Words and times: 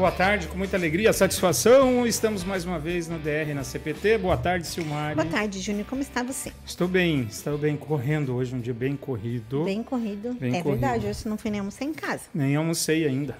boa 0.00 0.10
tarde, 0.10 0.46
com 0.48 0.56
muita 0.56 0.78
alegria, 0.78 1.12
satisfação. 1.12 2.06
Estamos 2.06 2.42
mais 2.42 2.64
uma 2.64 2.78
vez 2.78 3.06
no 3.06 3.18
DR 3.18 3.52
na 3.54 3.62
CPT. 3.62 4.16
Boa 4.16 4.34
tarde, 4.34 4.66
Silmari. 4.66 5.14
Boa 5.14 5.26
tarde, 5.26 5.60
Júnior. 5.60 5.84
Como 5.86 6.00
está 6.00 6.22
você? 6.22 6.50
Estou 6.64 6.88
bem, 6.88 7.26
estou 7.28 7.58
bem 7.58 7.76
correndo 7.76 8.34
hoje, 8.34 8.54
um 8.54 8.60
dia 8.60 8.72
bem 8.72 8.96
corrido. 8.96 9.62
Bem 9.64 9.82
corrido. 9.82 10.32
Bem 10.40 10.56
é 10.56 10.62
corrido. 10.62 10.80
verdade, 10.80 11.06
hoje 11.06 11.28
não 11.28 11.36
fui 11.36 11.50
nem 11.50 11.60
almoçar 11.60 11.84
em 11.84 11.92
casa. 11.92 12.22
Nem 12.32 12.56
almocei 12.56 13.06
ainda. 13.06 13.36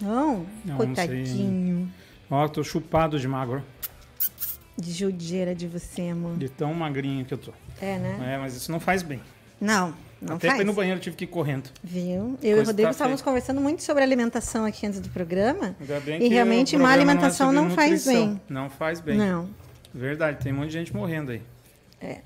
Não, 0.00 0.44
Não, 0.64 0.76
coitadinho. 0.76 1.88
Ó, 2.28 2.48
tô 2.48 2.64
chupado 2.64 3.20
de 3.20 3.28
magro, 3.28 3.62
De 4.76 4.90
judiaira 4.90 5.54
de 5.54 5.68
você, 5.68 6.08
amor. 6.08 6.36
de 6.36 6.48
tão 6.48 6.74
magrinho 6.74 7.24
que 7.24 7.32
eu 7.32 7.38
tô. 7.38 7.52
É, 7.80 7.96
né? 8.00 8.34
É, 8.34 8.38
mas 8.38 8.56
isso 8.56 8.72
não 8.72 8.80
faz 8.80 9.04
bem. 9.04 9.20
Não, 9.60 9.94
não 10.22 10.36
Até 10.36 10.48
faz. 10.50 10.64
no 10.64 10.72
banheiro 10.72 11.00
tive 11.00 11.16
que 11.16 11.24
ir 11.24 11.28
correndo. 11.28 11.68
Viu? 11.82 12.38
Eu 12.42 12.52
e 12.52 12.54
Coisa 12.54 12.62
o 12.62 12.66
Rodrigo 12.66 12.88
tá 12.88 12.90
estávamos 12.92 13.20
feia. 13.20 13.24
conversando 13.30 13.60
muito 13.60 13.82
sobre 13.82 14.02
alimentação 14.02 14.64
aqui 14.64 14.86
antes 14.86 15.00
do 15.00 15.08
programa. 15.08 15.74
E 16.20 16.28
realmente 16.28 16.76
má 16.76 16.92
alimentação 16.92 17.50
é 17.50 17.54
sobre 17.54 17.68
não 17.68 17.74
faz 17.74 18.06
bem. 18.06 18.40
Não 18.48 18.70
faz 18.70 19.00
bem. 19.00 19.18
Não. 19.18 19.48
Verdade, 19.92 20.42
tem 20.42 20.52
um 20.52 20.56
monte 20.56 20.68
de 20.68 20.72
gente 20.74 20.94
morrendo 20.94 21.32
aí. 21.32 21.42
É. 22.00 22.18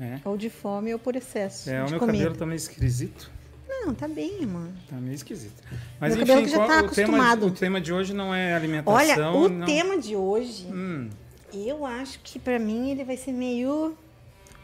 É, 0.00 0.18
Ou 0.24 0.36
de 0.38 0.48
fome 0.48 0.92
ou 0.92 0.98
por 0.98 1.14
excesso 1.16 1.68
é 1.68 1.84
o 1.84 1.90
meu 1.90 1.98
comida. 1.98 2.18
cabelo 2.18 2.36
tá 2.36 2.46
meio 2.46 2.56
esquisito. 2.56 3.30
Não, 3.68 3.92
tá 3.92 4.06
bem, 4.08 4.44
amor. 4.44 4.68
Tá 4.88 4.96
meio 4.96 5.14
esquisito. 5.14 5.62
Mas 6.00 6.14
Meu 6.14 6.22
enfim, 6.22 6.32
cabelo 6.32 6.46
que 6.46 6.50
já 6.52 6.56
qual- 6.56 6.68
tá 6.68 6.74
o, 6.74 6.88
tema, 6.88 7.08
acostumado. 7.18 7.46
o 7.46 7.50
tema 7.50 7.80
de 7.80 7.92
hoje 7.92 8.14
não 8.14 8.34
é 8.34 8.54
alimentação. 8.54 8.94
Olha, 8.94 9.30
o 9.32 9.48
não... 9.48 9.66
tema 9.66 9.98
de 9.98 10.14
hoje, 10.16 10.66
Hum, 10.66 11.10
eu 11.52 11.84
acho 11.84 12.20
que 12.20 12.38
pra 12.38 12.58
mim 12.58 12.90
ele 12.92 13.04
vai 13.04 13.16
ser 13.18 13.32
meio 13.32 13.94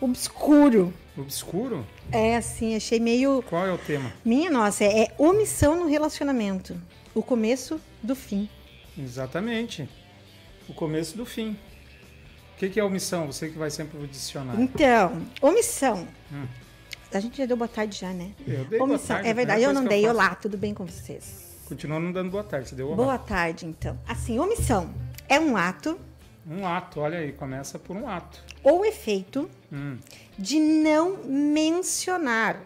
obscuro. 0.01 0.95
Obscuro? 1.23 1.87
É, 2.13 2.37
assim, 2.37 2.75
achei 2.77 2.99
meio 3.01 3.43
Qual 3.43 3.67
é 3.67 3.73
o 3.73 3.79
tema? 3.79 4.13
Minha 4.25 4.51
nossa, 4.51 4.85
é 4.85 5.09
omissão 5.19 5.77
no 5.79 5.87
relacionamento. 5.87 6.77
O 7.15 7.23
começo 7.23 7.81
do 8.03 8.15
fim. 8.15 8.49
Exatamente. 8.97 9.89
O 10.69 10.75
começo 10.75 11.17
do 11.17 11.25
fim. 11.25 11.57
O 12.55 12.59
que, 12.59 12.69
que 12.69 12.81
é 12.81 12.85
omissão? 12.85 13.27
Você 13.27 13.49
que 13.49 13.59
vai 13.59 13.71
sempre 13.71 13.97
pro 13.97 14.07
dicionário. 14.07 14.61
Então, 14.61 15.23
omissão. 15.41 16.07
Hum. 16.33 16.47
A 17.13 17.21
gente 17.21 17.39
já 17.39 17.47
deu 17.47 17.57
boa 17.57 17.69
tarde 17.69 17.99
já, 17.99 18.13
né? 18.13 18.33
Eu 18.47 18.65
dei 18.65 18.79
boa 18.79 18.91
omissão. 18.91 19.17
tarde, 19.17 19.29
é 19.29 19.31
a 19.31 19.35
verdade, 19.35 19.63
eu 19.63 19.73
não 19.73 19.85
dei. 19.85 20.05
eu 20.05 20.11
Olá, 20.11 20.35
tudo 20.35 20.59
bem 20.59 20.75
com 20.75 20.85
vocês? 20.85 21.57
Continua 21.67 21.99
não 22.01 22.13
dando 22.13 22.31
boa 22.31 22.45
tarde. 22.45 22.69
Você 22.69 22.75
deu 22.75 22.89
olá. 22.89 22.97
Boa 22.97 23.19
tarde, 23.19 23.65
então. 23.65 23.99
Assim, 24.07 24.39
omissão 24.39 24.93
é 25.29 25.39
um 25.39 25.57
ato 25.57 25.99
Um 26.49 26.67
ato, 26.67 27.01
olha 27.01 27.19
aí, 27.19 27.33
começa 27.33 27.79
por 27.79 27.97
um 27.97 28.09
ato. 28.09 28.43
ou 28.63 28.85
efeito 28.85 29.49
Hum. 29.73 29.99
De 30.39 30.61
não 30.61 31.25
mencionar, 31.25 32.61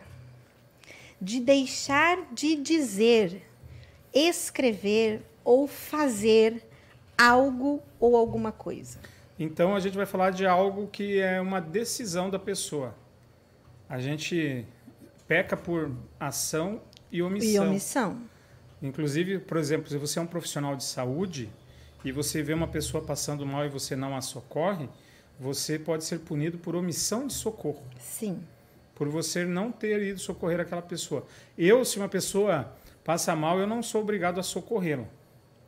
de 1.21 1.41
deixar 1.41 2.19
de 2.33 2.57
dizer, 2.57 3.43
escrever 4.13 5.23
ou 5.45 5.67
fazer 5.67 6.63
algo 7.17 7.83
ou 7.99 8.17
alguma 8.17 8.53
coisa. 8.53 8.99
Então 9.39 9.75
a 9.75 9.81
gente 9.81 9.97
vai 9.97 10.07
falar 10.07 10.31
de 10.31 10.47
algo 10.47 10.87
que 10.89 11.19
é 11.19 11.41
uma 11.41 11.61
decisão 11.61 12.29
da 12.29 12.39
pessoa. 12.39 12.95
A 13.89 13.99
gente 13.99 14.67
peca 15.27 15.57
por 15.57 15.91
ação 16.21 16.81
e 17.11 17.19
E 17.19 17.23
omissão. 17.23 17.69
omissão. 17.69 18.21
Inclusive, 18.83 19.39
por 19.39 19.57
exemplo, 19.57 19.89
se 19.89 19.97
você 19.97 20.19
é 20.19 20.23
um 20.23 20.27
profissional 20.27 20.77
de 20.77 20.85
saúde 20.85 21.49
e 22.05 22.11
você 22.11 22.43
vê 22.43 22.53
uma 22.53 22.67
pessoa 22.67 23.03
passando 23.03 23.47
mal 23.47 23.65
e 23.65 23.69
você 23.69 23.95
não 23.95 24.17
a 24.17 24.21
socorre, 24.21 24.89
você 25.39 25.79
pode 25.79 26.05
ser 26.05 26.21
punido 26.21 26.59
por 26.59 26.75
omissão 26.77 27.27
de 27.27 27.33
socorro, 27.33 27.83
Sim. 27.99 28.43
por 28.95 29.09
você 29.09 29.45
não 29.45 29.73
ter 29.73 30.03
ido 30.03 30.19
socorrer 30.21 30.61
aquela 30.61 30.83
pessoa. 30.83 31.27
Eu, 31.59 31.85
se 31.85 31.99
uma 31.99 32.09
pessoa 32.09 32.73
passa 33.05 33.35
mal, 33.35 33.59
eu 33.59 33.67
não 33.67 33.83
sou 33.83 34.03
obrigado 34.03 34.39
a 34.39 34.43
socorrê-la, 34.43 35.07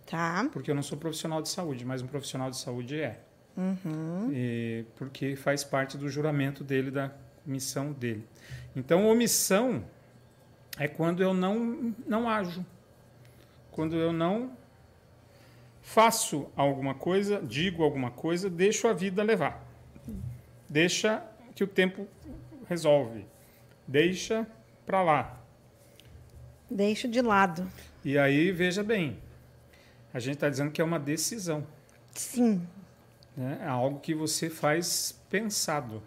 Tá? 0.06 0.48
porque 0.52 0.70
eu 0.70 0.74
não 0.74 0.82
sou 0.82 0.96
profissional 0.98 1.42
de 1.42 1.48
saúde, 1.48 1.84
mas 1.84 2.02
um 2.02 2.06
profissional 2.06 2.50
de 2.50 2.56
saúde 2.58 3.00
é. 3.00 3.20
Uhum. 3.56 4.30
E 4.32 4.84
porque 4.96 5.36
faz 5.36 5.64
parte 5.64 5.96
do 5.96 6.08
juramento 6.08 6.62
dele, 6.64 6.90
da 6.90 7.10
missão 7.46 7.92
dele. 7.92 8.26
Então, 8.76 9.06
omissão 9.08 9.84
é 10.78 10.88
quando 10.88 11.22
eu 11.22 11.32
não, 11.32 11.94
não 12.06 12.28
ajo, 12.28 12.64
quando 13.70 13.96
eu 13.96 14.12
não 14.12 14.50
faço 15.84 16.48
alguma 16.56 16.94
coisa, 16.94 17.40
digo 17.42 17.84
alguma 17.84 18.10
coisa, 18.10 18.48
deixo 18.50 18.88
a 18.88 18.92
vida 18.94 19.22
levar. 19.22 19.62
Deixa 20.68 21.22
que 21.54 21.62
o 21.62 21.66
tempo 21.66 22.08
resolve. 22.66 23.24
Deixa 23.86 24.46
para 24.86 25.02
lá. 25.02 25.38
Deixo 26.70 27.06
de 27.06 27.20
lado. 27.20 27.70
E 28.04 28.18
aí, 28.18 28.50
veja 28.50 28.82
bem, 28.82 29.18
a 30.12 30.18
gente 30.18 30.34
está 30.34 30.48
dizendo 30.48 30.70
que 30.72 30.80
é 30.80 30.84
uma 30.84 30.98
decisão. 30.98 31.64
Sim. 32.14 32.66
né? 33.36 33.58
É 33.62 33.66
algo 33.68 34.00
que 34.00 34.14
você 34.14 34.48
faz 34.48 35.20
pensado. 35.28 36.02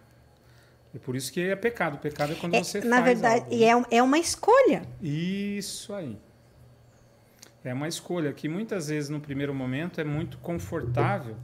E 0.93 0.99
por 0.99 1.15
isso 1.15 1.31
que 1.31 1.39
é 1.41 1.55
pecado. 1.55 1.97
Pecado 1.99 2.33
é 2.33 2.35
quando 2.35 2.55
É, 2.55 2.63
você 2.63 2.79
na 2.81 3.01
faz 3.01 3.05
verdade, 3.21 3.41
algo. 3.41 3.53
e 3.53 3.63
é, 3.63 3.97
é 3.97 4.03
uma 4.03 4.17
escolha. 4.17 4.81
Isso 5.01 5.93
aí. 5.93 6.17
É 7.67 7.73
uma 7.73 7.87
escolha 7.87 8.31
que 8.31 8.47
muitas 8.47 8.87
vezes 8.87 9.09
no 9.09 9.19
primeiro 9.19 9.53
momento 9.53 9.99
é 9.99 10.03
muito 10.03 10.37
confortável, 10.37 11.35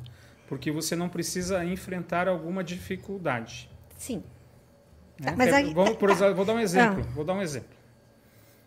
porque 0.48 0.72
você 0.72 0.96
não 0.96 1.10
precisa 1.10 1.66
enfrentar 1.66 2.28
alguma 2.30 2.64
dificuldade. 2.64 3.70
Sim. 3.98 4.24
né? 5.20 5.32
Tá, 5.32 5.36
mas 5.38 5.50
é- 5.50 5.56
aí- 5.56 5.74
vamos, 5.74 5.98
por 5.98 6.10
exemplo, 6.10 6.34
vou 6.36 6.46
dar 6.46 6.54
um 6.54 6.60
exemplo. 6.62 7.06
Ah. 7.08 7.12
Vou 7.14 7.26
dar 7.26 7.34
um 7.34 7.42
exemplo. 7.42 7.76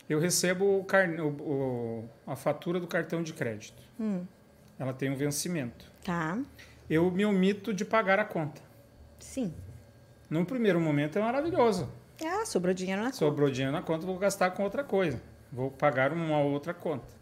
Eu 0.09 0.21
recebo 0.21 0.78
o 0.81 0.84
car- 0.84 1.09
o- 1.19 1.28
o- 1.28 2.09
a 2.27 2.37
fatura 2.37 2.78
do 2.78 2.87
cartão 2.87 3.22
de 3.22 3.33
crédito. 3.33 3.83
Hum. 3.99 4.25
Ela 4.78 4.93
tem 4.93 5.11
um 5.11 5.17
vencimento. 5.17 5.91
Tá. 6.05 6.38
Eu 6.88 7.11
me 7.11 7.25
omito 7.25 7.73
de 7.75 7.84
pagar 7.84 8.19
a 8.21 8.25
conta. 8.25 8.61
Sim. 9.19 9.53
No 10.31 10.44
primeiro 10.44 10.78
momento 10.81 11.19
é 11.19 11.23
maravilhoso. 11.23 11.88
Ah, 12.25 12.44
sobrou 12.47 12.73
dinheiro 12.75 13.00
na 13.00 13.09
conta. 13.09 13.19
Sobrou 13.19 13.50
dinheiro 13.50 13.73
na 13.73 13.83
conta, 13.83 14.05
vou 14.06 14.19
gastar 14.19 14.50
com 14.50 14.62
outra 14.62 14.84
coisa. 14.84 15.21
Vou 15.50 15.71
pagar 15.71 16.12
uma 16.12 16.38
outra 16.38 16.73
conta. 16.75 17.16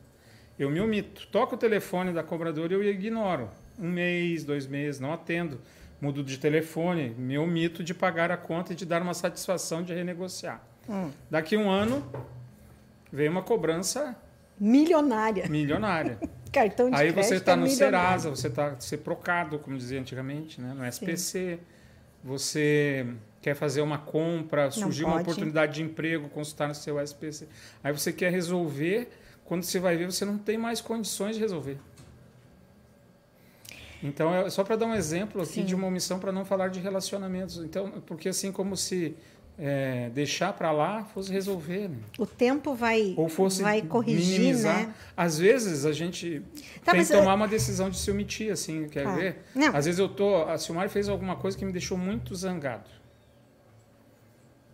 Eu 0.59 0.71
me 0.71 0.81
omito. 0.81 1.27
Toco 1.29 1.55
o 1.55 1.59
telefone 1.59 2.13
da 2.13 2.23
cobradora 2.23 2.73
e 2.73 2.77
eu 2.77 2.83
ignoro. 2.85 3.51
Um 3.79 3.91
mês, 3.91 4.45
dois 4.45 4.67
meses, 4.67 5.01
não 5.01 5.13
atendo. 5.13 5.61
Mudo 6.01 6.23
de 6.23 6.39
telefone, 6.39 7.11
me 7.17 7.39
omito 7.39 7.83
de 7.83 7.95
pagar 7.95 8.31
a 8.31 8.37
conta 8.37 8.73
e 8.73 8.77
de 8.77 8.85
dar 8.85 9.01
uma 9.01 9.15
satisfação 9.15 9.83
de 9.83 9.95
renegociar. 9.95 10.63
Hum. 10.89 11.11
Daqui 11.31 11.57
um 11.57 11.71
ano, 11.71 12.05
vem 13.11 13.29
uma 13.29 13.43
cobrança 13.43 14.15
Milionária. 14.59 15.49
milionária. 15.49 16.19
Cartão 16.53 16.89
de 16.89 16.97
Aí 16.97 17.11
você 17.11 17.37
está 17.37 17.53
é 17.53 17.57
no 17.57 17.63
milionário. 17.63 17.99
Serasa, 17.99 18.31
você 18.31 18.47
está 18.47 18.79
ser 18.79 18.99
procado, 18.99 19.59
como 19.59 19.77
dizia 19.77 19.99
antigamente, 19.99 20.61
né? 20.61 20.73
no 20.73 20.87
SPC. 20.87 21.59
Você 22.23 23.07
quer 23.43 23.55
fazer 23.55 23.83
uma 23.83 23.99
compra, 23.99 24.71
surgiu 24.71 25.09
uma 25.09 25.21
oportunidade 25.21 25.75
de 25.75 25.83
emprego, 25.83 26.29
consultar 26.29 26.69
no 26.69 26.75
seu 26.75 26.99
SPC. 27.01 27.49
Aí 27.83 27.93
você 27.93 28.13
quer 28.13 28.31
resolver, 28.31 29.11
quando 29.45 29.63
você 29.63 29.79
vai 29.79 29.97
ver, 29.97 30.07
você 30.07 30.25
não 30.25 30.39
tem 30.39 30.57
mais 30.59 30.81
condições 30.81 31.35
de 31.37 31.41
resolver. 31.41 31.79
Então, 34.03 34.35
é 34.35 34.51
só 34.51 34.63
para 34.63 34.77
dar 34.77 34.87
um 34.87 34.95
exemplo 34.95 35.41
aqui 35.43 35.53
Sim. 35.55 35.65
de 35.65 35.75
uma 35.75 35.87
omissão 35.87 36.19
para 36.19 36.31
não 36.31 36.45
falar 36.45 36.69
de 36.69 36.79
relacionamentos. 36.81 37.57
Então, 37.59 37.91
porque 38.07 38.29
assim 38.29 38.53
como 38.53 38.77
se 38.77 39.17
é, 39.59 40.11
deixar 40.11 40.53
para 40.53 40.71
lá 40.73 41.05
fosse 41.05 41.33
resolver, 41.33 41.89
né? 41.89 41.97
O 42.19 42.27
tempo 42.27 42.75
vai, 42.75 43.15
ou 43.17 43.29
fosse 43.31 43.63
vai 43.63 43.81
corrigir, 43.81 44.41
minimizar. 44.41 44.89
né? 44.89 44.95
Às 45.17 45.39
vezes 45.39 45.87
a 45.87 45.93
gente 45.93 46.43
Tá, 46.85 46.93
tem 46.93 47.03
que 47.03 47.11
tomar 47.13 47.35
uma 47.35 47.49
decisão 47.49 47.89
de 47.89 47.97
se 47.99 48.11
omitir, 48.11 48.53
assim, 48.53 48.89
quer 48.89 49.05
Tá. 49.05 49.15
ver? 49.15 49.43
Não. 49.55 49.75
Às 49.75 49.87
vezes 49.87 49.99
eu 49.99 50.09
tô, 50.09 50.43
a 50.43 50.59
Silmar 50.59 50.91
fez 50.91 51.09
alguma 51.09 51.37
coisa 51.37 51.57
que 51.57 51.65
me 51.65 51.73
deixou 51.73 51.97
muito 51.97 52.35
zangado. 52.35 52.91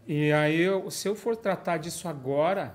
E 0.09 0.33
aí, 0.33 0.61
eu, 0.61 0.91
se 0.91 1.07
eu 1.07 1.15
for 1.15 1.37
tratar 1.37 1.77
disso 1.77 2.09
agora, 2.09 2.75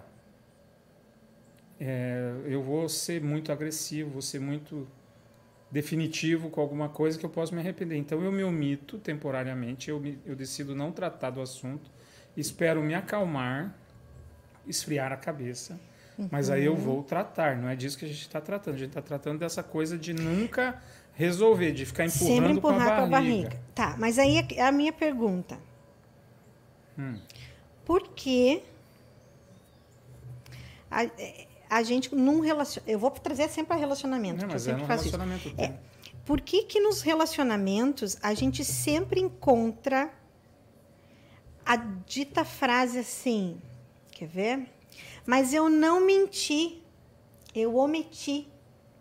é, 1.80 2.34
eu 2.46 2.62
vou 2.62 2.88
ser 2.90 3.22
muito 3.22 3.52
agressivo, 3.52 4.10
vou 4.12 4.22
ser 4.22 4.40
muito 4.40 4.88
definitivo 5.72 6.50
com 6.50 6.62
alguma 6.62 6.88
coisa 6.90 7.18
que 7.20 7.26
eu 7.26 7.30
posso 7.30 7.54
me 7.54 7.60
arrepender. 7.60 7.98
Então 7.98 8.22
eu 8.24 8.32
me 8.32 8.44
omito 8.44 8.98
temporariamente, 8.98 9.90
eu, 9.90 10.00
me- 10.00 10.20
eu 10.26 10.36
decido 10.36 10.74
não 10.76 10.92
tratar 10.92 11.32
do 11.32 11.42
assunto, 11.42 11.90
espero 12.38 12.82
me 12.82 12.94
acalmar, 12.94 13.76
esfriar 14.68 15.12
a 15.12 15.18
cabeça, 15.18 15.78
mas 16.32 16.50
aí 16.50 16.62
Uhum. 16.68 16.76
eu 16.76 16.80
vou 16.80 17.04
tratar. 17.04 17.58
Não 17.58 17.68
é 17.68 17.76
disso 17.76 17.98
que 17.98 18.06
a 18.06 18.08
gente 18.08 18.22
está 18.22 18.40
tratando. 18.40 18.76
A 18.76 18.78
gente 18.78 18.90
está 18.90 19.02
tratando 19.02 19.40
dessa 19.40 19.62
coisa 19.62 19.98
de 19.98 20.14
nunca 20.14 20.82
resolver, 21.14 21.72
de 21.74 21.86
ficar 21.86 22.06
empurrando 22.06 22.36
Sempre 22.36 22.52
empurrar 22.54 23.00
com 23.00 23.04
a 23.06 23.08
barriga. 23.08 23.60
Tá, 23.74 23.96
mas 24.00 24.18
aí 24.18 24.46
é 24.56 24.64
a 24.66 24.72
minha 24.72 24.94
pergunta. 24.94 25.58
Hum. 26.98 27.20
Por 27.86 28.08
que 28.10 28.64
a, 30.90 31.04
a 31.70 31.84
gente 31.84 32.14
num 32.14 32.40
relacionamento. 32.40 32.92
Eu 32.92 33.00
vou 33.00 33.12
trazer 33.12 33.50
sempre 33.50 33.68
para 33.68 33.78
relacionamento, 33.78 34.42
Não, 34.42 34.48
que 34.48 34.54
eu 34.54 34.58
é 34.58 34.60
sempre 34.60 34.86
faço 34.86 35.08
isso. 35.08 35.18
É. 35.58 35.74
Por 36.26 36.42
que, 36.42 36.64
que 36.64 36.80
nos 36.80 37.02
relacionamentos 37.02 38.18
a 38.22 38.34
gente 38.34 38.66
sempre 38.66 39.20
encontra 39.20 40.12
a 41.66 41.76
dita 41.76 42.44
frase 42.44 43.00
assim? 43.00 43.58
Quer 44.12 44.28
ver? 44.28 44.68
Mas 45.26 45.54
eu 45.54 45.70
não 45.70 46.06
menti, 46.06 46.82
eu 47.54 47.76
omiti. 47.76 48.48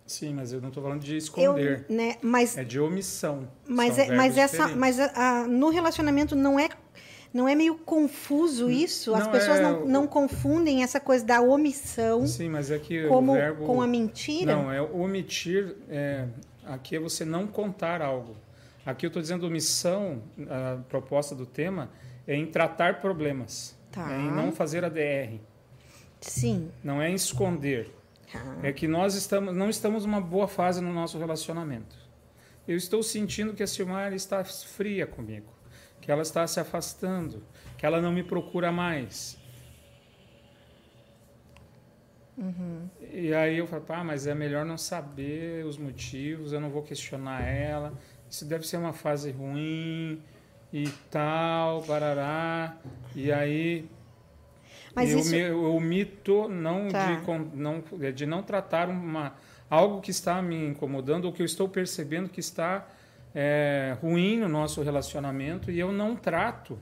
Sim, 0.06 0.34
mas 0.34 0.52
eu 0.52 0.60
não 0.60 0.68
estou 0.68 0.82
falando 0.82 1.00
de 1.00 1.16
esconder. 1.16 1.86
Eu, 1.88 1.96
né, 1.96 2.16
mas, 2.20 2.58
é 2.58 2.64
de 2.64 2.78
omissão. 2.78 3.48
Mas, 3.66 3.98
é, 3.98 4.14
mas 4.14 4.36
essa, 4.36 4.68
mas 4.68 5.00
a, 5.00 5.12
a, 5.14 5.46
no 5.46 5.70
relacionamento 5.70 6.36
não 6.36 6.60
é 6.60 6.68
não 7.34 7.48
é 7.48 7.54
meio 7.56 7.74
confuso 7.74 8.70
isso? 8.70 9.12
As 9.12 9.24
não 9.24 9.32
pessoas 9.32 9.58
é, 9.58 9.62
não, 9.62 9.84
não 9.84 10.06
confundem 10.06 10.84
essa 10.84 11.00
coisa 11.00 11.24
da 11.24 11.40
omissão 11.42 12.24
Sim, 12.26 12.48
mas 12.48 12.70
é 12.70 12.78
que 12.78 13.08
como, 13.08 13.32
o 13.32 13.34
verbo, 13.34 13.66
com 13.66 13.82
a 13.82 13.86
mentira? 13.88 14.54
Não, 14.54 14.72
é 14.72 14.80
omitir, 14.80 15.74
é, 15.88 16.26
aqui 16.64 16.94
é 16.94 17.00
você 17.00 17.24
não 17.24 17.48
contar 17.48 18.00
algo. 18.00 18.36
Aqui 18.86 19.04
eu 19.04 19.08
estou 19.08 19.20
dizendo 19.20 19.46
omissão, 19.46 20.22
a 20.48 20.78
proposta 20.88 21.34
do 21.34 21.44
tema, 21.44 21.90
é 22.26 22.36
em 22.36 22.46
tratar 22.46 23.00
problemas. 23.00 23.76
Tá. 23.90 24.12
É 24.12 24.16
em 24.16 24.30
não 24.30 24.52
fazer 24.52 24.84
ADR. 24.84 25.40
Sim. 26.20 26.70
Não 26.82 27.02
é 27.02 27.10
em 27.10 27.14
esconder. 27.14 27.90
É 28.62 28.72
que 28.72 28.88
nós 28.88 29.14
estamos, 29.14 29.54
não 29.54 29.70
estamos 29.70 30.04
numa 30.06 30.20
boa 30.20 30.48
fase 30.48 30.80
no 30.80 30.92
nosso 30.92 31.18
relacionamento. 31.18 31.96
Eu 32.66 32.76
estou 32.76 33.02
sentindo 33.02 33.54
que 33.54 33.62
a 33.62 33.66
Silmar 33.66 34.12
está 34.12 34.42
fria 34.44 35.06
comigo, 35.06 35.46
que 36.04 36.12
ela 36.12 36.20
está 36.20 36.46
se 36.46 36.60
afastando, 36.60 37.42
que 37.78 37.86
ela 37.86 37.98
não 37.98 38.12
me 38.12 38.22
procura 38.22 38.70
mais. 38.70 39.38
Uhum. 42.36 42.90
E 43.10 43.32
aí 43.32 43.56
eu 43.56 43.66
falo, 43.66 43.84
ah, 43.88 44.04
mas 44.04 44.26
é 44.26 44.34
melhor 44.34 44.66
não 44.66 44.76
saber 44.76 45.64
os 45.64 45.78
motivos, 45.78 46.52
eu 46.52 46.60
não 46.60 46.68
vou 46.68 46.82
questionar 46.82 47.42
ela. 47.42 47.94
Isso 48.28 48.44
deve 48.44 48.66
ser 48.66 48.76
uma 48.76 48.92
fase 48.92 49.30
ruim 49.30 50.20
e 50.70 50.90
tal, 51.10 51.80
barará. 51.84 52.76
E 53.16 53.32
aí 53.32 53.88
mas 54.94 55.10
e 55.10 55.18
isso... 55.18 55.54
o, 55.54 55.76
o 55.76 55.80
mito 55.80 56.50
não, 56.50 56.88
tá. 56.88 57.14
de, 57.14 57.56
não 57.56 57.82
de 58.14 58.26
não 58.26 58.42
tratar 58.42 58.90
uma, 58.90 59.36
algo 59.70 60.02
que 60.02 60.10
está 60.10 60.42
me 60.42 60.66
incomodando 60.66 61.24
ou 61.24 61.32
que 61.32 61.40
eu 61.40 61.46
estou 61.46 61.66
percebendo 61.66 62.28
que 62.28 62.40
está 62.40 62.86
é, 63.34 63.96
ruim 64.00 64.38
no 64.38 64.48
nosso 64.48 64.82
relacionamento 64.82 65.70
e 65.70 65.78
eu 65.78 65.92
não 65.92 66.14
trato, 66.14 66.78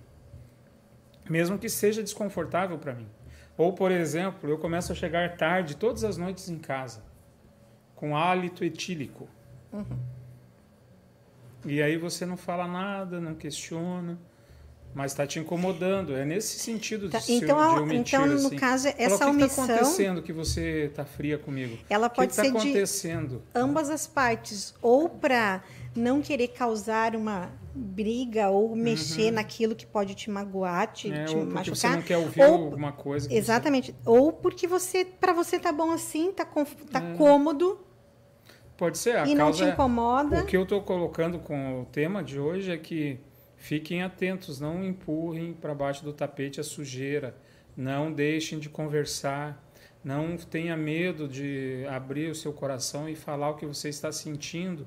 mesmo 1.29 1.59
que 1.59 1.69
seja 1.69 2.03
desconfortável 2.03 2.79
para 2.79 2.95
mim. 2.95 3.09
Ou, 3.57 3.73
por 3.73 3.91
exemplo, 3.91 4.51
eu 4.51 4.59
começo 4.59 4.93
a 4.93 4.95
chegar 4.95 5.37
tarde 5.37 5.77
todas 5.77 6.05
as 6.05 6.17
noites 6.17 6.49
em 6.49 6.59
casa, 6.59 7.03
com 7.95 8.17
hálito 8.17 8.65
etílico. 8.65 9.29
Uhum. 9.73 9.99
E 11.65 11.81
aí 11.81 11.97
você 11.97 12.27
não 12.27 12.37
fala 12.37 12.67
nada, 12.67 13.21
não 13.21 13.35
questiona. 13.35 14.19
Mas 14.95 15.13
está 15.13 15.27
te 15.27 15.39
incomodando. 15.39 16.15
É 16.15 16.25
nesse 16.25 16.59
sentido 16.59 17.09
tá, 17.09 17.19
de, 17.19 17.33
então, 17.33 17.77
de 17.77 17.81
omitir, 17.81 18.19
Então, 18.19 18.27
no 18.27 18.47
assim. 18.47 18.57
caso, 18.57 18.89
essa 18.99 19.19
Fala, 19.19 19.31
omissão... 19.31 19.65
O 19.65 19.67
que 19.67 19.73
está 19.73 19.75
acontecendo 19.75 20.23
que 20.23 20.33
você 20.35 20.85
está 20.85 21.05
fria 21.05 21.39
comigo? 21.39 21.79
Ela 21.89 22.11
pode 22.11 22.29
que 22.29 22.35
ser 22.35 22.43
que 22.43 22.53
tá 22.53 22.59
acontecendo? 22.59 23.37
de 23.39 23.43
ambas 23.59 23.89
as 23.89 24.07
partes. 24.07 24.75
Ou 24.83 25.09
para 25.09 25.63
não 25.95 26.23
querer 26.23 26.49
causar 26.49 27.15
uma 27.15 27.51
briga 27.75 28.49
ou 28.51 28.75
mexer 28.77 29.27
uhum. 29.27 29.33
naquilo 29.33 29.75
que 29.75 29.87
pode 29.87 30.15
te 30.15 30.31
magoar, 30.31 30.93
te, 30.93 31.11
é, 31.11 31.25
te 31.25 31.37
ou 31.37 31.45
machucar. 31.45 31.77
você 31.77 31.89
não 31.89 32.03
quer 32.03 32.19
ouvir 32.19 32.43
ou, 32.43 32.65
alguma 32.65 32.93
coisa. 32.93 33.33
Exatamente. 33.33 33.93
Você... 33.93 34.09
Ou 34.09 34.33
porque 34.33 34.67
você, 34.67 35.05
para 35.05 35.33
você 35.33 35.59
tá 35.59 35.73
bom 35.73 35.91
assim, 35.93 36.33
tá, 36.33 36.45
tá 36.45 37.03
é. 37.03 37.17
cômodo. 37.17 37.81
Pode 38.77 38.99
ser. 38.99 39.17
A 39.17 39.27
e 39.27 39.35
não 39.35 39.53
te 39.53 39.65
incomoda. 39.65 40.37
É... 40.37 40.43
O 40.43 40.47
que 40.47 40.57
eu 40.57 40.65
estou 40.65 40.83
colocando 40.83 41.39
com 41.39 41.83
o 41.83 41.85
tema 41.87 42.23
de 42.23 42.39
hoje 42.39 42.71
é 42.71 42.77
que 42.77 43.21
Fiquem 43.63 44.03
atentos, 44.03 44.59
não 44.59 44.83
empurrem 44.83 45.53
para 45.53 45.73
baixo 45.73 46.03
do 46.03 46.13
tapete 46.13 46.59
a 46.59 46.65
sujeira, 46.65 47.33
não 47.77 48.13
deixem 48.13 48.59
de 48.59 48.69
conversar, 48.69 49.65
não 50.03 50.37
tenha 50.37 50.77
medo 50.77 51.29
de 51.29 51.87
abrir 51.89 52.29
o 52.29 52.35
seu 52.35 52.53
coração 52.53 53.09
e 53.09 53.15
falar 53.15 53.51
o 53.51 53.55
que 53.55 53.65
você 53.65 53.89
está 53.89 54.11
sentindo, 54.11 54.85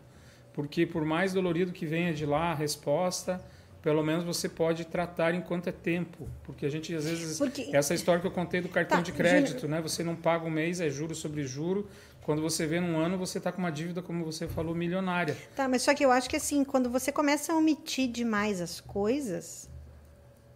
porque 0.56 0.86
por 0.86 1.04
mais 1.04 1.34
dolorido 1.34 1.74
que 1.74 1.86
venha 1.86 2.14
de 2.14 2.26
lá 2.26 2.52
a 2.52 2.54
resposta, 2.56 3.44
pelo 3.82 4.02
menos 4.02 4.24
você 4.24 4.48
pode 4.48 4.86
tratar 4.86 5.36
enquanto 5.36 5.68
é 5.68 5.72
tempo, 5.72 6.30
porque 6.46 6.66
a 6.66 6.70
gente 6.70 6.96
às 6.96 7.04
vezes 7.04 7.38
porque... 7.38 7.76
essa 7.76 7.94
história 7.94 8.22
que 8.22 8.28
eu 8.28 8.32
contei 8.32 8.62
do 8.62 8.70
cartão 8.70 9.00
tá, 9.00 9.04
de 9.04 9.12
crédito, 9.12 9.68
né? 9.68 9.82
Você 9.82 10.02
não 10.02 10.16
paga 10.16 10.46
um 10.46 10.50
mês, 10.50 10.80
é 10.80 10.90
juro 10.90 11.14
sobre 11.14 11.44
juro, 11.46 11.90
quando 12.22 12.42
você 12.42 12.66
vê 12.66 12.80
num 12.80 12.98
ano, 12.98 13.18
você 13.18 13.38
está 13.38 13.52
com 13.52 13.60
uma 13.60 13.70
dívida, 13.70 14.02
como 14.02 14.24
você 14.24 14.48
falou, 14.48 14.74
milionária. 14.74 15.38
Tá, 15.58 15.68
mas 15.68 15.82
só 15.82 15.94
que 15.94 16.06
eu 16.06 16.12
acho 16.12 16.30
que 16.30 16.38
assim, 16.38 16.64
quando 16.64 16.90
você 16.90 17.12
começa 17.12 17.52
a 17.52 17.58
omitir 17.58 18.10
demais 18.10 18.62
as 18.62 18.80
coisas 18.80 19.70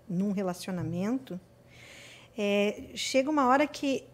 num 0.07 0.31
relacionamento, 0.31 1.37
é, 2.37 2.85
chega 2.95 3.29
uma 3.29 3.47
hora 3.47 3.67
que 3.67 4.05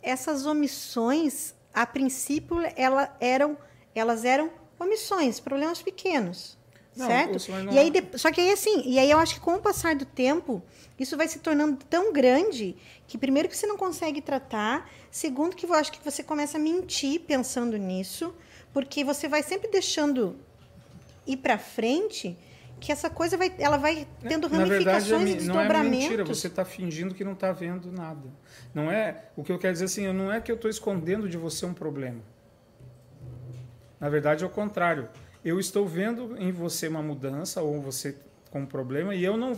essas 0.00 0.46
omissões, 0.46 1.52
a 1.74 1.84
princípio, 1.84 2.58
ela 2.76 3.14
eram, 3.20 3.58
elas 3.92 4.24
eram 4.24 4.61
omissões, 4.82 5.40
problemas 5.40 5.82
pequenos. 5.82 6.58
Não, 6.96 7.06
certo? 7.06 7.50
Não... 7.50 7.72
E 7.72 7.78
aí, 7.78 7.92
só 8.16 8.30
que 8.30 8.40
aí 8.40 8.50
assim, 8.50 8.82
e 8.84 8.98
aí 8.98 9.10
eu 9.10 9.18
acho 9.18 9.34
que 9.34 9.40
com 9.40 9.54
o 9.54 9.60
passar 9.60 9.94
do 9.94 10.04
tempo, 10.04 10.62
isso 10.98 11.16
vai 11.16 11.26
se 11.26 11.38
tornando 11.38 11.78
tão 11.88 12.12
grande 12.12 12.76
que 13.06 13.16
primeiro 13.16 13.48
que 13.48 13.56
você 13.56 13.66
não 13.66 13.76
consegue 13.76 14.20
tratar, 14.20 14.90
segundo 15.10 15.56
que 15.56 15.64
eu 15.64 15.72
acho 15.72 15.90
que 15.90 16.04
você 16.04 16.22
começa 16.22 16.58
a 16.58 16.60
mentir 16.60 17.20
pensando 17.20 17.76
nisso, 17.78 18.34
porque 18.72 19.02
você 19.02 19.26
vai 19.26 19.42
sempre 19.42 19.70
deixando 19.70 20.36
ir 21.26 21.38
para 21.38 21.56
frente 21.56 22.36
que 22.78 22.90
essa 22.90 23.08
coisa 23.08 23.36
vai, 23.36 23.54
ela 23.58 23.76
vai 23.76 24.06
tendo 24.28 24.48
Na 24.48 24.58
ramificações 24.58 25.08
verdade, 25.08 25.30
é, 25.30 25.32
e 25.32 25.36
desdobramentos. 25.36 25.76
Não 25.78 25.84
é 25.84 25.84
mentira, 25.84 26.24
você 26.24 26.48
está 26.48 26.64
fingindo 26.64 27.14
que 27.14 27.22
não 27.24 27.32
está 27.32 27.52
vendo 27.52 27.92
nada. 27.92 28.28
Não 28.74 28.90
é 28.90 29.28
o 29.36 29.44
que 29.44 29.52
eu 29.52 29.58
quero 29.58 29.72
dizer 29.72 29.84
assim, 29.84 30.12
não 30.12 30.32
é 30.32 30.40
que 30.40 30.50
eu 30.50 30.56
estou 30.56 30.68
escondendo 30.68 31.28
de 31.28 31.38
você 31.38 31.64
um 31.64 31.72
problema. 31.72 32.20
Na 34.02 34.10
verdade 34.10 34.44
é 34.44 34.46
o 34.46 34.50
contrário 34.50 35.08
eu 35.44 35.58
estou 35.58 35.86
vendo 35.86 36.36
em 36.38 36.52
você 36.52 36.88
uma 36.88 37.02
mudança 37.02 37.62
ou 37.62 37.80
você 37.80 38.16
com 38.50 38.60
um 38.60 38.66
problema 38.66 39.14
e 39.14 39.24
eu 39.24 39.36
não 39.36 39.56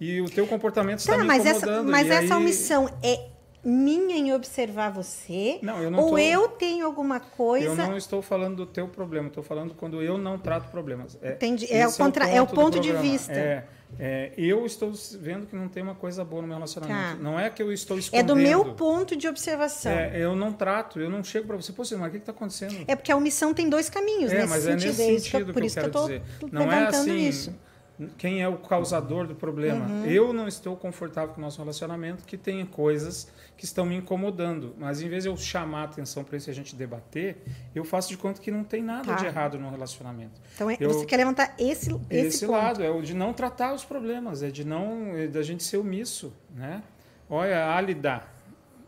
e 0.00 0.20
o 0.20 0.30
teu 0.30 0.46
comportamento 0.46 1.00
está 1.00 1.12
tá, 1.12 1.18
me 1.18 1.26
mas 1.26 1.44
incomodando. 1.44 1.72
Essa, 1.72 1.90
mas 1.90 2.10
essa 2.10 2.34
aí... 2.34 2.40
omissão 2.40 2.88
é 3.02 3.28
minha 3.64 4.16
em 4.16 4.32
observar 4.32 4.90
você? 4.90 5.58
Não, 5.62 5.82
eu 5.82 5.90
não 5.90 6.00
ou 6.00 6.10
tô... 6.10 6.18
eu 6.18 6.48
tenho 6.48 6.84
alguma 6.84 7.18
coisa? 7.18 7.66
Eu 7.66 7.76
não 7.76 7.96
estou 7.96 8.20
falando 8.20 8.56
do 8.56 8.66
teu 8.66 8.86
problema, 8.86 9.28
estou 9.28 9.42
falando 9.42 9.74
quando 9.74 10.02
eu 10.02 10.18
não 10.18 10.38
trato 10.38 10.70
problemas. 10.70 11.18
É, 11.22 11.32
Entendi. 11.32 11.72
É 11.72 11.86
o, 11.86 11.92
contra... 11.92 12.28
é 12.28 12.42
o 12.42 12.46
ponto, 12.46 12.58
é 12.58 12.60
o 12.60 12.64
ponto 12.64 12.80
de 12.80 12.92
vista. 12.92 13.32
É, 13.32 13.64
é, 13.98 14.32
eu 14.36 14.66
estou 14.66 14.92
vendo 15.18 15.46
que 15.46 15.54
não 15.54 15.68
tem 15.68 15.82
uma 15.82 15.94
coisa 15.94 16.24
boa 16.24 16.42
no 16.42 16.48
meu 16.48 16.56
relacionamento. 16.56 17.16
Tá. 17.16 17.22
Não 17.22 17.38
é 17.38 17.50
que 17.50 17.62
eu 17.62 17.72
estou 17.72 17.98
escondendo. 17.98 18.30
É 18.30 18.34
do 18.34 18.36
meu 18.36 18.74
ponto 18.74 19.16
de 19.16 19.28
observação. 19.28 19.92
É, 19.92 20.18
eu 20.18 20.34
não 20.34 20.52
trato, 20.52 21.00
eu 21.00 21.10
não 21.10 21.22
chego 21.22 21.46
para 21.46 21.56
você, 21.56 21.72
pô, 21.72 21.82
mas 21.82 22.08
o 22.08 22.10
que 22.10 22.16
está 22.16 22.32
acontecendo? 22.32 22.84
É 22.86 22.96
porque 22.96 23.12
a 23.12 23.16
omissão 23.16 23.54
tem 23.54 23.68
dois 23.68 23.88
caminhos 23.88 24.32
é, 24.32 24.36
nesse 24.36 24.48
mas 24.48 24.62
sentido. 24.64 24.82
É 24.82 24.86
nesse 24.86 25.02
é 25.02 25.20
sentido 25.20 25.46
que, 25.46 25.52
por 25.52 25.62
eu 25.62 25.66
isso 25.66 25.80
que 25.80 25.86
eu. 25.86 26.50
Não 26.50 26.72
é 26.72 26.86
assim, 26.86 27.16
isso. 27.16 27.54
Quem 28.18 28.42
é 28.42 28.48
o 28.48 28.56
causador 28.56 29.26
do 29.26 29.34
problema. 29.34 29.86
Uhum. 29.86 30.06
Eu 30.06 30.32
não 30.32 30.48
estou 30.48 30.76
confortável 30.76 31.34
com 31.34 31.40
o 31.40 31.44
nosso 31.44 31.60
relacionamento, 31.60 32.24
que 32.24 32.36
tem 32.36 32.64
coisas 32.66 33.28
que 33.56 33.64
estão 33.64 33.86
me 33.86 33.94
incomodando. 33.94 34.74
Mas 34.78 35.00
em 35.00 35.08
vez 35.08 35.22
de 35.22 35.28
eu 35.28 35.36
chamar 35.36 35.82
a 35.82 35.84
atenção 35.84 36.24
para 36.24 36.36
isso 36.36 36.50
e 36.50 36.52
a 36.52 36.54
gente 36.54 36.74
debater, 36.74 37.36
eu 37.74 37.84
faço 37.84 38.08
de 38.08 38.16
conta 38.16 38.40
que 38.40 38.50
não 38.50 38.64
tem 38.64 38.82
nada 38.82 39.04
tá. 39.04 39.14
de 39.14 39.26
errado 39.26 39.58
no 39.58 39.70
relacionamento. 39.70 40.40
Então 40.54 40.68
é, 40.68 40.76
eu, 40.80 40.92
você 40.92 41.06
quer 41.06 41.18
levantar 41.18 41.54
esse 41.58 41.90
esse, 42.10 42.26
esse 42.26 42.46
lado, 42.46 42.82
é 42.82 42.90
o 42.90 43.00
de 43.00 43.14
não 43.14 43.32
tratar 43.32 43.72
os 43.72 43.84
problemas, 43.84 44.42
é 44.42 44.50
de 44.50 44.64
não 44.64 45.16
é 45.16 45.26
da 45.28 45.42
gente 45.42 45.62
ser 45.62 45.76
omisso, 45.76 46.32
né? 46.54 46.82
Olha, 47.30 47.72
Alida 47.74 48.22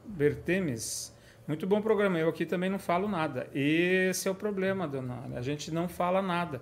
Bertemes, 0.04 1.14
muito 1.46 1.64
bom 1.64 1.80
programa. 1.80 2.18
Eu 2.18 2.28
aqui 2.28 2.44
também 2.44 2.68
não 2.68 2.78
falo 2.78 3.06
nada. 3.06 3.48
Esse 3.54 4.26
é 4.26 4.30
o 4.30 4.34
problema, 4.34 4.88
dona. 4.88 5.22
A 5.36 5.42
gente 5.42 5.70
não 5.70 5.88
fala 5.88 6.20
nada. 6.20 6.60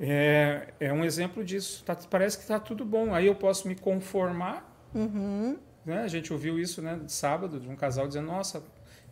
É, 0.00 0.68
é 0.78 0.92
um 0.92 1.04
exemplo 1.04 1.44
disso. 1.44 1.82
Tá, 1.84 1.96
parece 2.08 2.36
que 2.36 2.44
está 2.44 2.58
tudo 2.58 2.84
bom. 2.84 3.14
Aí 3.14 3.26
eu 3.26 3.34
posso 3.34 3.66
me 3.66 3.74
conformar 3.74 4.74
uhum. 4.94 5.58
Né? 5.88 6.02
A 6.02 6.08
gente 6.08 6.30
ouviu 6.34 6.58
isso 6.58 6.82
né, 6.82 7.00
de 7.02 7.10
sábado, 7.10 7.58
de 7.58 7.66
um 7.66 7.74
casal 7.74 8.06
dizendo: 8.06 8.26
Nossa, 8.26 8.62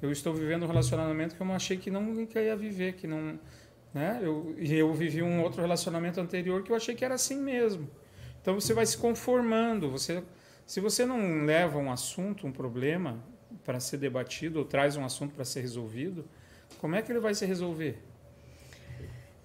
eu 0.02 0.12
estou 0.12 0.35
vivendo 0.35 0.64
um 0.64 0.66
relacionamento 0.66 1.35
que 1.35 1.40
eu 1.40 1.47
não 1.47 1.55
achei 1.55 1.78
que 1.78 1.90
não 1.90 2.02
nunca 2.02 2.38
ia 2.38 2.55
viver, 2.55 2.93
que 2.97 3.07
não. 3.07 3.40
Né? 3.95 4.21
Eu, 4.23 4.55
e 4.59 4.75
eu 4.75 4.93
vivi 4.93 5.23
um 5.23 5.43
outro 5.43 5.62
relacionamento 5.62 6.21
anterior 6.21 6.62
que 6.62 6.71
eu 6.71 6.76
achei 6.76 6.95
que 6.95 7.02
era 7.02 7.14
assim 7.14 7.40
mesmo. 7.40 7.88
Então 8.43 8.55
você 8.55 8.75
vai 8.75 8.85
se 8.85 8.99
conformando. 8.99 9.90
Você, 9.90 10.23
se 10.66 10.78
você 10.78 11.07
não 11.07 11.47
leva 11.47 11.78
um 11.78 11.90
assunto, 11.90 12.47
um 12.47 12.52
problema 12.52 13.25
para 13.64 13.81
ser 13.81 13.97
debatido 13.97 14.59
ou 14.59 14.64
traz 14.66 14.99
um 14.99 15.05
assunto 15.05 15.35
para 15.35 15.47
ser 15.47 15.62
resolvido, 15.62 16.26
como 16.78 16.95
é 16.95 17.00
que 17.00 17.11
ele 17.11 17.21
vai 17.21 17.35
se 17.35 17.47
resolver? 17.47 17.99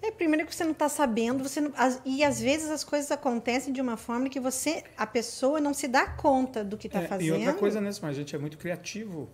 É, 0.02 0.10
primeiro 0.10 0.44
que 0.44 0.52
você 0.52 0.64
não 0.64 0.72
está 0.72 0.88
sabendo, 0.88 1.48
você 1.48 1.60
não, 1.60 1.72
as, 1.76 2.02
e 2.04 2.24
às 2.24 2.40
vezes 2.40 2.68
as 2.70 2.82
coisas 2.82 3.12
acontecem 3.12 3.72
de 3.72 3.80
uma 3.80 3.96
forma 3.96 4.28
que 4.28 4.40
você, 4.40 4.82
a 4.96 5.06
pessoa 5.06 5.60
não 5.60 5.72
se 5.72 5.86
dá 5.86 6.08
conta 6.08 6.64
do 6.64 6.76
que 6.76 6.88
está 6.88 7.02
é, 7.02 7.06
fazendo. 7.06 7.28
E 7.28 7.32
outra 7.32 7.54
coisa, 7.54 7.80
né, 7.80 7.90
a 8.02 8.12
gente 8.12 8.34
é 8.34 8.38
muito 8.38 8.58
criativo. 8.58 9.30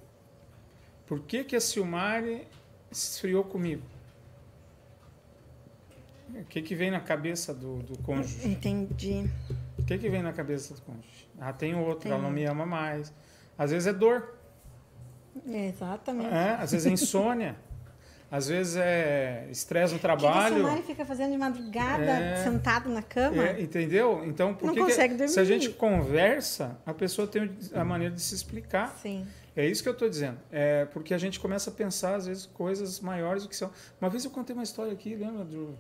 Por 1.07 1.21
que, 1.21 1.43
que 1.43 1.57
a 1.57 1.61
Silmari 1.61 2.47
esfriou 2.91 3.43
comigo? 3.45 3.83
O 6.35 6.45
que, 6.45 6.61
que 6.61 6.75
vem 6.75 6.91
na 6.91 7.01
cabeça 7.01 7.55
do, 7.55 7.79
do 7.79 7.99
cônjuge? 8.03 8.47
Entendi. 8.47 9.25
O 9.79 9.83
que, 9.85 9.97
que 9.97 10.11
vem 10.11 10.23
na 10.23 10.35
cabeça 10.35 10.75
do 10.75 10.83
cônjuge? 10.83 11.29
Ah, 11.41 11.51
tem 11.51 11.75
outro, 11.75 12.03
tem. 12.03 12.13
ela 12.13 12.21
não 12.21 12.31
me 12.31 12.45
ama 12.45 12.67
mais. 12.67 13.11
Às 13.57 13.71
vezes 13.71 13.87
é 13.87 13.93
dor. 13.95 14.37
Exatamente. 15.47 16.35
É, 16.35 16.59
às 16.61 16.73
vezes 16.73 16.87
é 16.87 16.91
insônia. 16.91 17.57
às 18.31 18.49
vezes 18.49 18.77
é 18.77 19.47
estresse 19.51 19.93
no 19.95 19.99
O 19.99 20.01
que 20.01 20.07
que 20.07 20.15
o 20.15 20.19
trabalho. 20.21 20.83
Fica 20.83 21.05
fazendo 21.07 21.33
de 21.33 21.39
madrugada, 21.39 22.03
É. 22.05 22.45
sentado 22.45 22.89
na 22.91 23.03
cama? 23.03 23.43
É, 23.49 23.61
entendeu? 23.63 24.23
Então, 24.25 24.55
por 24.55 24.67
Não 24.67 24.75
que 24.75 24.81
que- 24.81 24.87
consegue 24.87 25.17
se 25.29 25.39
a 25.39 25.43
dormir. 25.43 25.61
gente 25.63 25.71
conversa, 25.77 26.79
a 26.85 26.93
pessoa 26.93 27.27
tem 27.27 27.51
a 27.75 27.85
maneira 27.85 28.15
de 28.15 28.21
se 28.21 28.35
explicar. 28.35 28.97
Sim. 29.03 29.27
É 29.57 29.67
isso 29.67 29.83
que 29.83 29.89
eu 29.89 29.93
estou 29.93 30.09
dizendo. 30.09 30.39
É 30.53 30.85
porque 30.87 31.13
a 31.15 31.19
gente 31.19 31.41
começa 31.41 31.71
a 31.71 31.73
pensar, 31.73 32.15
às 32.15 32.27
vezes, 32.27 32.47
coisas 32.47 33.01
maiores 33.01 33.43
do 33.43 33.49
que 33.49 33.57
são. 33.57 33.71
Uma 34.01 34.09
vez 34.09 34.25
eu 34.25 34.31
contei 34.31 34.55
uma 34.55 34.63
história 34.63 34.93
aqui, 34.93 35.15
lembra? 35.17 35.45
Do, 35.45 35.77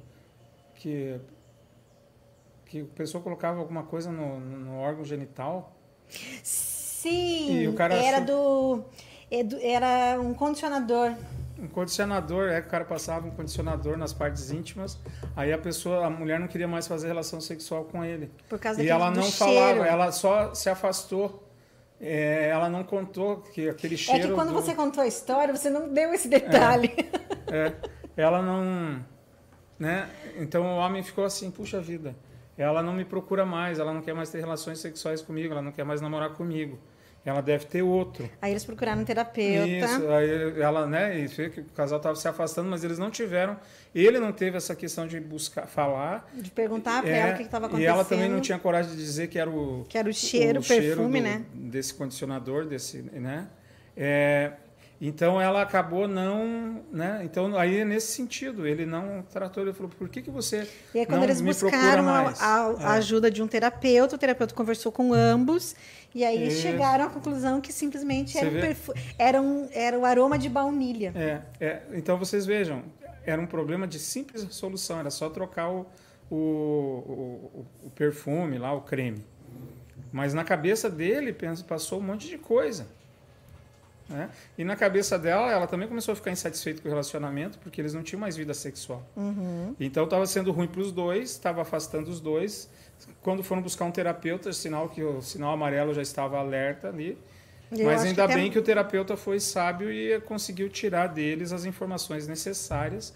que, 0.74 1.20
que 2.66 2.80
a 2.80 2.84
pessoa 2.96 3.22
colocava 3.22 3.60
alguma 3.60 3.82
coisa 3.84 4.10
no, 4.10 4.40
no 4.40 4.78
órgão 4.78 5.04
genital. 5.04 5.76
Sim, 6.42 7.74
era 7.78 8.18
achou- 8.18 8.84
é 9.30 9.44
do- 9.44 9.58
Era 9.60 10.20
um 10.20 10.34
condicionador. 10.34 11.14
Um 11.58 11.66
condicionador, 11.66 12.48
é 12.50 12.60
que 12.60 12.68
o 12.68 12.70
cara 12.70 12.84
passava 12.84 13.26
um 13.26 13.30
condicionador 13.32 13.96
nas 13.96 14.12
partes 14.12 14.50
íntimas, 14.52 14.96
aí 15.34 15.52
a 15.52 15.58
pessoa, 15.58 16.06
a 16.06 16.10
mulher 16.10 16.38
não 16.38 16.46
queria 16.46 16.68
mais 16.68 16.86
fazer 16.86 17.08
relação 17.08 17.40
sexual 17.40 17.84
com 17.84 18.04
ele. 18.04 18.30
Por 18.48 18.58
causa 18.60 18.80
E 18.82 18.88
ela 18.88 19.10
não 19.10 19.22
cheiro. 19.24 19.54
falava, 19.54 19.86
ela 19.86 20.12
só 20.12 20.54
se 20.54 20.70
afastou. 20.70 21.44
É, 22.00 22.48
ela 22.50 22.68
não 22.68 22.84
contou 22.84 23.38
que 23.38 23.68
aquele 23.68 23.94
É 23.94 23.98
cheiro. 23.98 24.28
que 24.28 24.34
quando 24.34 24.50
do- 24.50 24.54
você 24.54 24.72
contou 24.72 25.02
a 25.02 25.06
história, 25.08 25.52
você 25.54 25.68
não 25.68 25.92
deu 25.92 26.14
esse 26.14 26.28
detalhe. 26.28 26.94
É, 27.48 27.72
ela 28.16 28.40
não. 28.40 29.04
Né? 29.78 30.08
Então 30.36 30.64
o 30.64 30.76
homem 30.76 31.02
ficou 31.02 31.24
assim: 31.24 31.50
puxa 31.50 31.80
vida, 31.80 32.14
ela 32.56 32.82
não 32.84 32.92
me 32.92 33.04
procura 33.04 33.44
mais, 33.44 33.80
ela 33.80 33.92
não 33.92 34.00
quer 34.00 34.14
mais 34.14 34.30
ter 34.30 34.38
relações 34.38 34.78
sexuais 34.78 35.22
comigo, 35.22 35.52
ela 35.52 35.62
não 35.62 35.72
quer 35.72 35.84
mais 35.84 36.00
namorar 36.00 36.30
comigo. 36.34 36.78
Ela 37.28 37.42
deve 37.42 37.66
ter 37.66 37.82
outro. 37.82 38.28
Aí 38.40 38.52
eles 38.52 38.64
procuraram 38.64 39.02
um 39.02 39.04
terapeuta. 39.04 39.68
Isso, 39.68 40.08
aí 40.08 40.60
ela, 40.60 40.86
né? 40.86 41.18
E 41.20 41.26
vê 41.26 41.50
que 41.50 41.60
o 41.60 41.64
casal 41.66 41.98
estava 41.98 42.16
se 42.16 42.26
afastando, 42.26 42.70
mas 42.70 42.82
eles 42.84 42.98
não 42.98 43.10
tiveram. 43.10 43.56
Ele 43.94 44.18
não 44.18 44.32
teve 44.32 44.56
essa 44.56 44.74
questão 44.74 45.06
de 45.06 45.20
buscar 45.20 45.66
falar. 45.66 46.26
De 46.34 46.50
perguntar 46.50 47.02
pra 47.02 47.10
É, 47.10 47.18
ela 47.18 47.32
o 47.32 47.36
que 47.36 47.42
estava 47.42 47.66
E 47.66 47.68
acontecendo. 47.68 47.90
ela 47.94 48.04
também 48.04 48.30
não 48.30 48.40
tinha 48.40 48.58
coragem 48.58 48.90
de 48.92 48.96
dizer 48.96 49.26
que 49.28 49.38
era 49.38 49.50
o 49.50 49.84
Que 49.88 49.98
era 49.98 50.08
o 50.08 50.12
cheiro, 50.12 50.60
o 50.60 50.64
perfume, 50.64 51.20
do- 51.20 51.24
né? 51.24 51.42
Desse 51.52 51.92
condicionador, 51.92 52.64
desse, 52.64 52.98
né? 53.12 53.46
É, 53.96 54.52
então 55.00 55.40
ela 55.40 55.62
acabou 55.62 56.08
não, 56.08 56.82
né? 56.92 57.20
Então 57.24 57.56
aí 57.56 57.78
é 57.78 57.84
nesse 57.84 58.12
sentido, 58.12 58.66
ele 58.66 58.84
não 58.84 59.22
tratou, 59.22 59.62
ele 59.62 59.72
falou: 59.72 59.90
"Por 59.96 60.08
que 60.08 60.20
que 60.22 60.30
você 60.30 60.68
E 60.94 60.98
aí, 61.00 61.06
quando 61.06 61.18
não 61.18 61.24
eles 61.24 61.40
me 61.40 61.48
buscaram 61.48 62.00
a, 62.08 62.22
mais?" 62.22 62.40
a- 62.42 62.66
a 62.78 62.94
É. 62.94 62.98
ajuda 62.98 63.30
de 63.30 63.42
um 63.42 63.46
terapeuta, 63.46 64.16
o 64.16 64.18
terapeuta 64.18 64.54
conversou 64.54 64.90
com 64.90 65.12
ambos, 65.12 65.76
e 66.14 66.24
aí 66.24 66.48
Isso. 66.48 66.62
chegaram 66.62 67.04
à 67.04 67.08
conclusão 67.10 67.60
que 67.60 67.72
simplesmente 67.72 68.36
era, 68.36 68.48
um 68.48 68.60
perfu- 68.60 68.94
era, 69.18 69.40
um, 69.40 69.68
era 69.72 69.98
o 69.98 70.04
aroma 70.04 70.36
de 70.38 70.48
baunilha. 70.48 71.12
É, 71.14 71.42
é, 71.64 71.82
então 71.92 72.18
vocês 72.18 72.44
vejam, 72.44 72.82
era 73.24 73.40
um 73.40 73.46
problema 73.46 73.86
de 73.86 73.98
simples 73.98 74.46
solução, 74.50 74.98
era 74.98 75.10
só 75.10 75.28
trocar 75.30 75.68
o, 75.70 75.86
o, 76.30 76.34
o, 76.36 77.66
o 77.86 77.90
perfume 77.90 78.58
lá, 78.58 78.72
o 78.72 78.80
creme. 78.80 79.24
Mas 80.10 80.32
na 80.34 80.42
cabeça 80.44 80.88
dele 80.88 81.36
passou 81.68 81.98
um 81.98 82.02
monte 82.02 82.26
de 82.28 82.38
coisa. 82.38 82.86
Né? 84.08 84.30
E 84.56 84.64
na 84.64 84.74
cabeça 84.74 85.18
dela, 85.18 85.52
ela 85.52 85.66
também 85.66 85.86
começou 85.86 86.12
a 86.12 86.16
ficar 86.16 86.30
insatisfeita 86.30 86.80
com 86.80 86.88
o 86.88 86.90
relacionamento, 86.90 87.58
porque 87.58 87.80
eles 87.80 87.92
não 87.92 88.02
tinham 88.02 88.20
mais 88.20 88.36
vida 88.36 88.54
sexual. 88.54 89.06
Uhum. 89.14 89.74
Então 89.78 90.04
estava 90.04 90.26
sendo 90.26 90.50
ruim 90.50 90.66
para 90.66 90.80
os 90.80 90.90
dois, 90.90 91.30
estava 91.30 91.60
afastando 91.60 92.10
os 92.10 92.20
dois. 92.20 92.70
Quando 93.20 93.42
foram 93.44 93.60
buscar 93.60 93.84
um 93.84 93.90
terapeuta, 93.90 94.52
sinal 94.52 94.88
que 94.88 95.02
o 95.02 95.20
sinal 95.20 95.52
amarelo 95.52 95.92
já 95.92 96.00
estava 96.02 96.38
alerta 96.38 96.88
ali. 96.88 97.18
Eu 97.70 97.84
Mas 97.84 98.02
ainda 98.02 98.14
que 98.14 98.20
até- 98.22 98.34
bem 98.34 98.50
que 98.50 98.58
o 98.58 98.62
terapeuta 98.62 99.14
foi 99.14 99.38
sábio 99.38 99.92
e 99.92 100.18
conseguiu 100.22 100.70
tirar 100.70 101.08
deles 101.08 101.52
as 101.52 101.66
informações 101.66 102.26
necessárias 102.26 103.12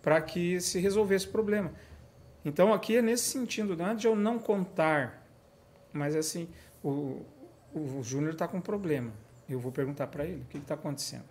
para 0.00 0.20
que 0.20 0.60
se 0.60 0.78
resolvesse 0.78 1.26
o 1.26 1.30
problema. 1.30 1.72
Então 2.44 2.72
aqui 2.72 2.96
é 2.98 3.02
nesse 3.02 3.24
sentido, 3.24 3.76
não 3.76 3.88
é 3.88 3.94
de 3.96 4.06
eu 4.06 4.14
não 4.14 4.38
contar, 4.38 5.26
mas 5.92 6.14
assim, 6.14 6.48
o, 6.84 7.22
o 7.74 8.00
Júnior 8.04 8.34
está 8.34 8.46
com 8.46 8.58
um 8.58 8.60
problema. 8.60 9.10
Eu 9.48 9.60
vou 9.60 9.70
perguntar 9.72 10.06
para 10.08 10.24
ele 10.24 10.42
o 10.42 10.46
que 10.46 10.58
está 10.58 10.74
acontecendo. 10.74 11.24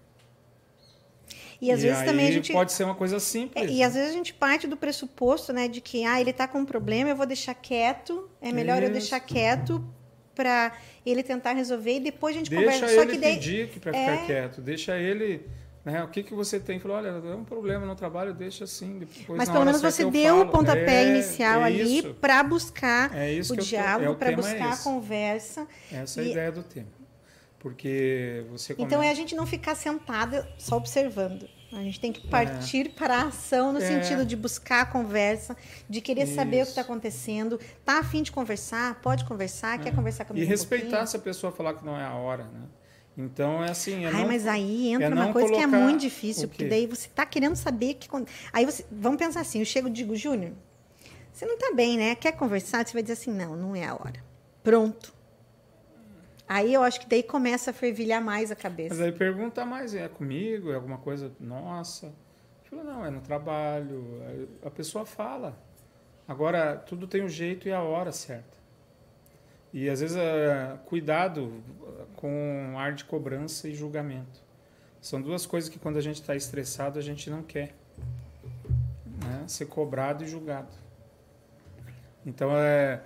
E 1.61 1.71
às 1.71 1.81
vezes 1.81 1.99
aí 1.99 2.05
também 2.05 2.27
a 2.27 2.31
gente. 2.31 2.51
pode 2.51 2.71
ser 2.73 2.83
uma 2.83 2.95
coisa 2.95 3.15
É, 3.15 3.19
simples. 3.19 3.71
e 3.71 3.81
às 3.81 3.93
vezes 3.93 4.09
a 4.09 4.13
gente 4.13 4.33
parte 4.33 4.67
do 4.67 4.75
pressuposto, 4.77 5.51
né, 5.53 5.67
de 5.67 5.81
que 5.81 6.03
ah, 6.05 6.19
ele 6.19 6.29
está 6.31 6.47
com 6.47 6.59
um 6.59 6.65
problema, 6.65 7.09
eu 7.09 7.15
vou 7.15 7.25
deixar 7.25 7.53
quieto, 7.55 8.29
é 8.41 8.51
melhor 8.51 8.77
eu 8.77 8.83
Isso. 8.83 8.91
deixar 8.93 9.19
quieto 9.21 9.83
para 10.35 10.73
ele 11.05 11.23
tentar 11.23 11.53
resolver 11.53 11.95
e 11.95 11.99
depois 12.01 12.35
a 12.35 12.39
gente 12.39 12.49
Deixa 12.49 12.65
conversa. 12.65 12.93
Só 12.95 13.01
ele 13.03 13.11
que 13.13 13.17
daí 13.19 13.33
pedir 13.35 13.67
para 13.79 13.97
É. 13.97 14.11
ficar 14.15 14.25
quieto. 14.25 14.61
Deixa 14.61 14.97
ele. 14.97 15.47
Né, 15.85 16.03
o 16.03 16.07
que, 16.07 16.23
que 16.23 16.33
você 16.33 16.59
tem? 16.59 16.79
Falou, 16.79 16.97
olha, 16.97 17.09
é 17.09 17.35
um 17.35 17.43
problema 17.45 17.85
no 17.85 17.95
trabalho, 17.95 18.33
deixa 18.33 18.63
assim. 18.63 18.97
Depois, 18.99 19.37
Mas 19.37 19.47
pelo 19.49 19.63
menos 19.63 19.79
você 19.81 20.03
eu 20.03 20.09
deu 20.09 20.41
o 20.41 20.49
pontapé 20.49 21.03
É, 21.03 21.07
inicial 21.09 21.61
é 21.61 21.65
ali 21.65 22.01
para 22.15 22.41
buscar 22.43 23.15
É 23.15 23.39
o 23.39 23.43
que 23.43 23.51
eu 23.51 23.55
diálogo, 23.57 24.11
é 24.11 24.15
para 24.15 24.31
é 24.31 24.35
buscar 24.35 24.73
a 24.73 24.77
conversa. 24.77 25.67
Essa 25.91 26.21
é 26.21 26.23
a 26.23 26.27
E- 26.27 26.31
ideia 26.31 26.51
do 26.51 26.63
tema. 26.63 26.87
Porque 27.65 28.45
você 28.51 28.75
Então 28.77 29.01
é 29.01 29.09
a 29.09 29.13
gente 29.15 29.33
não 29.33 29.47
ficar 29.47 29.73
sentada 29.73 30.47
só 30.55 30.77
observando. 30.77 31.49
A 31.73 31.81
gente 31.81 31.99
tem 31.99 32.13
que 32.13 32.27
partir 32.27 32.89
para 32.89 33.15
a 33.21 33.27
ação 33.29 33.73
no 33.73 33.79
É. 33.81 33.87
sentido 33.87 34.23
de 34.23 34.35
buscar 34.35 34.81
a 34.81 34.85
conversa, 34.85 35.57
de 35.89 35.99
querer 35.99 36.27
saber 36.27 36.57
o 36.57 36.59
que 36.59 36.61
Isso. 36.61 36.69
está 36.69 36.81
acontecendo. 36.81 37.59
Tá 37.83 37.97
afim 37.97 38.21
de 38.21 38.31
conversar? 38.31 39.01
Pode 39.01 39.25
conversar. 39.25 39.79
Quer 39.79 39.95
conversar 39.95 40.25
comigo? 40.25 40.43
É. 40.43 40.45
E 40.45 40.47
um 40.47 40.51
respeitar 40.51 40.85
pouquinho? 40.89 41.07
se 41.07 41.17
a 41.17 41.19
pessoa 41.19 41.51
falar 41.51 41.73
que 41.73 41.83
não 41.83 41.97
é 41.97 42.03
a 42.05 42.13
hora, 42.13 42.43
né? 42.43 42.61
Então 43.17 43.63
é 43.63 43.71
assim. 43.71 44.05
É 44.05 44.09
Ai, 44.09 44.13
não- 44.21 44.27
mas 44.27 44.45
aí 44.45 44.89
entra 44.93 45.07
é 45.07 45.09
uma 45.09 45.33
coisa 45.33 45.51
que 45.51 45.59
é 45.59 45.65
muito 45.65 46.01
difícil, 46.01 46.47
porque 46.47 46.65
daí 46.65 46.85
você 46.85 47.09
tá 47.09 47.25
querendo 47.25 47.55
saber 47.55 47.95
que. 47.95 48.07
Aí 48.53 48.63
você. 48.63 48.85
Vamos 48.91 49.17
pensar 49.17 49.41
assim, 49.41 49.57
eu 49.57 49.65
chego 49.65 49.87
e 49.87 49.91
digo, 49.91 50.15
Júnior, 50.15 50.51
você 51.33 51.47
não 51.47 51.57
tá 51.57 51.71
bem, 51.73 51.97
né? 51.97 52.13
Quer 52.13 52.33
conversar? 52.33 52.85
Você 52.85 52.93
vai 52.93 53.01
dizer 53.01 53.13
assim, 53.13 53.31
não, 53.31 53.55
não 53.55 53.75
é 53.75 53.85
a 53.85 53.95
hora. 53.95 54.23
Pronto. 54.63 55.14
Aí 56.47 56.73
eu 56.73 56.83
acho 56.83 56.99
que 56.99 57.07
daí 57.07 57.23
começa 57.23 57.71
a 57.71 57.73
fervilhar 57.73 58.21
mais 58.21 58.51
a 58.51 58.55
cabeça. 58.55 58.93
Mas 58.93 59.03
aí 59.03 59.11
pergunta 59.11 59.65
mais, 59.65 59.95
é 59.95 60.07
comigo? 60.07 60.71
É 60.71 60.75
alguma 60.75 60.97
coisa 60.97 61.31
nossa? 61.39 62.07
Eu 62.71 62.77
falo, 62.77 62.83
não, 62.83 63.05
é 63.05 63.09
no 63.09 63.21
trabalho. 63.21 64.49
A 64.63 64.69
pessoa 64.69 65.05
fala. 65.05 65.57
Agora, 66.27 66.75
tudo 66.75 67.07
tem 67.07 67.23
o 67.23 67.29
jeito 67.29 67.67
e 67.67 67.71
a 67.71 67.81
hora 67.81 68.11
certa. 68.11 68.55
E 69.73 69.89
às 69.89 69.99
vezes, 69.99 70.15
é, 70.15 70.77
cuidado 70.85 71.61
com 72.15 72.75
ar 72.77 72.93
de 72.93 73.03
cobrança 73.05 73.67
e 73.67 73.75
julgamento. 73.75 74.43
São 75.01 75.21
duas 75.21 75.45
coisas 75.45 75.69
que 75.69 75.77
quando 75.77 75.97
a 75.97 76.01
gente 76.01 76.21
está 76.21 76.35
estressado 76.35 76.97
a 76.97 77.01
gente 77.01 77.29
não 77.29 77.43
quer. 77.43 77.75
Né? 79.23 79.43
Ser 79.47 79.65
cobrado 79.65 80.23
e 80.23 80.27
julgado. 80.27 80.73
Então 82.25 82.49
é, 82.57 83.03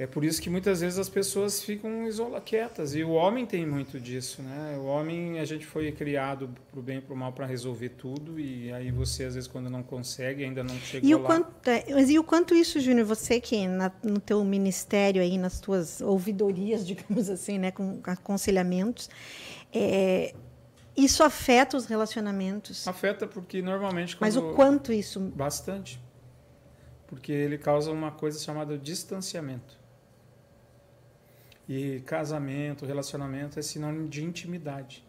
é 0.00 0.06
por 0.06 0.24
isso 0.24 0.40
que 0.40 0.48
muitas 0.48 0.80
vezes 0.80 0.98
as 0.98 1.10
pessoas 1.10 1.62
ficam 1.62 2.06
isola 2.06 2.40
quietas. 2.40 2.94
E 2.94 3.04
o 3.04 3.10
homem 3.10 3.44
tem 3.44 3.66
muito 3.66 4.00
disso, 4.00 4.40
né? 4.40 4.78
O 4.78 4.86
homem, 4.86 5.38
a 5.38 5.44
gente 5.44 5.66
foi 5.66 5.92
criado 5.92 6.48
pro 6.72 6.80
bem 6.80 6.96
e 6.96 7.00
pro 7.02 7.14
mal 7.14 7.34
para 7.34 7.44
resolver 7.44 7.90
tudo. 7.90 8.40
E 8.40 8.72
aí 8.72 8.90
você, 8.90 9.24
às 9.24 9.34
vezes, 9.34 9.46
quando 9.46 9.68
não 9.68 9.82
consegue, 9.82 10.42
ainda 10.42 10.64
não 10.64 10.74
chegou 10.76 11.06
E 11.06 11.14
o, 11.14 11.18
lá. 11.18 11.26
quanto, 11.26 11.68
é, 11.68 11.84
mas 11.90 12.08
e 12.08 12.18
o 12.18 12.24
quanto 12.24 12.54
isso, 12.54 12.80
Júnior, 12.80 13.04
você 13.06 13.38
que 13.42 13.68
na- 13.68 13.92
no 14.02 14.18
teu 14.18 14.42
ministério 14.42 15.20
aí, 15.20 15.36
nas 15.36 15.60
tuas 15.60 16.00
ouvidorias, 16.00 16.86
digamos 16.88 17.28
assim, 17.28 17.58
né, 17.58 17.70
com 17.70 18.00
aconselhamentos, 18.04 19.10
é, 19.70 20.34
isso 20.96 21.22
afeta 21.22 21.76
os 21.76 21.84
relacionamentos. 21.84 22.88
Afeta 22.88 23.26
porque 23.26 23.60
normalmente 23.60 24.16
Mas 24.18 24.34
o 24.34 24.54
quanto 24.54 24.94
isso 24.94 25.20
Bastante. 25.20 26.00
Porque 27.06 27.32
ele 27.32 27.58
causa 27.58 27.90
uma 27.90 28.10
coisa 28.10 28.38
chamada 28.38 28.78
distanciamento. 28.78 29.79
E 31.72 32.00
casamento, 32.00 32.84
relacionamento 32.84 33.56
é 33.56 33.62
sinônimo 33.62 34.08
de 34.08 34.24
intimidade, 34.24 35.06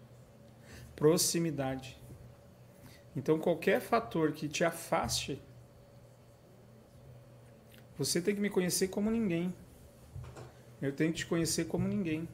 proximidade. 0.95 1.99
Então, 3.15 3.39
qualquer 3.39 3.81
fator 3.81 4.31
que 4.31 4.47
te 4.47 4.63
afaste, 4.63 5.41
você 7.97 8.21
tem 8.21 8.35
que 8.35 8.41
me 8.41 8.49
conhecer 8.51 8.89
como 8.89 9.09
ninguém. 9.09 9.51
Eu 10.79 10.91
tenho 10.91 11.11
que 11.11 11.17
te 11.17 11.25
conhecer 11.25 11.65
como 11.65 11.87
ninguém. 11.87 12.29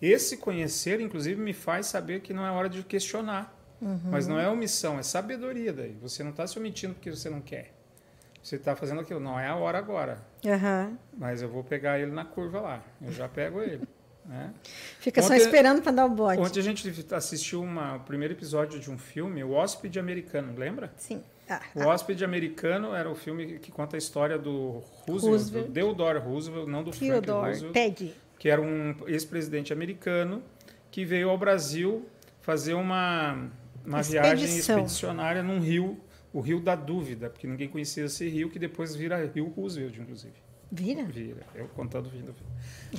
Esse 0.00 0.36
conhecer, 0.36 1.00
inclusive, 1.00 1.40
me 1.40 1.54
faz 1.54 1.86
saber 1.86 2.20
que 2.20 2.34
não 2.34 2.46
é 2.46 2.50
hora 2.50 2.68
de 2.68 2.82
questionar. 2.82 3.58
Mas 4.10 4.26
não 4.26 4.38
é 4.38 4.46
omissão, 4.46 4.98
é 4.98 5.02
sabedoria 5.02 5.72
daí. 5.72 5.96
Você 6.02 6.22
não 6.22 6.32
está 6.32 6.46
se 6.46 6.58
omitindo 6.58 6.92
porque 6.92 7.10
você 7.10 7.30
não 7.30 7.40
quer. 7.40 7.73
Você 8.44 8.56
está 8.56 8.76
fazendo 8.76 9.00
aquilo. 9.00 9.18
Não 9.18 9.40
é 9.40 9.48
a 9.48 9.56
hora 9.56 9.78
agora. 9.78 10.18
Aham. 10.46 10.98
Mas 11.16 11.40
eu 11.40 11.48
vou 11.48 11.64
pegar 11.64 11.98
ele 11.98 12.12
na 12.12 12.26
curva 12.26 12.60
lá. 12.60 12.82
Eu 13.00 13.10
já 13.10 13.26
pego 13.26 13.62
ele. 13.62 13.80
né? 14.26 14.52
fica 15.00 15.22
só 15.22 15.28
Ontem- 15.32 15.38
esperando 15.44 15.80
para 15.80 15.92
dar 15.92 16.04
o 16.04 16.10
bote. 16.10 16.38
Ontem 16.40 16.60
a 16.60 16.62
gente 16.62 17.06
assistiu 17.14 17.62
uma, 17.62 17.96
o 17.96 18.00
primeiro 18.00 18.34
episódio 18.34 18.78
de 18.78 18.90
um 18.90 18.98
filme, 18.98 19.42
O 19.42 19.52
Hóspede 19.52 19.98
Americano, 19.98 20.54
lembra? 20.58 20.92
Sim. 20.98 21.22
Ah, 21.48 21.60
O 21.74 21.80
Hóspede 21.84 22.22
Americano 22.22 22.94
era 22.94 23.10
o 23.10 23.14
filme 23.14 23.58
que 23.58 23.72
conta 23.72 23.96
a 23.96 23.98
história 23.98 24.38
do 24.38 24.82
Roosevelt, 25.06 25.22
Roosevelt. 25.22 25.66
do 25.68 25.72
Theodore 25.72 26.18
Roosevelt, 26.18 26.68
não 26.68 26.82
do 26.84 26.90
Theodore, 26.90 27.48
Roosevelt, 27.48 27.72
pede. 27.72 28.14
que 28.38 28.48
era 28.50 28.60
um 28.60 28.94
ex-presidente 29.06 29.72
americano 29.72 30.42
que 30.90 31.04
veio 31.04 31.28
ao 31.30 31.36
Brasil 31.36 32.06
fazer 32.40 32.74
uma, 32.74 33.50
uma 33.84 34.02
viagem 34.02 34.56
expedicionária 34.58 35.42
num 35.42 35.60
rio, 35.60 35.98
o 36.34 36.40
Rio 36.40 36.58
da 36.58 36.74
Dúvida, 36.74 37.30
porque 37.30 37.46
ninguém 37.46 37.68
conhecia 37.68 38.04
esse 38.04 38.28
rio, 38.28 38.50
que 38.50 38.58
depois 38.58 38.96
vira 38.96 39.24
Rio 39.32 39.46
Roosevelt, 39.46 39.96
inclusive. 39.96 40.34
Vira? 40.70 41.04
Vira. 41.04 41.46
Eu 41.54 41.68
contando 41.68 42.10
vindo. 42.10 42.34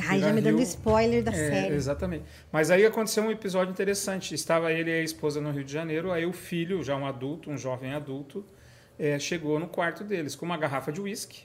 Ai, 0.08 0.22
já 0.22 0.32
me 0.32 0.40
dando 0.40 0.62
spoiler 0.62 1.22
da 1.22 1.34
é, 1.34 1.36
série. 1.36 1.76
Exatamente. 1.76 2.24
Mas 2.50 2.72
aí 2.72 2.86
aconteceu 2.86 3.24
um 3.24 3.30
episódio 3.30 3.74
interessante. 3.74 4.34
Estava 4.34 4.72
ele 4.72 4.90
e 4.90 4.94
a 4.94 5.04
esposa 5.04 5.42
no 5.42 5.52
Rio 5.52 5.66
de 5.66 5.74
Janeiro, 5.74 6.14
aí 6.14 6.26
o 6.26 6.32
filho, 6.32 6.82
já 6.82 6.96
um 6.96 7.06
adulto, 7.06 7.52
um 7.52 7.58
jovem 7.58 7.92
adulto, 7.92 8.46
é, 8.98 9.20
chegou 9.20 9.60
no 9.60 9.68
quarto 9.68 10.06
deles 10.06 10.34
com 10.34 10.46
uma 10.46 10.56
garrafa 10.56 10.90
de 10.90 11.02
uísque. 11.02 11.44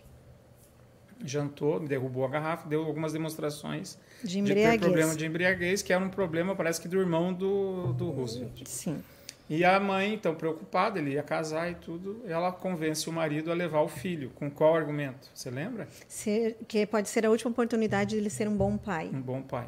Jantou, 1.25 1.81
derrubou 1.81 2.25
a 2.25 2.29
garrafa, 2.29 2.69
deu 2.69 2.85
algumas 2.85 3.13
demonstrações 3.13 3.99
de, 4.23 4.39
embriaguez. 4.39 4.73
de 4.75 4.79
ter 4.79 4.85
problema 4.85 5.15
de 5.17 5.27
embriaguez, 5.27 5.83
que 5.83 5.93
era 5.93 6.03
um 6.03 6.09
problema, 6.09 6.55
parece 6.55 6.81
que 6.81 6.87
do 6.87 7.01
irmão 7.01 7.33
do, 7.35 7.93
do 7.95 8.11
Roosevelt. 8.11 8.63
Sim. 8.65 9.03
E 9.51 9.65
a 9.65 9.81
mãe, 9.81 10.15
então, 10.15 10.33
preocupada, 10.33 11.01
ele 11.01 11.11
ia 11.11 11.25
casar 11.25 11.69
e 11.69 11.75
tudo, 11.75 12.23
ela 12.25 12.53
convence 12.53 13.11
o 13.11 13.13
marido 13.13 13.51
a 13.51 13.55
levar 13.55 13.81
o 13.81 13.89
filho. 13.89 14.31
Com 14.37 14.49
qual 14.49 14.77
argumento? 14.77 15.29
Você 15.35 15.51
lembra? 15.51 15.89
Ser, 16.07 16.57
que 16.69 16.87
pode 16.87 17.09
ser 17.09 17.27
a 17.27 17.31
última 17.31 17.51
oportunidade 17.51 18.11
de 18.11 18.17
ele 18.19 18.31
ser 18.31 18.47
um 18.47 18.57
bom 18.57 18.79
pai. 18.79 19.11
Um 19.13 19.21
bom 19.21 19.43
pai. 19.43 19.67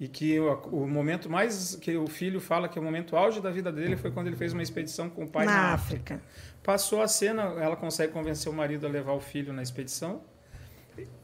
E 0.00 0.08
que 0.08 0.40
o, 0.40 0.52
o, 0.72 0.88
momento 0.88 1.30
mais 1.30 1.76
que 1.76 1.96
o 1.96 2.08
filho 2.08 2.40
fala 2.40 2.68
que 2.68 2.76
é 2.76 2.82
o 2.82 2.84
momento 2.84 3.16
auge 3.16 3.40
da 3.40 3.52
vida 3.52 3.70
dele 3.70 3.96
foi 3.96 4.10
quando 4.10 4.26
ele 4.26 4.34
fez 4.34 4.52
uma 4.52 4.64
expedição 4.64 5.08
com 5.08 5.22
o 5.22 5.28
pai 5.28 5.46
na, 5.46 5.52
na 5.52 5.74
África. 5.74 6.14
África. 6.14 6.30
Passou 6.64 7.00
a 7.00 7.06
cena, 7.06 7.42
ela 7.62 7.76
consegue 7.76 8.12
convencer 8.12 8.50
o 8.50 8.54
marido 8.54 8.84
a 8.84 8.90
levar 8.90 9.12
o 9.12 9.20
filho 9.20 9.52
na 9.52 9.62
expedição. 9.62 10.22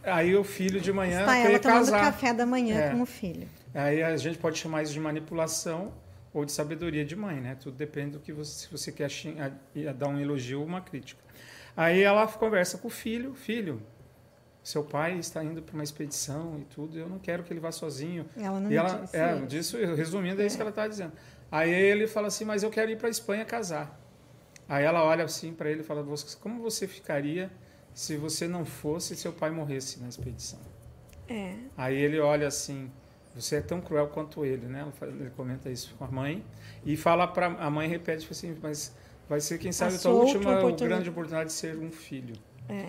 Aí 0.04 0.36
o 0.36 0.44
filho 0.44 0.80
de 0.80 0.92
manhã 0.92 1.20
Está 1.20 1.38
ela 1.38 1.58
tomando 1.58 1.90
casar. 1.90 2.00
café 2.00 2.32
da 2.32 2.46
manhã 2.46 2.78
é. 2.78 2.90
com 2.90 3.02
o 3.02 3.06
filho. 3.06 3.48
Aí 3.74 4.00
a 4.00 4.16
gente 4.16 4.38
pode 4.38 4.58
chamar 4.58 4.84
isso 4.84 4.92
de 4.92 5.00
manipulação 5.00 5.92
ou 6.36 6.44
de 6.44 6.52
sabedoria 6.52 7.02
de 7.02 7.16
mãe, 7.16 7.40
né? 7.40 7.54
Tudo 7.58 7.78
depende 7.78 8.10
do 8.10 8.20
que 8.20 8.30
você, 8.30 8.66
se 8.66 8.70
você 8.70 8.92
quer 8.92 9.08
dar 9.94 10.08
um 10.08 10.20
elogio 10.20 10.60
ou 10.60 10.66
uma 10.66 10.82
crítica. 10.82 11.22
Aí 11.74 12.02
ela 12.02 12.26
conversa 12.28 12.76
com 12.76 12.88
o 12.88 12.90
filho, 12.90 13.34
filho, 13.34 13.82
seu 14.62 14.84
pai 14.84 15.18
está 15.18 15.42
indo 15.42 15.62
para 15.62 15.72
uma 15.72 15.82
expedição 15.82 16.58
e 16.60 16.64
tudo, 16.64 16.98
eu 16.98 17.08
não 17.08 17.18
quero 17.18 17.42
que 17.42 17.54
ele 17.54 17.60
vá 17.60 17.72
sozinho. 17.72 18.26
Ela 18.36 18.60
não 18.60 18.70
e 18.70 18.76
ela, 18.76 18.98
disse 18.98 19.16
é, 19.16 19.34
isso. 19.34 19.46
disso, 19.46 19.94
resumindo, 19.94 20.42
é, 20.42 20.44
é 20.44 20.46
isso 20.46 20.56
que 20.56 20.62
ela 20.62 20.68
está 20.68 20.86
dizendo. 20.86 21.12
Aí 21.50 21.72
ele 21.72 22.06
fala 22.06 22.26
assim, 22.26 22.44
mas 22.44 22.62
eu 22.62 22.68
quero 22.68 22.90
ir 22.90 22.98
para 22.98 23.06
a 23.06 23.10
Espanha 23.10 23.42
casar. 23.46 23.98
Aí 24.68 24.84
ela 24.84 25.02
olha 25.04 25.24
assim 25.24 25.54
para 25.54 25.70
ele 25.70 25.80
e 25.80 25.84
fala, 25.84 26.04
como 26.38 26.60
você 26.60 26.86
ficaria 26.86 27.50
se 27.94 28.18
você 28.18 28.46
não 28.46 28.66
fosse 28.66 29.14
e 29.14 29.16
seu 29.16 29.32
pai 29.32 29.50
morresse 29.50 30.00
na 30.00 30.08
expedição? 30.08 30.60
É. 31.30 31.54
Aí 31.78 31.96
ele 31.96 32.20
olha 32.20 32.46
assim, 32.46 32.90
você 33.36 33.56
é 33.56 33.60
tão 33.60 33.82
cruel 33.82 34.08
quanto 34.08 34.44
ele, 34.44 34.66
né? 34.66 34.86
Ele 35.02 35.30
comenta 35.36 35.68
isso 35.70 35.94
com 35.98 36.04
a 36.04 36.08
mãe 36.08 36.42
e 36.84 36.96
fala 36.96 37.26
para 37.26 37.46
a 37.46 37.70
mãe 37.70 37.86
repete 37.86 38.26
assim, 38.30 38.56
mas 38.62 38.94
vai 39.28 39.40
ser 39.40 39.58
quem 39.58 39.72
sabe 39.72 39.96
a 39.96 39.98
tua 39.98 40.12
última 40.12 40.52
oportunidade. 40.52 40.84
grande 40.84 41.10
oportunidade 41.10 41.50
de 41.50 41.54
ser 41.54 41.76
um 41.76 41.90
filho. 41.90 42.34
É. 42.66 42.86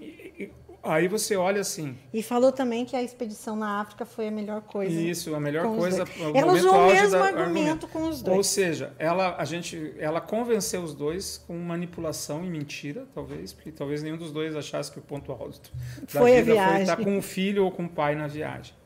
E, 0.00 0.04
e, 0.04 0.52
aí 0.82 1.06
você 1.06 1.36
olha 1.36 1.60
assim. 1.60 1.96
E 2.12 2.20
falou 2.20 2.50
também 2.50 2.84
que 2.84 2.96
a 2.96 3.02
expedição 3.02 3.54
na 3.54 3.80
África 3.80 4.04
foi 4.04 4.26
a 4.26 4.30
melhor 4.32 4.62
coisa. 4.62 4.92
Isso, 4.92 5.32
a 5.36 5.38
melhor 5.38 5.64
coisa. 5.76 6.04
Ela 6.34 6.52
usou 6.52 6.74
o 6.74 6.86
mesmo 6.88 7.10
da, 7.10 7.24
argumento, 7.26 7.40
argumento 7.40 7.88
com 7.88 8.08
os 8.08 8.20
dois. 8.20 8.36
Ou 8.36 8.42
seja, 8.42 8.92
ela 8.98 9.36
a 9.36 9.44
gente, 9.44 9.94
ela 10.00 10.20
convenceu 10.20 10.82
os 10.82 10.94
dois 10.94 11.38
com 11.46 11.56
manipulação 11.56 12.44
e 12.44 12.50
mentira, 12.50 13.06
talvez, 13.14 13.52
porque 13.52 13.70
talvez 13.70 14.02
nenhum 14.02 14.16
dos 14.16 14.32
dois 14.32 14.56
achasse 14.56 14.90
que 14.90 14.98
o 14.98 15.02
ponto 15.02 15.30
alto 15.30 15.70
da 16.12 16.20
foi 16.20 16.42
vida 16.42 16.50
a 16.50 16.54
viagem. 16.54 16.72
foi 16.72 16.82
estar 16.82 16.96
com 16.96 17.16
o 17.16 17.22
filho 17.22 17.64
ou 17.64 17.70
com 17.70 17.84
o 17.84 17.88
pai 17.88 18.16
na 18.16 18.26
viagem 18.26 18.79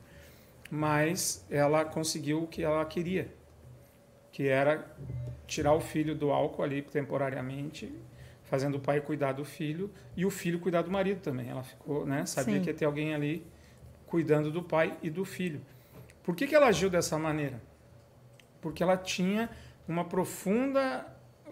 mas 0.74 1.46
ela 1.48 1.84
conseguiu 1.84 2.42
o 2.42 2.46
que 2.48 2.64
ela 2.64 2.84
queria, 2.84 3.32
que 4.32 4.48
era 4.48 4.84
tirar 5.46 5.72
o 5.72 5.80
filho 5.80 6.16
do 6.16 6.32
álcool 6.32 6.64
ali 6.64 6.82
temporariamente, 6.82 7.94
fazendo 8.42 8.78
o 8.78 8.80
pai 8.80 9.00
cuidar 9.00 9.32
do 9.32 9.44
filho 9.44 9.88
e 10.16 10.26
o 10.26 10.30
filho 10.30 10.58
cuidar 10.58 10.82
do 10.82 10.90
marido 10.90 11.20
também. 11.20 11.48
Ela 11.48 11.62
ficou, 11.62 12.04
né, 12.04 12.26
sabia 12.26 12.56
Sim. 12.56 12.60
que 12.60 12.70
ia 12.70 12.74
ter 12.74 12.86
alguém 12.86 13.14
ali 13.14 13.46
cuidando 14.04 14.50
do 14.50 14.64
pai 14.64 14.98
e 15.00 15.08
do 15.08 15.24
filho. 15.24 15.60
Por 16.24 16.34
que, 16.34 16.44
que 16.44 16.56
ela 16.56 16.66
agiu 16.66 16.90
dessa 16.90 17.16
maneira? 17.16 17.62
Porque 18.60 18.82
ela 18.82 18.96
tinha 18.96 19.48
uma 19.86 20.04
profunda 20.04 21.06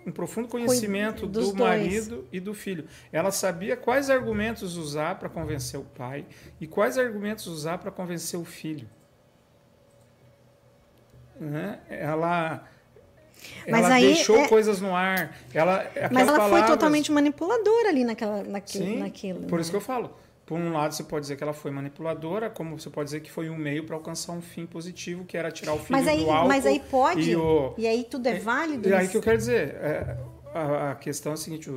um 0.05 0.11
profundo 0.11 0.49
conhecimento 0.49 1.29
do 1.29 1.53
dois. 1.53 1.55
marido 1.55 2.27
e 2.33 2.41
do 2.41 2.53
filho. 2.53 2.87
Ela 3.13 3.31
sabia 3.31 3.77
quais 3.77 4.11
argumentos 4.11 4.77
usar 4.77 5.17
para 5.17 5.29
convencer 5.29 5.79
o 5.79 5.85
pai 5.85 6.27
e 6.61 6.67
quais 6.67 6.99
argumentos 6.99 7.47
usar 7.47 7.79
para 7.79 7.93
convencer 7.93 8.37
o 8.37 8.45
filho 8.45 8.89
né? 11.43 11.81
ela 11.89 12.65
mas 13.69 13.85
ela 13.85 13.95
aí, 13.95 14.15
deixou 14.15 14.37
é... 14.39 14.49
coisas 14.49 14.81
no 14.81 14.95
ar. 14.95 15.37
Ela, 15.53 15.91
mas 16.11 16.29
ela 16.29 16.39
palavras... 16.39 16.61
foi 16.61 16.69
totalmente 16.69 17.11
manipuladora 17.11 17.89
ali 17.89 18.05
naquela, 18.05 18.43
naquilo. 18.43 18.85
Sim, 18.85 18.99
naquilo 18.99 19.41
por 19.43 19.57
né? 19.57 19.63
isso 19.63 19.71
que 19.71 19.77
eu 19.77 19.81
falo. 19.81 20.15
Por 20.45 20.59
um 20.59 20.73
lado, 20.73 20.93
você 20.93 21.05
pode 21.05 21.23
dizer 21.23 21.37
que 21.37 21.43
ela 21.43 21.53
foi 21.53 21.71
manipuladora, 21.71 22.51
como 22.51 22.79
você 22.79 22.91
pode 22.91 23.07
dizer 23.07 23.21
que 23.21 23.31
foi 23.31 23.49
um 23.49 23.57
meio 23.57 23.85
para 23.85 23.97
alcançar 23.97 24.33
um 24.33 24.43
fim 24.43 24.67
positivo, 24.67 25.25
que 25.25 25.37
era 25.37 25.51
tirar 25.51 25.73
o 25.73 25.79
filho 25.79 25.93
mas 25.93 26.09
aí, 26.09 26.25
do 26.25 26.31
álcool. 26.31 26.49
Mas 26.49 26.67
aí 26.67 26.81
pode? 26.81 27.31
E, 27.31 27.37
o... 27.37 27.75
e 27.79 27.87
aí 27.87 28.05
tudo 28.05 28.27
é 28.27 28.39
válido? 28.39 28.89
E 28.89 28.93
aí 28.93 29.09
que 29.09 29.17
eu 29.17 29.23
quero 29.23 29.39
dizer, 29.39 29.77
é, 29.77 30.19
a, 30.53 30.91
a, 30.91 30.95
questão 30.97 31.33
é 31.33 31.35
a 31.35 31.39
seguinte, 31.39 31.71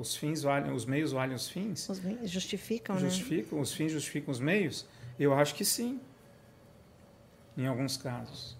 os 0.00 0.16
fins 0.16 0.42
valem, 0.42 0.72
os 0.72 0.86
meios 0.86 1.12
valem 1.12 1.36
os 1.36 1.48
fins? 1.48 1.88
Os 1.88 2.00
meios 2.00 2.30
justificam, 2.30 2.98
justificam, 2.98 3.58
né? 3.58 3.62
Os 3.62 3.72
fins 3.72 3.92
justificam 3.92 4.32
os 4.32 4.40
meios? 4.40 4.86
Eu 5.20 5.34
acho 5.34 5.54
que 5.54 5.64
sim, 5.64 6.00
em 7.56 7.66
alguns 7.66 7.96
casos. 7.96 8.56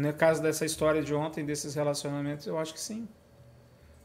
No 0.00 0.12
caso 0.14 0.42
dessa 0.42 0.64
história 0.64 1.02
de 1.02 1.14
ontem, 1.14 1.44
desses 1.44 1.74
relacionamentos, 1.74 2.46
eu 2.46 2.58
acho 2.58 2.72
que 2.72 2.80
sim. 2.80 3.06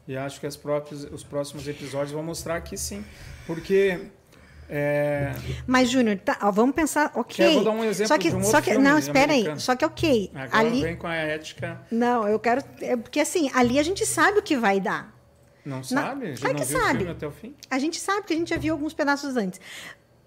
E 0.06 0.16
acho 0.16 0.40
que 0.40 0.46
próprios, 0.58 1.04
os 1.04 1.24
próximos 1.24 1.66
episódios 1.66 2.12
vão 2.12 2.22
mostrar 2.22 2.60
que 2.60 2.76
sim. 2.76 3.04
Porque. 3.46 4.08
É... 4.68 5.32
Mas, 5.66 5.90
Júnior, 5.90 6.18
tá, 6.18 6.38
ó, 6.42 6.50
vamos 6.50 6.74
pensar, 6.74 7.10
ok. 7.14 7.46
Eu 7.46 7.54
vou 7.54 7.64
dar 7.64 7.70
um 7.70 7.84
exemplo 7.84 8.08
só 8.08 8.18
que, 8.18 8.28
um 8.30 8.42
só 8.42 8.60
que, 8.60 8.76
Não, 8.76 8.98
espera 8.98 9.32
americano. 9.32 9.54
aí. 9.54 9.60
Só 9.60 9.74
que, 9.74 9.84
ok. 9.84 10.30
Agora 10.34 10.58
ali... 10.58 10.82
vem 10.82 10.96
com 10.96 11.06
a 11.06 11.14
ética. 11.14 11.80
Não, 11.90 12.28
eu 12.28 12.38
quero. 12.38 12.62
É 12.80 12.96
porque 12.96 13.20
assim, 13.20 13.50
ali 13.54 13.78
a 13.78 13.82
gente 13.82 14.04
sabe 14.04 14.38
o 14.38 14.42
que 14.42 14.56
vai 14.56 14.80
dar. 14.80 15.14
Não 15.64 15.82
sabe? 15.82 16.34
Na... 16.40 16.48
Não 16.48 16.54
que 16.54 16.64
sabe. 16.64 17.16
A 17.68 17.78
gente 17.78 17.98
sabe, 17.98 18.20
porque 18.20 18.34
a 18.34 18.36
gente 18.36 18.50
já 18.50 18.56
viu 18.56 18.74
alguns 18.74 18.94
pedaços 18.94 19.36
antes. 19.36 19.60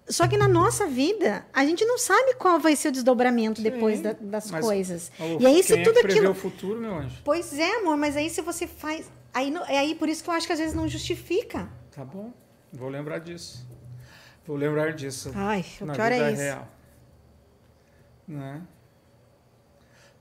Só 0.09 0.27
que 0.27 0.35
na 0.37 0.47
nossa 0.47 0.87
vida, 0.87 1.45
a 1.53 1.63
gente 1.63 1.85
não 1.85 1.97
sabe 1.97 2.33
qual 2.33 2.59
vai 2.59 2.75
ser 2.75 2.87
o 2.89 2.91
desdobramento 2.91 3.61
Sim, 3.61 3.63
depois 3.63 4.01
da, 4.01 4.13
das 4.13 4.49
coisas. 4.49 5.11
O, 5.19 5.41
e 5.41 5.45
aí, 5.45 5.61
se 5.61 5.75
quem 5.75 5.83
tudo 5.83 5.99
é 5.99 6.01
que 6.01 6.07
aquilo. 6.07 6.31
o 6.31 6.35
futuro, 6.35 6.81
meu 6.81 6.95
anjo? 6.95 7.21
Pois 7.23 7.57
é, 7.57 7.77
amor, 7.77 7.95
mas 7.95 8.17
aí 8.17 8.29
se 8.29 8.41
você 8.41 8.65
faz. 8.65 9.09
Aí, 9.31 9.53
é 9.67 9.77
aí 9.77 9.93
por 9.93 10.09
isso 10.09 10.23
que 10.23 10.29
eu 10.29 10.33
acho 10.33 10.47
que 10.47 10.53
às 10.53 10.59
vezes 10.59 10.73
não 10.73 10.87
justifica. 10.87 11.69
Tá 11.91 12.03
bom. 12.03 12.33
Vou 12.73 12.89
lembrar 12.89 13.19
disso. 13.19 13.67
Vou 14.47 14.57
lembrar 14.57 14.93
disso. 14.93 15.31
Ai, 15.35 15.63
o 15.79 15.85
na 15.85 15.93
pior 15.93 16.11
vida 16.11 16.27
é 16.27 16.31
isso. 16.31 16.41
real. 16.41 16.67
Né? 18.27 18.61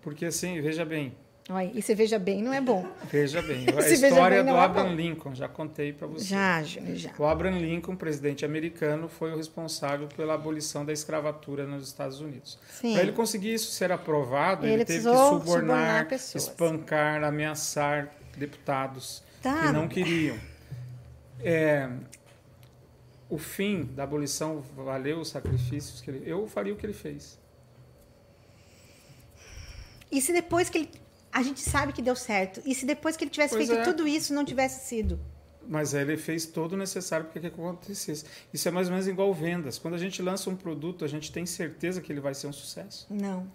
Porque 0.03 0.27
assim, 0.27 0.61
veja 0.61 0.85
bem, 0.85 1.17
Olha, 1.51 1.71
e 1.75 1.81
você 1.81 1.95
veja 1.95 2.19
bem, 2.19 2.43
não 2.43 2.53
é 2.53 2.61
bom. 2.61 2.87
Veja 3.11 3.41
bem, 3.41 3.65
a 3.75 3.81
Se 3.81 3.95
história 3.95 4.43
bem, 4.43 4.53
do 4.53 4.59
é 4.59 4.63
Abraham 4.63 4.89
bom. 4.91 4.95
Lincoln, 4.95 5.35
já 5.35 5.49
contei 5.49 5.95
para 5.95 6.07
você. 6.07 6.27
Já, 6.27 6.63
já. 6.63 7.11
O 7.19 7.25
Abraham 7.25 7.59
Lincoln, 7.59 7.97
presidente 7.97 8.45
americano, 8.45 9.09
foi 9.09 9.33
o 9.33 9.37
responsável 9.37 10.09
pela 10.09 10.35
abolição 10.35 10.85
da 10.85 10.93
escravatura 10.93 11.67
nos 11.67 11.87
Estados 11.89 12.21
Unidos. 12.21 12.59
Para 12.81 13.01
ele 13.01 13.13
conseguir 13.13 13.55
isso 13.55 13.71
ser 13.73 13.91
aprovado, 13.91 14.67
ele, 14.67 14.75
Ele 14.75 14.85
teve 14.85 14.99
que 14.99 15.05
subornar, 15.05 15.41
subornar 15.41 16.37
espancar, 16.37 17.25
ameaçar 17.25 18.13
deputados 18.37 19.23
Tá. 19.43 19.69
que 19.69 19.73
não 19.73 19.89
queriam. 19.89 20.37
É, 21.41 21.89
o 23.31 23.39
fim 23.39 23.85
da 23.95 24.03
abolição 24.03 24.61
valeu 24.77 25.21
os 25.21 25.29
sacrifícios 25.29 26.01
que 26.01 26.11
ele... 26.11 26.23
Eu 26.29 26.47
faria 26.47 26.73
o 26.75 26.77
que 26.77 26.85
ele 26.85 26.93
fez. 26.93 27.39
E 30.11 30.21
se 30.21 30.33
depois 30.33 30.69
que 30.69 30.79
ele. 30.79 30.91
A 31.33 31.43
gente 31.43 31.61
sabe 31.61 31.93
que 31.93 32.01
deu 32.03 32.17
certo. 32.17 32.61
E 32.65 32.75
se 32.75 32.87
depois 32.87 33.17
que 33.17 33.25
ele 33.25 33.31
tivesse 33.31 33.55
Pois 33.55 33.69
feito 33.69 33.81
é. 33.81 33.85
tudo 33.85 34.07
isso 34.09 34.33
não 34.35 34.45
tivesse 34.45 34.87
sido? 34.89 35.21
Mas 35.67 35.93
ele 35.93 36.17
fez 36.17 36.47
todo 36.47 36.73
o 36.73 36.77
necessário 36.77 37.27
para 37.27 37.41
que 37.41 37.47
acontecesse. 37.47 38.25
Isso 38.55 38.67
é 38.67 38.71
mais 38.71 38.87
ou 38.89 38.93
menos 38.93 39.07
igual 39.07 39.33
vendas. 39.35 39.79
Quando 39.79 39.95
a 39.95 39.99
gente 39.99 40.23
lança 40.23 40.49
um 40.49 40.57
produto, 40.57 41.05
a 41.05 41.09
gente 41.09 41.31
tem 41.31 41.45
certeza 41.45 42.01
que 42.01 42.11
ele 42.11 42.21
vai 42.21 42.35
ser 42.35 42.47
um 42.47 42.53
sucesso. 42.53 43.07
Não. 43.11 43.47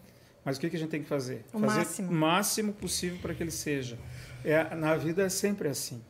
Mas 0.45 0.57
o 0.57 0.59
que, 0.59 0.69
que 0.69 0.75
a 0.75 0.79
gente 0.79 0.89
tem 0.89 1.01
que 1.01 1.07
fazer? 1.09 1.43
O 1.51 1.59
fazer 1.59 1.77
máximo. 1.79 2.11
o 2.11 2.13
máximo 2.13 2.73
possível 2.73 3.17
para 3.19 3.33
que 3.33 3.41
ele 3.41 3.49
seja. 3.51 3.97
É, 4.45 4.75
na 4.75 4.95
vida 4.95 5.23
é 5.23 5.29
sempre 5.29 5.67
assim. 5.69 6.03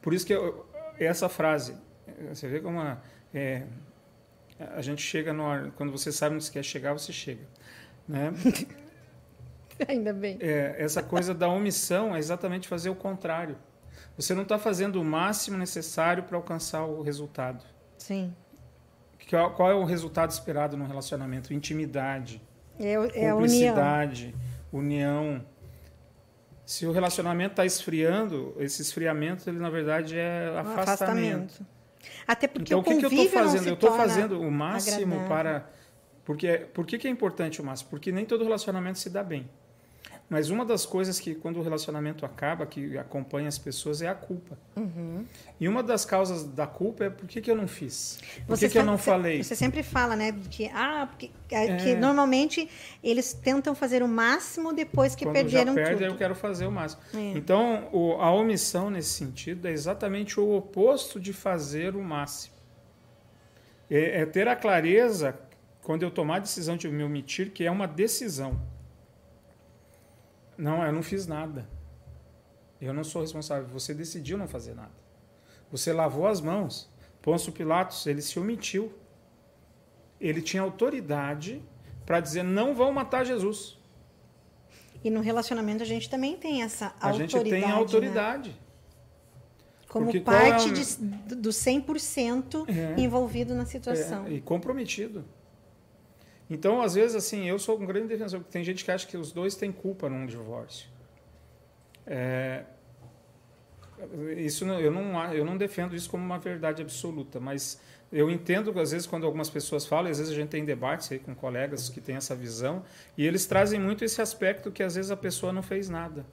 Por 0.00 0.14
isso 0.14 0.24
que 0.24 0.32
eu- 0.32 0.64
essa 0.98 1.28
frase, 1.28 1.74
você 2.28 2.48
vê 2.48 2.60
como 2.60 2.80
a, 2.80 2.96
é, 3.34 3.64
a 4.58 4.80
gente 4.80 5.02
chega 5.02 5.32
no 5.34 5.70
quando 5.72 5.92
você 5.92 6.10
sabe 6.10 6.36
onde 6.36 6.44
você 6.44 6.52
quer 6.52 6.62
chegar, 6.62 6.92
você 6.94 7.12
chega, 7.12 7.42
né? 8.08 8.32
Ainda 9.88 10.12
bem. 10.12 10.38
É, 10.40 10.76
essa 10.78 11.02
coisa 11.02 11.34
da 11.34 11.48
omissão 11.48 12.14
é 12.14 12.18
exatamente 12.18 12.66
fazer 12.68 12.90
o 12.90 12.94
contrário. 12.94 13.56
Você 14.16 14.34
não 14.34 14.42
está 14.42 14.58
fazendo 14.58 15.00
o 15.00 15.04
máximo 15.04 15.58
necessário 15.58 16.22
para 16.22 16.36
alcançar 16.36 16.84
o 16.84 17.02
resultado. 17.02 17.62
Sim. 17.98 18.34
Qual 19.28 19.50
qual 19.54 19.70
é 19.70 19.74
o 19.74 19.84
resultado 19.84 20.30
esperado 20.30 20.76
num 20.76 20.86
relacionamento? 20.86 21.52
Intimidade, 21.52 22.40
É, 22.78 22.92
é 22.92 23.34
união. 23.34 23.74
união. 24.72 25.44
Se 26.64 26.86
o 26.86 26.92
relacionamento 26.92 27.52
está 27.52 27.64
esfriando, 27.64 28.54
esse 28.58 28.82
esfriamento, 28.82 29.48
ele 29.48 29.58
na 29.58 29.70
verdade 29.70 30.18
é 30.18 30.50
Um 30.54 30.58
afastamento. 30.58 30.82
afastamento. 30.82 31.66
Até 32.26 32.48
porque 32.48 32.72
então, 32.72 32.80
o 32.80 32.82
que, 32.82 32.96
que 32.96 33.04
eu 33.04 33.08
estou 33.10 33.28
fazendo? 33.28 33.66
Eu 33.68 33.74
estou 33.74 33.92
fazendo 33.96 34.40
o 34.40 34.50
máximo 34.50 35.14
agradável. 35.14 35.28
para. 35.28 35.70
Porque, 36.24 36.58
por 36.74 36.84
que, 36.84 36.98
que 36.98 37.06
é 37.06 37.10
importante 37.10 37.60
o 37.60 37.64
máximo? 37.64 37.90
Porque 37.90 38.10
nem 38.10 38.24
todo 38.24 38.42
relacionamento 38.42 38.98
se 38.98 39.08
dá 39.10 39.22
bem. 39.22 39.48
Mas 40.28 40.50
uma 40.50 40.64
das 40.64 40.84
coisas 40.84 41.20
que, 41.20 41.36
quando 41.36 41.60
o 41.60 41.62
relacionamento 41.62 42.26
acaba, 42.26 42.66
que 42.66 42.98
acompanha 42.98 43.46
as 43.46 43.58
pessoas, 43.58 44.02
é 44.02 44.08
a 44.08 44.14
culpa. 44.14 44.58
Uhum. 44.76 45.24
E 45.60 45.68
uma 45.68 45.84
das 45.84 46.04
causas 46.04 46.42
da 46.42 46.66
culpa 46.66 47.04
é 47.04 47.10
por 47.10 47.28
que, 47.28 47.40
que 47.40 47.48
eu 47.48 47.54
não 47.54 47.68
fiz? 47.68 48.18
Por 48.44 48.56
Você 48.56 48.66
que, 48.66 48.72
que 48.72 48.78
eu 48.78 48.84
não 48.84 48.98
falei? 48.98 49.40
Você 49.44 49.54
sempre 49.54 49.84
fala, 49.84 50.16
né, 50.16 50.34
que 50.50 50.66
ah, 50.74 51.06
porque, 51.08 51.30
é, 51.48 51.76
que 51.76 51.90
É. 51.90 51.96
normalmente 51.96 52.68
eles 53.04 53.32
tentam 53.34 53.72
fazer 53.72 54.02
o 54.02 54.08
máximo 54.08 54.72
depois 54.72 55.14
que 55.14 55.24
Quando 55.24 55.34
perderam 55.34 55.74
já 55.74 55.80
perde, 55.84 56.02
tudo. 56.02 56.04
eu 56.12 56.16
quero 56.16 56.34
fazer 56.34 56.66
o 56.66 56.72
máximo. 56.72 57.02
É. 57.14 57.18
Então, 57.38 57.88
o- 57.92 58.14
a 58.20 58.32
omissão 58.32 58.90
nesse 58.90 59.10
sentido 59.10 59.68
é 59.68 59.70
exatamente 59.70 60.40
o 60.40 60.56
oposto 60.56 61.20
de 61.20 61.32
fazer 61.32 61.94
o 61.94 62.02
máximo. 62.02 62.52
É, 63.88 64.22
é 64.22 64.26
ter 64.26 64.48
a 64.48 64.56
clareza, 64.56 65.38
quando 65.82 66.02
eu 66.02 66.10
tomar 66.10 66.36
a 66.36 66.40
decisão 66.40 66.76
de 66.76 66.88
me 66.88 67.04
omitir, 67.04 67.52
que 67.52 67.64
é 67.64 67.70
uma 67.70 67.86
decisão. 67.86 68.60
Não, 70.56 70.84
eu 70.84 70.92
não 70.92 71.02
fiz 71.02 71.26
nada. 71.26 71.68
Eu 72.80 72.92
não 72.92 73.04
sou 73.04 73.22
responsável. 73.22 73.66
Você 73.68 73.94
decidiu 73.94 74.36
não 74.38 74.46
fazer 74.48 74.74
nada. 74.74 74.92
Você 75.70 75.92
lavou 75.92 76.26
as 76.26 76.40
mãos. 76.40 76.88
Pôncio 77.22 77.52
Pilatos, 77.52 78.06
ele 78.06 78.22
se 78.22 78.38
omitiu. 78.38 78.92
Ele 80.20 80.40
tinha 80.40 80.62
autoridade 80.62 81.62
para 82.04 82.20
dizer: 82.20 82.42
não 82.42 82.74
vão 82.74 82.92
matar 82.92 83.24
Jesus. 83.24 83.78
E 85.04 85.10
no 85.10 85.20
relacionamento 85.20 85.82
a 85.82 85.86
gente 85.86 86.08
também 86.08 86.36
tem 86.36 86.62
essa 86.62 86.86
A 87.00 87.08
autoridade. 87.08 87.32
gente 87.32 87.50
tem 87.50 87.64
a 87.64 87.68
né? 87.68 87.72
autoridade. 87.74 88.56
Como 89.88 90.06
Porque 90.06 90.18
é 90.18 90.20
parte 90.20 90.68
a- 90.70 90.72
de- 90.72 91.34
do 91.36 91.50
100% 91.52 92.66
É. 92.68 93.00
envolvido 93.00 93.54
na 93.54 93.64
situação. 93.66 94.26
É, 94.26 94.32
e 94.32 94.40
comprometido. 94.40 95.24
Então, 96.48 96.80
às 96.80 96.94
vezes, 96.94 97.16
assim, 97.16 97.48
eu 97.48 97.58
sou 97.58 97.78
um 97.78 97.86
grande 97.86 98.08
defensor, 98.08 98.40
porque 98.40 98.52
tem 98.52 98.62
gente 98.62 98.84
que 98.84 98.90
acha 98.90 99.06
que 99.06 99.16
os 99.16 99.32
dois 99.32 99.56
têm 99.56 99.72
culpa 99.72 100.08
num 100.08 100.26
divórcio. 100.26 100.88
É, 102.06 102.64
isso 104.36 104.64
eu 104.64 104.90
não 104.90 105.32
eu 105.32 105.44
não 105.44 105.56
defendo 105.56 105.94
isso 105.96 106.08
como 106.08 106.22
uma 106.22 106.38
verdade 106.38 106.82
absoluta, 106.82 107.40
mas 107.40 107.80
eu 108.12 108.30
entendo 108.30 108.72
que 108.72 108.78
às 108.78 108.92
vezes 108.92 109.06
quando 109.06 109.24
algumas 109.26 109.50
pessoas 109.50 109.86
falam, 109.86 110.10
às 110.10 110.18
vezes 110.18 110.32
a 110.32 110.36
gente 110.36 110.50
tem 110.50 110.64
debates 110.64 111.10
aí 111.10 111.18
com 111.18 111.34
colegas 111.34 111.88
que 111.88 112.00
têm 112.00 112.16
essa 112.16 112.34
visão 112.34 112.84
e 113.16 113.26
eles 113.26 113.46
trazem 113.46 113.80
muito 113.80 114.04
esse 114.04 114.20
aspecto 114.20 114.70
que 114.70 114.82
às 114.82 114.94
vezes 114.94 115.10
a 115.10 115.16
pessoa 115.16 115.52
não 115.52 115.62
fez 115.62 115.88
nada, 115.88 116.26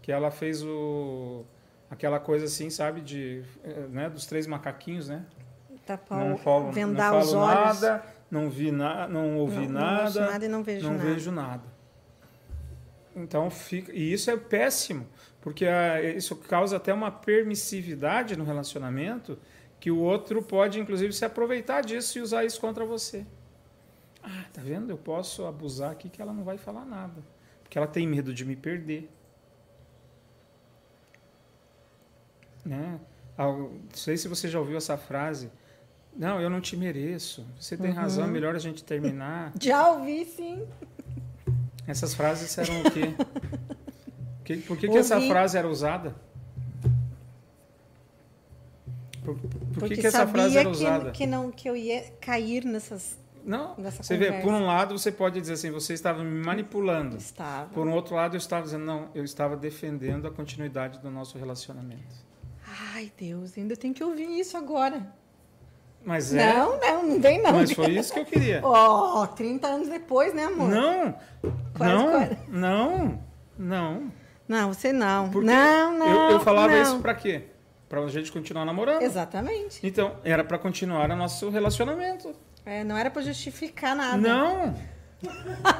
que 0.00 0.12
ela 0.12 0.30
fez 0.30 0.62
o 0.62 1.44
aquela 1.90 2.18
coisa 2.18 2.46
assim, 2.46 2.70
sabe, 2.70 3.00
de 3.00 3.42
eh, 3.62 3.86
né, 3.90 4.08
dos 4.08 4.26
três 4.26 4.46
macaquinhos, 4.46 5.08
né? 5.08 5.24
Tapar 5.84 6.18
não 6.18 6.36
falo, 6.38 6.72
vendar 6.72 7.12
não 7.12 7.18
os 7.18 7.30
falo 7.30 7.44
olhos. 7.44 7.80
nada, 7.82 8.04
não 8.30 8.50
vi 8.50 8.70
nada, 8.72 9.12
não 9.12 9.36
ouvi 9.38 9.66
Não- 9.68 9.80
não 9.80 10.02
ouço 10.04 10.18
nada, 10.20 10.32
nada 10.32 10.44
e 10.44 10.48
não 10.48 10.62
vejo 10.62 10.86
não 10.86 10.96
nada. 10.96 11.04
vejo 11.10 11.30
nada. 11.32 11.62
Então 13.16 13.48
fica 13.50 13.92
e 13.92 14.12
isso 14.12 14.30
é 14.30 14.36
péssimo, 14.36 15.06
porque 15.40 15.66
ah, 15.66 16.02
isso 16.02 16.34
causa 16.34 16.76
até 16.76 16.92
uma 16.92 17.10
permissividade 17.12 18.36
no 18.36 18.44
relacionamento 18.44 19.38
que 19.78 19.90
o 19.90 19.98
outro 19.98 20.42
pode 20.42 20.80
inclusive 20.80 21.12
se 21.12 21.24
aproveitar 21.24 21.82
disso 21.82 22.18
e 22.18 22.20
usar 22.22 22.44
isso 22.44 22.60
contra 22.60 22.84
você. 22.84 23.24
Ah, 24.22 24.44
tá 24.52 24.60
vendo? 24.62 24.90
Eu 24.90 24.96
posso 24.96 25.44
abusar 25.46 25.92
aqui 25.92 26.08
que 26.08 26.20
ela 26.20 26.32
não 26.32 26.42
vai 26.44 26.56
falar 26.58 26.84
nada, 26.86 27.22
porque 27.62 27.76
ela 27.78 27.86
tem 27.86 28.06
medo 28.06 28.32
de 28.34 28.44
me 28.44 28.56
perder. 28.56 29.08
Né? 32.64 32.98
Não 33.36 33.70
sei 33.92 34.16
se 34.16 34.26
você 34.26 34.48
já 34.48 34.58
ouviu 34.58 34.76
essa 34.78 34.96
frase. 34.96 35.50
Não, 36.16 36.40
eu 36.40 36.48
não 36.48 36.60
te 36.60 36.76
mereço. 36.76 37.44
Você 37.58 37.76
tem 37.76 37.90
razão, 37.90 38.24
é 38.24 38.28
melhor 38.28 38.54
a 38.54 38.58
gente 38.58 38.84
terminar. 38.84 39.52
Já 39.60 39.90
ouvi, 39.90 40.24
sim. 40.24 40.66
Essas 41.86 42.14
frases 42.14 42.56
eram 42.56 42.80
o 42.82 42.90
quê? 42.90 43.14
Que- 44.44 44.56
por 44.58 44.76
que, 44.76 44.88
que 44.88 44.96
essa 44.96 45.20
frase 45.20 45.56
era 45.58 45.68
usada? 45.68 46.14
Por, 49.24 49.36
por 49.36 49.48
que, 49.50 49.78
Porque 49.80 49.96
que 49.96 50.06
essa 50.06 50.18
sabia 50.18 50.32
frase 50.32 50.58
era 50.58 50.70
que- 50.70 50.76
usada? 50.76 51.10
Que, 51.10 51.26
não, 51.26 51.50
que 51.50 51.68
eu 51.68 51.76
ia 51.76 52.02
cair 52.20 52.64
nessas... 52.64 53.16
Não, 53.44 53.74
nessa 53.76 54.02
você 54.02 54.16
vê, 54.16 54.26
conversa. 54.26 54.46
por 54.46 54.54
um 54.54 54.64
lado 54.66 54.98
você 54.98 55.12
pode 55.12 55.38
dizer 55.40 55.52
assim, 55.54 55.70
você 55.70 55.92
estava 55.92 56.24
me 56.24 56.42
manipulando. 56.44 57.16
Estava. 57.18 57.68
Por 57.70 57.86
um 57.86 57.92
outro 57.92 58.14
lado 58.14 58.34
eu 58.34 58.38
estava 58.38 58.64
dizendo, 58.64 58.84
não, 58.86 59.08
eu 59.14 59.22
estava 59.22 59.54
defendendo 59.56 60.26
a 60.26 60.30
continuidade 60.30 60.98
do 61.00 61.10
nosso 61.10 61.36
relacionamento. 61.36 62.24
Ai, 62.94 63.12
Deus, 63.18 63.56
ainda 63.58 63.76
tem 63.76 63.92
que 63.92 64.02
ouvir 64.02 64.38
isso 64.40 64.56
agora. 64.56 65.06
Mas 66.04 66.34
é, 66.34 66.52
Não, 66.52 66.78
não, 66.78 67.02
não 67.06 67.20
tem 67.20 67.40
não. 67.42 67.52
mas 67.52 67.72
foi 67.72 67.92
isso 67.92 68.12
que 68.12 68.20
eu 68.20 68.24
queria. 68.26 68.60
Ó, 68.62 69.26
30 69.26 69.66
anos 69.66 69.88
depois, 69.88 70.34
né, 70.34 70.44
amor? 70.44 70.68
Não, 70.68 71.14
Quase, 71.76 71.92
não, 71.94 72.10
quase. 72.10 72.36
não, 72.48 73.22
não. 73.58 74.12
Não, 74.46 74.72
você 74.74 74.92
não. 74.92 75.30
Porque 75.30 75.46
não, 75.46 75.98
não. 75.98 76.06
eu, 76.26 76.30
eu 76.32 76.40
falava 76.40 76.72
não. 76.74 76.82
isso 76.82 76.98
pra 77.00 77.14
quê? 77.14 77.44
Pra 77.88 78.00
a 78.00 78.08
gente 78.08 78.30
continuar 78.30 78.64
namorando. 78.66 79.00
Exatamente. 79.02 79.80
Então, 79.86 80.16
era 80.24 80.44
pra 80.44 80.58
continuar 80.58 81.10
o 81.10 81.16
nosso 81.16 81.48
relacionamento. 81.48 82.34
É, 82.66 82.84
não 82.84 82.96
era 82.96 83.10
pra 83.10 83.22
justificar 83.22 83.94
nada. 83.96 84.16
Não, 84.18 84.74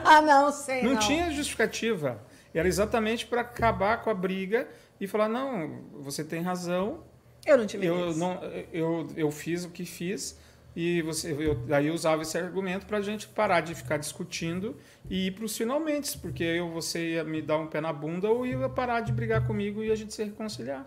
Ah, 0.05 0.23
não, 0.25 0.51
sei. 0.53 0.83
não, 0.83 0.93
Não, 0.93 0.99
tinha 1.01 1.31
justificativa. 1.31 2.19
Era 2.55 2.69
exatamente 2.69 3.27
para 3.27 3.41
acabar 3.43 4.01
com 4.03 4.09
a 4.11 4.15
briga 4.15 4.69
e 5.01 5.07
falar: 5.07 5.29
não, 5.29 5.81
você 6.01 6.23
tem 6.25 6.41
razão, 6.41 7.01
Eu 7.47 7.59
não 7.59 7.67
te 7.67 7.77
eu, 7.85 8.15
não, 8.17 8.43
eu, 8.73 9.07
eu 9.17 9.31
fiz 9.31 9.65
o 9.65 9.71
que 9.71 9.85
fiz. 9.85 10.39
E 10.77 11.03
você, 11.03 11.33
eu, 11.33 11.63
aí 11.73 11.87
eu 11.87 11.95
usava 11.95 12.23
esse 12.23 12.37
argumento 12.37 12.85
para 12.85 12.99
a 12.99 13.01
gente 13.01 13.29
parar 13.29 13.61
de 13.61 13.75
ficar 13.75 13.97
discutindo 13.97 14.77
e 15.09 15.29
ir 15.29 15.31
para 15.31 15.45
os 15.45 15.57
finalmente, 15.57 16.19
porque 16.19 16.43
eu, 16.43 16.69
você 16.69 17.13
ia 17.13 17.25
me 17.25 17.41
dar 17.41 17.59
um 17.59 17.69
pé 17.69 17.81
na 17.81 17.93
bunda 17.93 18.29
ou 18.29 18.45
ia 18.45 18.69
parar 18.69 19.01
de 19.01 19.13
brigar 19.13 19.47
comigo 19.47 19.85
e 19.85 19.93
a 19.93 19.95
gente 19.95 20.13
se 20.13 20.25
reconciliar. 20.25 20.85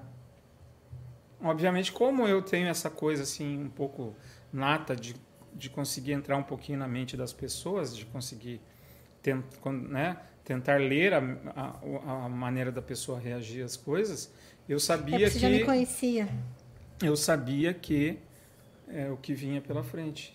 Obviamente, 1.42 1.92
como 1.92 2.28
eu 2.28 2.42
tenho 2.42 2.68
essa 2.68 2.90
coisa 2.90 3.24
assim 3.24 3.64
um 3.64 3.70
pouco 3.70 4.14
nata 4.52 4.94
de, 4.96 5.16
de 5.54 5.70
conseguir 5.70 6.12
entrar 6.12 6.36
um 6.36 6.44
pouquinho 6.44 6.80
na 6.80 6.88
mente 6.88 7.16
das 7.16 7.32
pessoas, 7.32 7.96
de 7.96 8.06
conseguir 8.08 8.60
tent, 9.22 9.46
né, 9.88 10.18
tentar 10.44 10.82
ler 10.82 11.14
a, 11.14 11.20
a, 11.56 12.26
a 12.26 12.30
maneira 12.30 12.72
da 12.72 12.82
pessoa 12.82 13.20
reagir 13.20 13.64
às 13.64 13.78
coisas, 13.78 14.34
eu 14.68 14.78
É 14.78 14.80
sabia 14.80 15.18
porque 15.20 15.30
você 15.32 15.40
já 15.40 15.50
me 15.50 15.60
que 15.60 15.66
conhecia. 15.66 16.28
eu 17.02 17.16
sabia 17.16 17.74
que 17.74 18.20
é 18.88 19.10
o 19.10 19.18
que 19.18 19.34
vinha 19.34 19.62
pela 19.62 19.84
frente. 19.84 20.34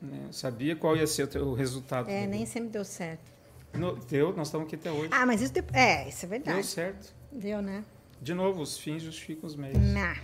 Né? 0.00 0.24
Eu 0.26 0.32
sabia 0.32 0.76
qual 0.76 0.96
ia 0.96 1.06
ser 1.06 1.28
o, 1.38 1.54
resultado. 1.54 2.08
É, 2.10 2.26
nem 2.26 2.44
sempre 2.46 2.68
deu 2.70 2.84
certo. 2.84 3.32
No- 3.74 3.96
deu, 3.96 4.34
nós 4.36 4.48
estamos 4.48 4.66
aqui 4.66 4.76
até 4.76 4.90
hoje. 4.90 5.08
Ah, 5.12 5.26
mas 5.26 5.40
isso... 5.42 5.52
de- 5.52 5.64
É, 5.72 6.08
isso 6.08 6.24
é 6.26 6.28
deu 6.28 6.38
verdade. 6.44 6.66
certo. 6.66 7.14
Deu, 7.32 7.60
né? 7.60 7.84
De 8.20 8.32
novo, 8.34 8.62
os 8.62 8.78
fins 8.78 9.02
justificam 9.02 9.46
os 9.46 9.56
meios. 9.56 9.76
Nah. 9.78 10.16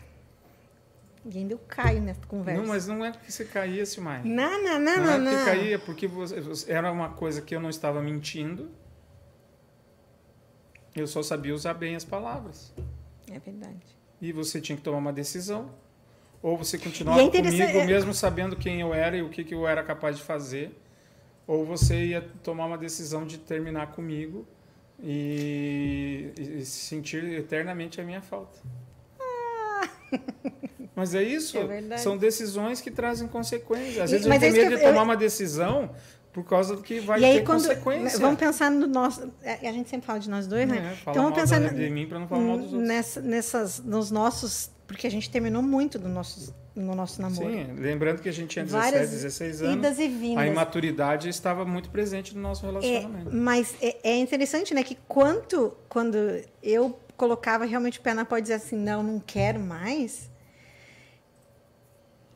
E 1.24 1.38
ainda 1.38 1.54
eu 1.54 1.58
caio 1.68 2.00
nessa 2.00 2.24
conversa. 2.26 2.60
Não, 2.60 2.68
mas 2.68 2.86
não 2.86 3.04
é 3.04 3.12
porque 3.12 3.30
você 3.30 3.44
caía, 3.44 3.84
Silmar. 3.86 4.26
Não, 4.26 4.62
não, 4.62 4.78
não, 4.80 4.96
Não, 4.96 5.04
não, 5.04 5.12
é 5.12 5.18
porque 5.18 5.36
não. 5.36 5.44
caía, 5.44 5.78
porque 5.78 6.06
você- 6.08 6.40
você- 6.40 6.72
era 6.72 6.90
uma 6.90 7.10
coisa 7.10 7.40
que 7.40 7.54
eu 7.54 7.60
não 7.60 7.70
estava 7.70 8.02
mentindo. 8.02 8.70
Eu 10.94 11.06
só 11.06 11.22
sabia 11.22 11.54
usar 11.54 11.74
bem 11.74 11.94
as 11.96 12.04
palavras. 12.04 12.72
É 13.32 13.38
verdade. 13.38 13.80
E 14.20 14.30
você 14.32 14.60
tinha 14.60 14.76
que 14.76 14.82
tomar 14.82 14.98
uma 14.98 15.12
decisão. 15.12 15.70
Ou 16.42 16.56
você 16.58 16.76
continuava 16.76 17.20
é 17.22 17.28
comigo, 17.30 17.78
é- 17.78 17.86
mesmo 17.86 18.12
sabendo 18.12 18.56
quem 18.56 18.80
eu 18.80 18.92
era 18.92 19.16
e 19.16 19.22
o 19.22 19.28
que, 19.28 19.44
que 19.44 19.54
eu 19.54 19.66
era 19.66 19.82
capaz 19.82 20.16
de 20.16 20.22
fazer. 20.22 20.76
Ou 21.46 21.64
você 21.64 22.04
ia 22.06 22.20
tomar 22.42 22.66
uma 22.66 22.78
decisão 22.78 23.24
de 23.26 23.38
terminar 23.38 23.92
comigo 23.92 24.46
e, 25.00 26.32
e 26.36 26.64
sentir 26.64 27.24
eternamente 27.24 28.00
a 28.00 28.04
minha 28.04 28.20
falta. 28.22 28.58
Mas 30.94 31.14
é 31.14 31.22
isso. 31.22 31.56
É. 31.58 31.96
São 31.98 32.16
decisões 32.16 32.80
que 32.80 32.90
trazem 32.90 33.26
consequências. 33.28 33.98
Às 34.04 34.10
vezes 34.10 34.26
mas 34.26 34.42
eu 34.42 34.48
é 34.48 34.50
tenho 34.52 34.52
isso 34.52 34.62
medo 34.62 34.70
que 34.70 34.76
de 34.76 34.82
eu- 34.82 34.88
tomar 34.88 35.00
eu- 35.00 35.04
uma 35.04 35.16
decisão 35.16 35.90
por 36.32 36.44
causa 36.44 36.74
do 36.76 36.82
que 36.82 36.98
vai 37.00 37.20
e 37.20 37.24
aí, 37.24 37.38
ter 37.38 37.44
quando. 37.44 37.62
consequência. 37.62 38.18
Vamos 38.18 38.38
pensar 38.40 38.70
no 38.70 38.86
nosso. 38.86 39.30
é, 39.42 39.68
A 39.68 39.72
gente 39.72 39.88
sempre 39.90 40.06
fala 40.06 40.18
de 40.18 40.30
nós 40.30 40.46
dois, 40.46 40.66
né? 40.66 40.78
É, 40.78 40.96
fala 40.96 41.14
então 41.16 41.22
vamos 41.24 41.38
pensar 41.38 41.60
da- 41.60 41.68
de 41.68 41.90
mim 41.90 42.06
para 42.06 42.18
não 42.18 42.26
falar 42.28 42.40
mal 42.42 42.56
dos 42.58 42.66
outros. 42.72 42.88
nessa, 42.88 43.20
nessas, 43.20 43.78
nos 43.80 44.10
nossos. 44.10 44.70
Porque 44.86 45.06
a 45.06 45.10
gente 45.10 45.30
terminou 45.30 45.62
muito 45.62 45.98
do 45.98 46.08
nosso, 46.08 46.54
no 46.74 46.94
nosso 46.94 47.20
namoro. 47.22 47.50
Sim, 47.50 47.72
lembrando 47.78 48.20
que 48.20 48.28
a 48.28 48.32
gente 48.32 48.48
tinha 48.50 48.64
17, 48.64 48.92
Várias 48.92 49.10
16 49.10 49.62
anos. 49.62 49.76
idas 49.76 49.98
e 49.98 50.08
vindas. 50.08 50.38
A 50.44 50.46
imaturidade 50.46 51.28
estava 51.30 51.64
muito 51.64 51.88
presente 51.90 52.34
no 52.34 52.42
nosso 52.42 52.64
É, 52.66 52.68
relacionamento. 52.70 53.30
mas 53.34 53.74
é, 53.80 53.96
é 54.10 54.16
interessante, 54.18 54.74
né? 54.74 54.82
Que 54.82 54.96
quanto 55.08 55.74
quando 55.88 56.16
eu 56.62 56.98
colocava 57.16 57.64
realmente 57.64 57.98
o 58.00 58.02
pé 58.02 58.12
na 58.12 58.24
porta 58.24 58.40
e 58.40 58.42
dizia 58.42 58.56
assim, 58.56 58.76
não, 58.76 59.02
não 59.02 59.18
quero 59.20 59.60
mais, 59.60 60.30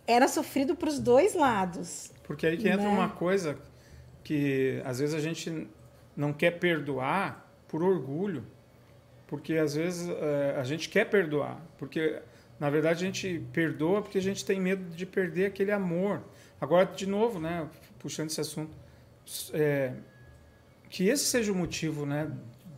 era 0.06 0.28
sofrido 0.28 0.76
para 0.76 0.88
os 0.88 0.98
dois 0.98 1.34
lados. 1.34 2.10
Porque 2.24 2.46
aí 2.46 2.56
que 2.56 2.68
entra 2.68 2.82
Né? 2.84 2.88
uma 2.88 3.08
coisa 3.08 3.58
que 4.26 4.82
às 4.84 4.98
vezes 4.98 5.14
a 5.14 5.20
gente 5.20 5.68
não 6.16 6.32
quer 6.32 6.58
perdoar 6.58 7.48
por 7.68 7.80
orgulho. 7.80 8.42
porque 9.28 9.54
às 9.54 9.76
vezes 9.76 10.08
é, 10.08 10.56
a 10.58 10.64
gente 10.64 10.88
quer 10.88 11.04
perdoar, 11.04 11.64
porque 11.78 12.20
na 12.58 12.68
verdade 12.68 13.04
a 13.04 13.06
gente 13.06 13.40
perdoa 13.52 14.02
porque 14.02 14.18
a 14.18 14.22
gente 14.22 14.44
tem 14.44 14.60
medo 14.60 14.82
de 14.96 15.06
perder 15.06 15.46
aquele 15.46 15.70
amor. 15.70 16.22
Agora, 16.60 16.86
de 16.86 17.06
novo, 17.06 17.38
né, 17.38 17.68
puxando 18.00 18.30
esse 18.30 18.40
assunto, 18.40 18.76
é, 19.52 19.92
que 20.90 21.08
esse 21.08 21.24
seja 21.24 21.52
o 21.52 21.54
motivo 21.54 22.04
né, 22.04 22.28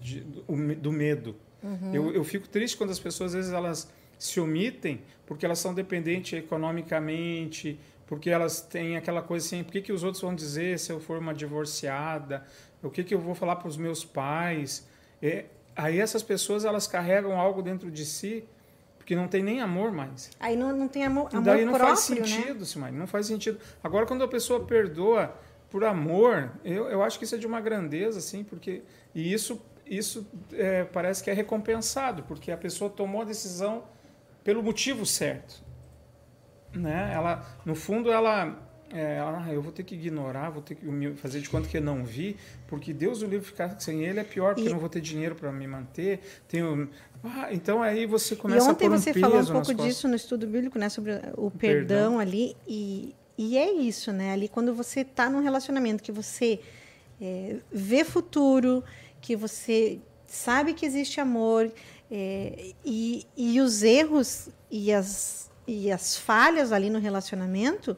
de, 0.03 0.21
do, 0.21 0.75
do, 0.75 0.93
medo. 0.93 1.35
Uhum. 1.63 1.95
Eu, 1.95 2.13
eu 2.13 2.25
fico 2.25 2.47
triste 2.47 2.77
quando 2.77 2.91
as 2.91 2.99
pessoas, 2.99 3.31
às 3.31 3.37
vezes, 3.37 3.53
elas 3.53 3.91
se 4.19 4.39
omitem 4.39 5.01
porque 5.25 5.47
elas 5.47 5.59
são 5.59 5.73
dependentes 5.73 6.39
economicamente, 6.39 7.79
porque 8.09 8.31
elas 8.31 8.63
têm 8.63 8.97
aquela 8.97 9.21
coisa 9.21 9.47
assim, 9.47 9.63
por 9.63 9.71
que, 9.71 9.83
que 9.83 9.93
os 9.93 10.03
outros 10.03 10.23
vão 10.23 10.35
dizer 10.35 10.79
se 10.79 10.91
eu 10.91 10.99
for 10.99 11.19
uma 11.19 11.35
divorciada? 11.35 12.43
O 12.83 12.89
que, 12.89 13.05
que 13.05 13.15
eu 13.15 13.21
vou 13.21 13.35
falar 13.35 13.57
para 13.57 13.69
os 13.69 13.77
meus 13.77 14.03
pais? 14.03 14.89
É, 15.23 15.45
aí 15.77 16.01
essas 16.01 16.23
pessoas, 16.23 16.65
elas 16.65 16.87
carregam 16.87 17.39
algo 17.39 17.63
dentro 17.63 17.91
de 17.91 18.07
si 18.07 18.45
porque 18.97 19.15
não 19.15 19.29
tem 19.29 19.43
nem 19.43 19.61
amor 19.61 19.93
mais. 19.93 20.31
Aí 20.41 20.57
não, 20.57 20.75
não 20.75 20.89
tem 20.89 21.05
amor, 21.05 21.29
amor 21.33 21.43
daí 21.43 21.65
não 21.65 21.73
próprio, 21.73 21.97
faz 21.97 22.01
sentido, 22.01 22.61
né? 22.61 22.65
Simone, 22.65 22.97
não 22.97 23.07
faz 23.07 23.27
sentido. 23.27 23.59
Agora, 23.83 24.05
quando 24.05 24.23
a 24.23 24.29
pessoa 24.29 24.65
perdoa 24.67 25.35
por 25.71 25.85
amor, 25.85 26.51
eu, 26.65 26.89
eu 26.89 27.03
acho 27.03 27.19
que 27.19 27.25
isso 27.25 27.35
é 27.35 27.39
de 27.39 27.47
uma 27.47 27.61
grandeza, 27.61 28.19
assim, 28.19 28.45
porque... 28.45 28.83
E 29.15 29.33
isso, 29.33 29.63
isso 29.87 30.27
é, 30.53 30.85
parece 30.85 31.23
que 31.23 31.31
é 31.31 31.33
recompensado, 31.33 32.23
porque 32.25 32.51
a 32.51 32.57
pessoa 32.57 32.91
tomou 32.91 33.23
a 33.23 33.25
decisão 33.25 33.85
pelo 34.45 34.63
motivo 34.63 35.07
certo. 35.07 35.63
Né? 36.75 37.13
Ela, 37.15 37.45
no 37.65 37.75
fundo, 37.75 38.11
ela, 38.11 38.57
é, 38.91 39.19
ah, 39.21 39.53
eu 39.53 39.63
vou 39.63 39.73
ter 39.73 39.83
que 39.83 39.95
ignorar, 39.95 40.51
vou 40.51 40.63
ter 40.63 40.75
que 40.75 41.15
fazer 41.17 41.41
de 41.41 41.49
conta 41.49 41.69
que 41.69 41.77
eu 41.77 41.83
não 41.83 42.05
vi, 42.05 42.37
porque 42.67 42.93
Deus 42.93 43.23
o 43.23 43.27
livre 43.27 43.47
ficar 43.47 43.79
sem 43.81 44.05
ele 44.05 44.21
é 44.21 44.25
pior, 44.25 44.55
porque 44.55 44.69
e... 44.69 44.71
eu 44.71 44.73
não 44.73 44.81
vou 44.81 44.89
ter 44.89 45.01
dinheiro 45.01 45.35
para 45.35 45.51
me 45.53 45.67
manter. 45.67 46.21
Tenho, 46.47 46.89
ah, 47.25 47.49
então 47.53 47.83
aí 47.83 48.07
você 48.07 48.37
começa 48.37 48.71
a 48.71 48.75
pôr 48.75 48.91
um 48.91 48.99
você 48.99 49.13
falou 49.13 49.41
um 49.41 49.47
pouco 49.47 49.75
disso 49.75 50.09
no 50.09 50.15
estudo 50.15 50.47
bíblico, 50.47 50.79
né, 50.79 50.89
sobre 50.89 51.13
o, 51.37 51.51
perdão, 51.51 51.51
perdão, 51.51 52.19
ali 52.19 52.57
e, 52.67 53.15
e 53.37 53.59
é 53.59 53.71
isso, 53.73 54.13
né? 54.13 54.33
Ali 54.33 54.49
quando 54.49 54.75
você 54.75 55.01
está 55.01 55.29
num 55.29 55.43
relacionamento 55.43 56.03
que 56.03 56.13
você 56.13 56.61
é, 57.21 57.57
vê 57.73 58.05
futuro, 58.05 58.83
que 59.21 59.37
você 59.37 59.99
sabe 60.27 60.75
que 60.75 60.87
existe 60.87 61.21
amor, 61.21 61.71
é, 62.11 62.73
e, 62.85 63.27
e 63.37 63.61
os 63.61 63.83
erros 63.83 64.49
e 64.71 64.93
as, 64.93 65.51
e 65.69 65.93
as 65.93 66.17
falhas 66.17 66.73
ali 66.73 66.89
no 66.89 66.99
relacionamento, 66.99 67.95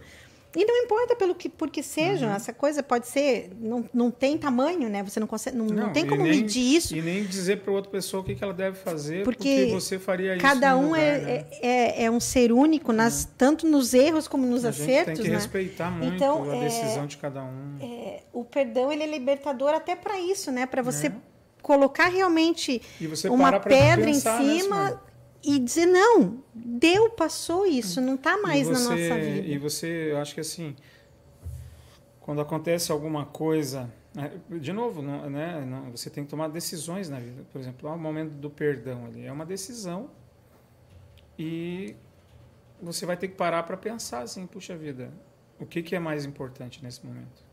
e 0.56 0.64
não 0.64 0.76
importa 0.78 1.14
pelo 1.14 1.33
que 1.33 1.48
por 1.48 1.70
que 1.70 1.80
seja, 1.80 2.26
uhum. 2.26 2.35
essa 2.35 2.52
coisa 2.52 2.83
pode 2.83 3.06
ser 3.06 3.52
não, 3.61 3.88
não 3.94 4.11
tem 4.11 4.37
tamanho, 4.37 4.88
né? 4.88 5.00
Você 5.04 5.20
não 5.20 5.26
consegue, 5.28 5.56
não, 5.56 5.66
não, 5.66 5.87
não 5.87 5.92
tem 5.92 6.04
como 6.04 6.22
nem, 6.22 6.40
medir 6.40 6.74
isso. 6.74 6.96
E 6.96 7.00
nem 7.00 7.22
dizer 7.24 7.61
para 7.61 7.72
outra 7.72 7.88
pessoa 7.88 8.20
o 8.22 8.26
que, 8.26 8.35
que 8.35 8.42
ela 8.42 8.52
deve 8.52 8.76
fazer, 8.76 9.22
porque, 9.22 9.66
porque 9.66 9.72
você 9.72 9.96
faria 10.00 10.35
isso. 10.35 10.42
Cada 10.42 10.76
um 10.76 10.88
lugar, 10.88 11.00
é, 11.00 11.18
né? 11.20 11.46
é, 11.62 12.04
é, 12.04 12.11
um 12.11 12.18
ser 12.18 12.50
único, 12.50 12.92
nas, 12.92 13.22
uhum. 13.22 13.30
tanto 13.38 13.68
nos 13.68 13.94
erros 13.94 14.26
como 14.26 14.44
nos 14.44 14.64
a 14.64 14.70
acertos. 14.70 15.14
tem 15.14 15.24
que 15.26 15.30
né? 15.30 15.37
respeitar 15.37 15.88
muito 15.88 16.16
então, 16.16 16.50
a 16.50 16.56
é, 16.56 16.64
decisão 16.64 17.06
de 17.06 17.16
cada 17.16 17.44
um. 17.44 17.76
É, 17.80 18.22
o 18.33 18.44
perdão 18.44 18.90
ele 18.90 19.04
é 19.04 19.06
libertador 19.06 19.72
até 19.72 19.94
para 19.94 20.18
isso, 20.18 20.50
né? 20.50 20.66
Para 20.66 20.83
você 20.83 21.06
é 21.06 21.12
colocar 21.62 22.09
realmente 22.09 22.83
uma 23.30 23.61
pedra 23.61 24.11
em 24.11 24.14
cima 24.14 24.90
né, 24.90 24.98
e 25.42 25.59
dizer 25.59 25.87
não, 25.87 26.42
deu, 26.55 27.11
passou 27.11 27.66
isso, 27.66 28.00
não 28.00 28.14
está 28.14 28.37
mais 28.38 28.66
você, 28.66 28.72
na 28.72 28.90
nossa 28.90 29.20
vida. 29.20 29.46
E 29.46 29.59
você, 29.59 30.12
eu 30.12 30.18
acho 30.18 30.35
que 30.35 30.40
assim, 30.40 30.76
quando 32.20 32.40
acontece 32.40 32.92
alguma 32.92 33.24
coisa, 33.24 33.90
né, 34.14 34.33
de 34.48 34.72
novo, 34.72 35.03
não, 35.03 35.31
né, 35.31 35.64
não, 35.64 35.90
você 35.90 36.11
tem 36.11 36.24
que 36.24 36.31
tomar 36.31 36.48
decisões 36.48 37.09
na 37.09 37.18
vida. 37.18 37.44
Por 37.50 37.61
exemplo, 37.61 37.88
o 37.88 37.98
momento 37.98 38.33
do 38.33 38.50
perdão 38.50 39.07
ali 39.07 39.24
é 39.24 39.33
uma 39.33 39.46
decisão 39.46 40.11
e 41.38 41.96
você 42.83 43.07
vai 43.07 43.16
ter 43.16 43.29
que 43.29 43.35
parar 43.35 43.62
para 43.62 43.76
pensar 43.76 44.22
assim, 44.22 44.46
puxa 44.46 44.76
vida, 44.76 45.11
o 45.59 45.66
que, 45.66 45.83
que 45.83 45.94
é 45.94 45.98
mais 45.98 46.24
importante 46.24 46.83
nesse 46.83 47.05
momento? 47.05 47.50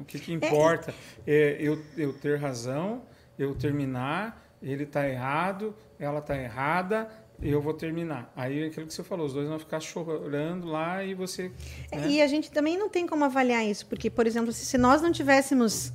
O 0.00 0.04
que, 0.04 0.18
que 0.18 0.32
importa 0.32 0.92
é, 1.26 1.34
é 1.34 1.56
eu, 1.60 1.82
eu 1.96 2.12
ter 2.12 2.38
razão, 2.38 3.02
eu 3.38 3.54
terminar, 3.54 4.45
ele 4.62 4.84
está 4.84 5.08
errado, 5.08 5.74
ela 5.98 6.18
está 6.18 6.36
errada, 6.36 7.08
eu 7.42 7.60
vou 7.60 7.74
terminar. 7.74 8.32
Aí 8.34 8.62
é 8.62 8.66
aquilo 8.66 8.86
que 8.86 8.94
você 8.94 9.02
falou, 9.02 9.26
os 9.26 9.34
dois 9.34 9.48
vão 9.48 9.58
ficar 9.58 9.80
chorando 9.80 10.66
lá 10.66 11.04
e 11.04 11.14
você. 11.14 11.50
Né? 11.92 12.08
E 12.08 12.22
a 12.22 12.26
gente 12.26 12.50
também 12.50 12.78
não 12.78 12.88
tem 12.88 13.06
como 13.06 13.24
avaliar 13.24 13.64
isso, 13.64 13.86
porque, 13.86 14.10
por 14.10 14.26
exemplo, 14.26 14.52
se, 14.52 14.78
nós 14.78 15.02
não 15.02 15.12
tivéssemos 15.12 15.92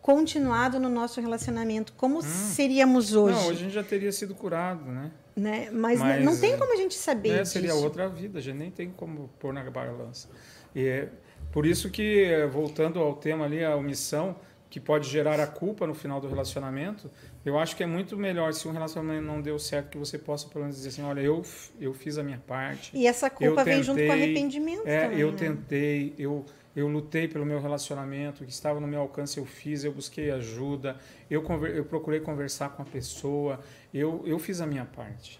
continuado 0.00 0.78
no 0.78 0.88
nosso 0.88 1.20
relacionamento, 1.20 1.92
como 1.94 2.18
hum. 2.18 2.22
seríamos 2.22 3.14
hoje? 3.14 3.36
Não, 3.36 3.46
hoje 3.48 3.58
a 3.58 3.62
gente 3.64 3.74
já 3.74 3.82
teria 3.82 4.12
sido 4.12 4.34
curado, 4.34 4.84
né? 4.84 5.10
né? 5.34 5.70
Mas, 5.72 5.98
Mas 5.98 6.24
não 6.24 6.38
tem 6.38 6.52
é, 6.52 6.56
como 6.56 6.72
a 6.72 6.76
gente 6.76 6.94
saber. 6.94 7.40
É, 7.40 7.44
seria 7.44 7.74
outra 7.74 8.08
vida, 8.08 8.38
a 8.38 8.42
gente 8.42 8.56
nem 8.56 8.70
tem 8.70 8.90
como 8.90 9.30
pôr 9.38 9.52
na 9.52 9.68
balança. 9.70 10.28
E 10.74 10.86
é, 10.86 11.08
por 11.50 11.66
isso 11.66 11.90
que, 11.90 12.46
voltando 12.52 13.00
ao 13.00 13.14
tema 13.14 13.44
ali, 13.44 13.64
a 13.64 13.74
omissão, 13.76 14.36
que 14.68 14.80
pode 14.80 15.08
gerar 15.08 15.38
a 15.40 15.46
culpa 15.46 15.86
no 15.86 15.94
final 15.94 16.20
do 16.20 16.28
relacionamento, 16.28 17.10
eu 17.44 17.58
acho 17.58 17.76
que 17.76 17.82
é 17.82 17.86
muito 17.86 18.16
melhor 18.16 18.54
se 18.54 18.66
um 18.66 18.72
relacionamento 18.72 19.26
não 19.26 19.40
deu 19.40 19.58
certo 19.58 19.90
que 19.90 19.98
você 19.98 20.18
possa 20.18 20.48
pelo 20.48 20.62
menos 20.62 20.76
dizer 20.76 20.88
assim, 20.88 21.02
olha, 21.02 21.20
eu, 21.20 21.44
eu 21.78 21.92
fiz 21.92 22.16
a 22.16 22.22
minha 22.22 22.38
parte. 22.38 22.90
E 22.96 23.06
essa 23.06 23.28
culpa 23.28 23.56
tentei, 23.56 23.74
vem 23.74 23.82
junto 23.82 24.00
com 24.00 24.08
o 24.08 24.12
arrependimento 24.12 24.82
é, 24.86 25.00
também, 25.02 25.18
Eu 25.18 25.30
né? 25.30 25.36
tentei, 25.36 26.14
eu, 26.18 26.44
eu 26.74 26.88
lutei 26.88 27.28
pelo 27.28 27.44
meu 27.44 27.60
relacionamento, 27.60 28.42
o 28.42 28.46
que 28.46 28.52
estava 28.52 28.80
no 28.80 28.86
meu 28.86 29.00
alcance 29.00 29.38
eu 29.38 29.44
fiz, 29.44 29.84
eu 29.84 29.92
busquei 29.92 30.30
ajuda, 30.30 30.96
eu, 31.30 31.42
conver, 31.42 31.76
eu 31.76 31.84
procurei 31.84 32.20
conversar 32.20 32.70
com 32.70 32.82
a 32.82 32.86
pessoa, 32.86 33.60
eu, 33.92 34.22
eu 34.24 34.38
fiz 34.38 34.60
a 34.62 34.66
minha 34.66 34.86
parte. 34.86 35.38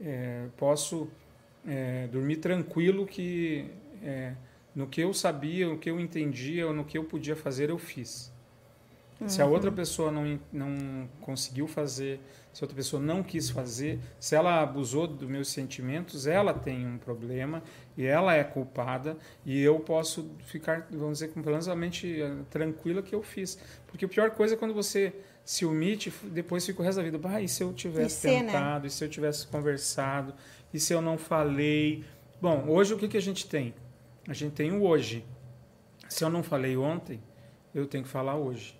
É, 0.00 0.46
posso 0.56 1.08
é, 1.66 2.06
dormir 2.08 2.36
tranquilo 2.36 3.06
que... 3.06 3.70
É, 4.02 4.32
no 4.74 4.88
que 4.88 5.00
eu 5.00 5.14
sabia, 5.14 5.68
no 5.68 5.78
que 5.78 5.88
eu 5.88 6.00
entendia, 6.00 6.70
no 6.72 6.84
que 6.84 6.98
eu 6.98 7.04
podia 7.04 7.36
fazer, 7.36 7.70
eu 7.70 7.78
fiz. 7.78 8.33
Uhum. 9.20 9.28
Se 9.28 9.40
a 9.40 9.46
outra 9.46 9.70
uhum. 9.70 9.76
pessoa 9.76 10.10
não, 10.10 10.40
não 10.52 11.08
conseguiu 11.20 11.66
fazer, 11.68 12.20
se 12.52 12.62
a 12.62 12.64
outra 12.64 12.76
pessoa 12.76 13.00
não 13.00 13.22
quis 13.22 13.48
fazer, 13.48 14.00
se 14.18 14.34
ela 14.34 14.60
abusou 14.60 15.06
dos 15.06 15.28
meus 15.28 15.48
sentimentos, 15.48 16.26
ela 16.26 16.52
tem 16.52 16.86
um 16.86 16.98
problema 16.98 17.62
e 17.96 18.04
ela 18.04 18.34
é 18.34 18.42
culpada 18.42 19.16
e 19.44 19.60
eu 19.60 19.78
posso 19.80 20.30
ficar, 20.40 20.86
vamos 20.90 21.18
dizer, 21.18 21.32
completamente 21.32 22.20
eh, 22.20 22.34
tranquila 22.50 23.02
que 23.02 23.14
eu 23.14 23.22
fiz. 23.22 23.58
Porque 23.86 24.04
a 24.04 24.08
pior 24.08 24.30
coisa 24.32 24.54
é 24.54 24.56
quando 24.56 24.74
você 24.74 25.12
se 25.44 25.64
omite, 25.64 26.12
depois 26.24 26.64
fica 26.64 26.80
o 26.80 26.84
resto 26.84 26.98
da 26.98 27.02
vida, 27.02 27.20
ah, 27.24 27.40
e 27.40 27.48
se 27.48 27.62
eu 27.62 27.72
tivesse 27.72 28.26
e 28.26 28.30
né? 28.30 28.40
tentado, 28.40 28.82
né? 28.82 28.88
e 28.88 28.90
se 28.90 29.04
eu 29.04 29.08
tivesse 29.08 29.46
conversado, 29.46 30.34
e 30.72 30.80
se 30.80 30.92
eu 30.92 31.00
não 31.00 31.16
falei. 31.16 32.04
Bom, 32.40 32.64
hoje 32.68 32.94
o 32.94 32.98
que, 32.98 33.06
que 33.06 33.16
a 33.16 33.22
gente 33.22 33.46
tem? 33.46 33.74
A 34.26 34.32
gente 34.32 34.54
tem 34.54 34.72
o 34.72 34.82
hoje. 34.82 35.24
Se 36.08 36.24
eu 36.24 36.30
não 36.30 36.42
falei 36.42 36.76
ontem, 36.76 37.22
eu 37.74 37.86
tenho 37.86 38.04
que 38.04 38.10
falar 38.10 38.36
hoje. 38.36 38.76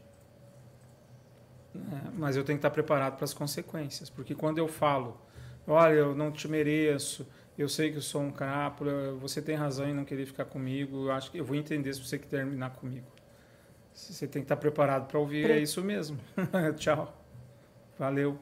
É, 1.74 2.10
mas 2.16 2.36
eu 2.36 2.44
tenho 2.44 2.58
que 2.58 2.60
estar 2.60 2.70
preparado 2.70 3.16
para 3.16 3.24
as 3.24 3.34
consequências. 3.34 4.08
Porque 4.08 4.34
quando 4.34 4.58
eu 4.58 4.68
falo, 4.68 5.20
olha, 5.66 5.94
eu 5.94 6.14
não 6.14 6.30
te 6.30 6.48
mereço, 6.48 7.26
eu 7.58 7.68
sei 7.68 7.90
que 7.90 7.98
eu 7.98 8.02
sou 8.02 8.22
um 8.22 8.30
capo, 8.30 8.84
você 9.20 9.40
tem 9.40 9.54
razão 9.54 9.88
em 9.88 9.94
não 9.94 10.04
querer 10.04 10.26
ficar 10.26 10.44
comigo, 10.44 11.06
eu 11.06 11.12
acho 11.12 11.30
que 11.30 11.38
eu 11.38 11.44
vou 11.44 11.56
entender 11.56 11.92
se 11.94 12.04
você 12.04 12.18
quer 12.18 12.26
terminar 12.26 12.70
comigo. 12.70 13.06
Você 13.92 14.26
tem 14.26 14.42
que 14.42 14.46
estar 14.46 14.56
preparado 14.56 15.06
para 15.06 15.18
ouvir, 15.18 15.50
é 15.50 15.58
isso 15.58 15.82
mesmo. 15.82 16.18
tchau. 16.76 17.16
Valeu. 17.96 18.38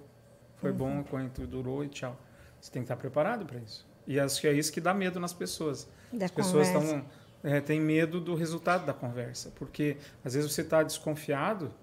Foi 0.56 0.70
uhum. 0.70 0.76
bom 0.76 1.04
quanto 1.04 1.46
durou 1.46 1.84
e 1.84 1.88
tchau. 1.88 2.18
Você 2.58 2.70
tem 2.70 2.82
que 2.82 2.84
estar 2.84 2.96
preparado 2.96 3.44
para 3.44 3.58
isso. 3.58 3.86
E 4.06 4.18
acho 4.18 4.40
que 4.40 4.48
é 4.48 4.52
isso 4.52 4.72
que 4.72 4.80
dá 4.80 4.94
medo 4.94 5.20
nas 5.20 5.32
pessoas. 5.32 5.88
Da 6.10 6.24
As 6.24 6.30
pessoas 6.30 6.68
estão 6.68 7.04
é, 7.44 7.60
têm 7.60 7.80
medo 7.80 8.20
do 8.20 8.34
resultado 8.34 8.86
da 8.86 8.92
conversa, 8.92 9.52
porque 9.56 9.96
às 10.24 10.34
vezes 10.34 10.50
você 10.50 10.62
está 10.62 10.82
desconfiado, 10.82 11.74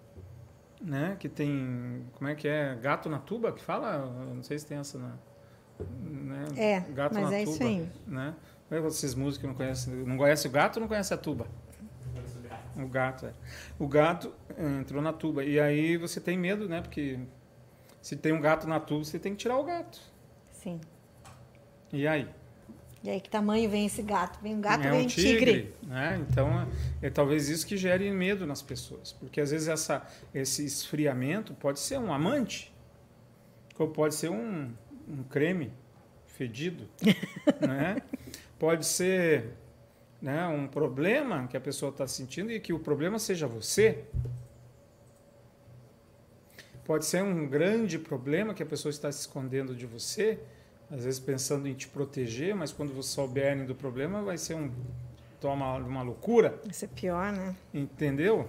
né? 0.82 1.16
Que 1.20 1.28
tem 1.28 2.06
como 2.14 2.30
é 2.30 2.36
que 2.36 2.48
é 2.48 2.76
gato 2.76 3.10
na 3.10 3.20
tuba 3.20 3.52
que 3.52 3.62
fala? 3.64 4.06
Não 4.34 4.44
sei 4.44 4.58
se 4.58 4.66
tem 4.66 4.78
essa 4.78 4.98
na, 4.98 5.18
né? 6.02 6.46
É, 6.56 6.80
gato 6.92 7.14
mas 7.14 7.30
na 7.30 7.38
é 7.38 7.44
tuba, 7.44 7.56
isso 7.56 7.64
aí. 7.64 7.90
né? 8.08 8.36
É 8.72 8.80
vocês 8.80 9.16
músicos 9.16 9.48
não 9.48 9.56
conhecem, 9.56 9.94
não 9.94 10.18
conhece 10.18 10.48
o 10.48 10.52
gato, 10.52 10.80
não 10.80 10.88
conhece 10.88 11.14
a 11.14 11.18
tuba. 11.18 11.48
O 12.78 12.88
gato, 12.88 13.26
é. 13.26 13.34
O 13.78 13.88
gato 13.88 14.34
é, 14.56 14.80
entrou 14.80 15.02
na 15.02 15.12
tuba. 15.12 15.44
E 15.44 15.60
aí 15.60 15.98
você 15.98 16.22
tem 16.22 16.38
medo, 16.38 16.70
né? 16.70 16.82
Porque 16.82 17.20
se 18.02 18.16
tem 18.16 18.32
um 18.32 18.40
gato 18.40 18.68
na 18.68 18.80
tuba, 18.80 19.04
você 19.04 19.20
tem 19.20 19.34
que 19.34 19.40
tirar 19.40 19.58
o 19.58 19.64
gato. 19.64 20.00
Sim. 20.52 20.80
E 21.92 22.08
aí? 22.08 22.30
E 23.02 23.10
aí, 23.10 23.22
que 23.22 23.30
tamanho 23.30 23.70
vem 23.70 23.86
esse 23.86 24.02
gato? 24.02 24.40
Vem 24.42 24.56
um 24.56 24.62
gato, 24.62 24.86
é 24.86 24.92
vem 24.92 25.06
um 25.06 25.08
tigre. 25.08 25.34
tigre. 25.38 25.74
Né? 25.88 26.26
Então, 26.30 26.68
é, 27.02 27.08
é, 27.08 27.10
talvez 27.10 27.48
isso 27.48 27.66
que 27.66 27.78
gere 27.78 28.12
medo 28.12 28.46
nas 28.46 28.62
pessoas. 28.62 29.14
Porque, 29.14 29.40
às 29.40 29.52
vezes, 29.52 29.70
essa, 29.70 30.06
esse 30.34 30.66
esfriamento 30.66 31.54
pode 31.54 31.80
ser 31.80 31.98
um 31.98 32.14
amante, 32.14 32.74
ou 33.78 33.88
pode 33.88 34.16
ser 34.16 34.30
um, 34.30 34.70
um 35.08 35.24
creme 35.24 35.72
fedido, 36.26 36.90
né? 37.66 38.02
pode 38.58 38.86
ser 38.86 39.54
né, 40.22 40.46
um 40.48 40.68
problema 40.68 41.48
que 41.48 41.56
a 41.56 41.62
pessoa 41.62 41.92
está 41.92 42.06
sentindo 42.06 42.52
e 42.52 42.60
que 42.60 42.74
o 42.74 42.80
problema 42.80 43.18
seja 43.18 43.48
você. 43.48 44.04
pode 46.84 47.06
ser 47.06 47.24
um 47.24 47.48
grande 47.48 47.98
problema 47.98 48.54
que 48.54 48.62
a 48.62 48.66
pessoa 48.66 48.90
está 48.90 49.10
se 49.10 49.22
escondendo 49.22 49.74
de 49.74 49.86
você, 49.86 50.40
às 50.92 51.04
vezes 51.04 51.20
pensando 51.20 51.68
em 51.68 51.74
te 51.74 51.88
proteger, 51.88 52.56
mas 52.56 52.72
quando 52.72 52.94
você 52.94 53.10
souberem 53.10 53.66
do 53.66 53.76
problema, 53.76 54.22
vai 54.22 54.38
ser 54.38 54.56
um 54.56 54.72
toma 55.40 55.76
uma 55.78 56.02
loucura. 56.02 56.60
Isso 56.70 56.84
é 56.86 56.88
pior, 56.88 57.32
né? 57.32 57.56
Entendeu? 57.74 58.48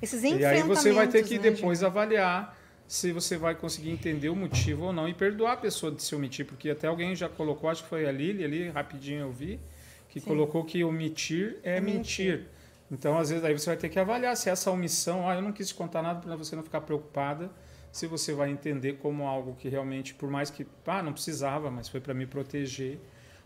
Esses 0.00 0.22
E 0.24 0.44
aí 0.44 0.62
você 0.62 0.92
vai 0.92 1.06
ter 1.06 1.24
que 1.24 1.36
né, 1.36 1.50
depois 1.50 1.78
gente? 1.78 1.86
avaliar 1.86 2.58
se 2.88 3.12
você 3.12 3.36
vai 3.36 3.54
conseguir 3.54 3.90
entender 3.90 4.28
o 4.28 4.36
motivo 4.36 4.86
ou 4.86 4.92
não 4.92 5.08
e 5.08 5.14
perdoar 5.14 5.52
a 5.52 5.56
pessoa 5.56 5.92
de 5.92 6.02
se 6.02 6.14
omitir, 6.14 6.44
porque 6.44 6.68
até 6.68 6.88
alguém 6.88 7.14
já 7.14 7.28
colocou, 7.28 7.70
acho 7.70 7.84
que 7.84 7.88
foi 7.88 8.06
a 8.06 8.12
Lili 8.12 8.44
ali, 8.44 8.68
rapidinho 8.68 9.20
eu 9.20 9.32
vi, 9.32 9.60
que 10.08 10.20
Sim. 10.20 10.26
colocou 10.26 10.64
que 10.64 10.82
omitir 10.84 11.58
é, 11.62 11.76
É 11.76 11.80
mentir. 11.80 12.32
mentir. 12.32 12.46
Então, 12.90 13.16
às 13.18 13.30
vezes, 13.30 13.42
aí 13.42 13.56
você 13.58 13.70
vai 13.70 13.76
ter 13.78 13.88
que 13.88 13.98
avaliar 13.98 14.36
se 14.36 14.50
essa 14.50 14.70
omissão, 14.70 15.26
ah, 15.26 15.34
eu 15.34 15.40
não 15.40 15.52
quis 15.52 15.68
te 15.68 15.74
contar 15.74 16.02
nada 16.02 16.20
para 16.20 16.36
você 16.36 16.54
não 16.54 16.62
ficar 16.62 16.82
preocupada, 16.82 17.50
se 17.92 18.06
você 18.06 18.32
vai 18.32 18.50
entender 18.50 18.94
como 18.94 19.26
algo 19.26 19.54
que 19.54 19.68
realmente, 19.68 20.14
por 20.14 20.28
mais 20.30 20.50
que, 20.50 20.66
ah, 20.86 21.02
não 21.02 21.12
precisava, 21.12 21.70
mas 21.70 21.88
foi 21.88 22.00
para 22.00 22.14
me 22.14 22.26
proteger, 22.26 22.98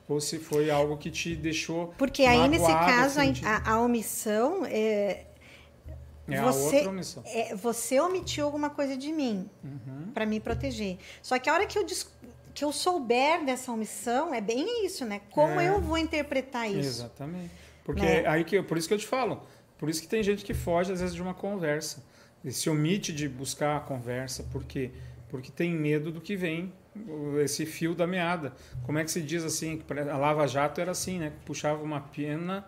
ou 0.08 0.20
se 0.20 0.38
foi 0.38 0.70
algo 0.70 0.96
que 0.96 1.10
te 1.10 1.34
deixou 1.34 1.88
Porque 1.98 2.22
aí, 2.24 2.48
nesse 2.48 2.62
magoada, 2.62 2.92
caso, 2.92 3.18
a- 3.20 3.24
sentindo- 3.24 3.46
a, 3.48 3.70
a 3.72 3.80
omissão 3.80 4.64
é, 4.64 5.26
é 6.28 6.40
você- 6.40 6.76
a 6.76 6.78
outra 6.78 6.90
omissão. 6.90 7.22
é 7.26 7.54
você 7.56 8.00
omitiu 8.00 8.44
alguma 8.46 8.70
coisa 8.70 8.96
de 8.96 9.12
mim 9.12 9.50
Uhum. 9.64 10.12
para 10.14 10.24
me 10.24 10.38
proteger. 10.38 10.96
Só 11.20 11.38
que 11.40 11.50
a 11.50 11.52
hora 11.54 11.66
que 11.66 11.76
eu, 11.76 11.84
que 12.54 12.64
eu 12.64 12.70
souber 12.72 13.44
dessa 13.44 13.72
omissão, 13.72 14.32
é 14.32 14.40
bem 14.40 14.86
isso, 14.86 15.04
né? 15.04 15.20
Como 15.30 15.60
É. 15.60 15.68
eu 15.70 15.80
vou 15.80 15.98
interpretar 15.98 16.70
isso? 16.70 16.78
Exatamente. 17.02 17.50
Porque 17.84 18.00
Né? 18.02 18.26
aí 18.26 18.44
que, 18.44 18.62
por 18.62 18.78
isso 18.78 18.86
que 18.88 18.94
eu 18.94 18.98
te 18.98 19.06
falo. 19.06 19.42
Por 19.76 19.90
isso 19.90 20.00
que 20.00 20.08
tem 20.08 20.22
gente 20.22 20.44
que 20.44 20.54
foge, 20.54 20.92
às 20.92 21.00
vezes, 21.00 21.14
de 21.14 21.20
uma 21.20 21.34
conversa. 21.34 22.02
E 22.46 22.52
se 22.52 22.70
omite 22.70 23.12
de 23.12 23.28
buscar 23.28 23.76
a 23.76 23.80
conversa. 23.80 24.44
Por 24.52 24.64
quê? 24.64 24.90
Porque 25.28 25.50
tem 25.50 25.74
medo 25.74 26.12
do 26.12 26.20
que 26.20 26.36
vem, 26.36 26.72
esse 27.42 27.66
fio 27.66 27.94
da 27.94 28.06
meada. 28.06 28.52
Como 28.84 28.98
é 28.98 29.04
que 29.04 29.10
se 29.10 29.20
diz 29.20 29.44
assim? 29.44 29.76
que 29.78 29.92
A 29.98 30.16
Lava 30.16 30.46
Jato 30.46 30.80
era 30.80 30.92
assim, 30.92 31.18
né? 31.18 31.32
Puxava 31.44 31.82
uma 31.82 32.00
pena, 32.00 32.64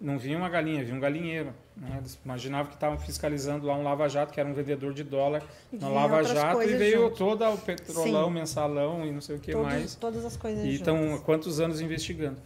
não 0.00 0.18
vinha 0.18 0.38
uma 0.38 0.48
galinha, 0.48 0.82
vinha 0.82 0.96
um 0.96 1.00
galinheiro. 1.00 1.52
Né? 1.76 1.96
Eles 1.98 2.18
imaginavam 2.24 2.66
que 2.68 2.74
estavam 2.74 2.98
fiscalizando 2.98 3.66
lá 3.66 3.76
um 3.76 3.82
Lava 3.82 4.08
Jato, 4.08 4.32
que 4.32 4.40
era 4.40 4.48
um 4.48 4.54
vendedor 4.54 4.92
de 4.94 5.04
dólar 5.04 5.42
E 5.72 5.76
na 5.76 5.88
Lava 5.88 6.22
Jato, 6.24 6.62
e 6.62 6.74
veio 6.76 7.02
junto. 7.04 7.16
todo 7.16 7.44
o 7.44 7.58
petrolão, 7.58 8.28
Sim. 8.28 8.32
mensalão 8.34 9.06
e 9.06 9.12
não 9.12 9.20
sei 9.20 9.36
o 9.36 9.38
que 9.38 9.52
Todos- 9.52 9.66
mais. 9.66 9.94
Todas 9.94 10.24
as 10.24 10.36
coisas 10.36 10.64
E 10.64 10.72
juntas. 10.76 10.80
então, 10.80 11.18
quantos 11.20 11.60
anos 11.60 11.80
investigando? 11.82 12.38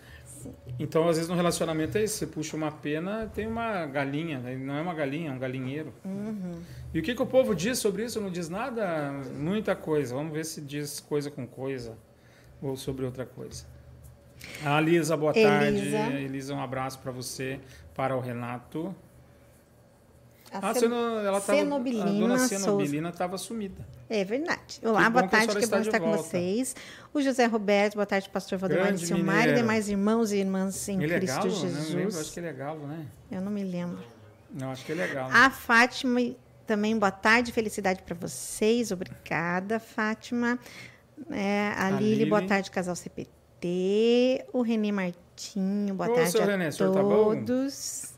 Então, 0.78 1.08
às 1.08 1.16
vezes, 1.16 1.28
no 1.28 1.36
relacionamento 1.36 1.96
é 1.98 2.04
isso. 2.04 2.16
Você 2.16 2.26
puxa 2.26 2.56
uma 2.56 2.70
pena, 2.70 3.30
tem 3.34 3.46
uma 3.46 3.86
galinha. 3.86 4.38
né? 4.38 4.56
Não 4.56 4.76
é 4.76 4.80
uma 4.80 4.94
galinha, 4.94 5.30
é 5.30 5.32
um 5.32 5.38
galinheiro. 5.38 5.92
Uhum. 6.04 6.60
E 6.92 6.98
o 6.98 7.02
que, 7.02 7.14
que 7.14 7.22
o 7.22 7.26
povo 7.26 7.54
diz 7.54 7.78
sobre 7.78 8.04
isso? 8.04 8.20
Não 8.20 8.30
diz 8.30 8.48
nada? 8.48 9.12
Muita 9.36 9.74
coisa. 9.74 10.14
Vamos 10.14 10.32
ver 10.32 10.44
se 10.44 10.60
diz 10.60 11.00
coisa 11.00 11.30
com 11.30 11.46
coisa 11.46 11.96
ou 12.60 12.76
sobre 12.76 13.04
outra 13.04 13.26
coisa. 13.26 13.64
A 14.64 14.80
Lisa, 14.80 15.16
boa 15.16 15.32
tarde. 15.32 15.78
Elisa. 15.78 15.98
Elisa, 16.12 16.54
um 16.54 16.62
abraço 16.62 16.98
para 16.98 17.12
você, 17.12 17.60
para 17.94 18.16
o 18.16 18.20
Renato. 18.20 18.94
A 20.54 20.70
Ah, 20.70 20.74
cen- 20.74 20.84
ela 20.86 21.40
tava, 21.40 21.58
a 21.58 21.62
Cenobilina 21.62 22.04
dona 22.12 22.38
Souza. 22.38 22.58
Cenobilina 22.60 23.08
estava 23.08 23.36
sumida. 23.36 23.84
É 24.08 24.24
verdade. 24.24 24.78
Olá, 24.84 25.04
Que 25.06 25.10
boa 25.10 25.24
a 25.24 25.28
tarde, 25.28 25.56
que 25.56 25.66
bom 25.66 25.78
estar 25.78 25.98
com 25.98 26.12
vocês. 26.16 26.76
O 27.12 27.20
José 27.20 27.46
Roberto, 27.46 27.94
boa 27.94 28.06
tarde, 28.06 28.28
pastor 28.30 28.56
Valdemar 28.58 28.92
de 28.92 29.04
Silmar 29.04 29.48
e 29.48 29.54
demais 29.54 29.88
irmãos 29.88 30.30
e 30.30 30.36
irmãs 30.36 30.88
em 30.88 31.02
ele 31.02 31.12
é 31.12 31.16
Cristo 31.18 31.36
galo? 31.38 31.48
Né? 31.50 31.56
Jesus. 31.56 31.90
Não 31.90 31.96
lembro, 31.96 32.20
acho 32.20 32.32
que 32.32 32.38
ele 32.40 32.46
é 32.46 32.52
galo, 32.52 32.86
né? 32.86 33.06
Eu 33.32 33.40
não 33.40 33.50
me 33.50 33.64
lembro. 33.64 33.98
Não, 34.52 34.70
acho 34.70 34.84
que 34.84 34.92
ele 34.92 35.02
é 35.02 35.08
galo. 35.08 35.30
A 35.34 35.50
Fátima, 35.50 36.20
também 36.64 36.96
boa 36.96 37.10
tarde, 37.10 37.50
felicidade 37.50 38.02
para 38.04 38.14
vocês. 38.14 38.92
Obrigada, 38.92 39.80
Fátima. 39.80 40.56
É, 41.32 41.72
a, 41.76 41.88
A 41.88 41.90
Lili, 41.90 42.26
boa 42.26 42.38
Lili. 42.40 42.48
tarde, 42.48 42.70
casal 42.70 42.94
CPT. 42.94 44.44
O 44.52 44.62
Renê 44.62 44.92
Martinho, 44.92 45.94
boa 45.94 46.08
Ô, 46.08 46.12
tarde 46.14 46.28
a 46.38 46.70
senhor 46.72 46.92
tá 46.92 47.02
bom? 47.02 47.34
todos. 47.34 48.13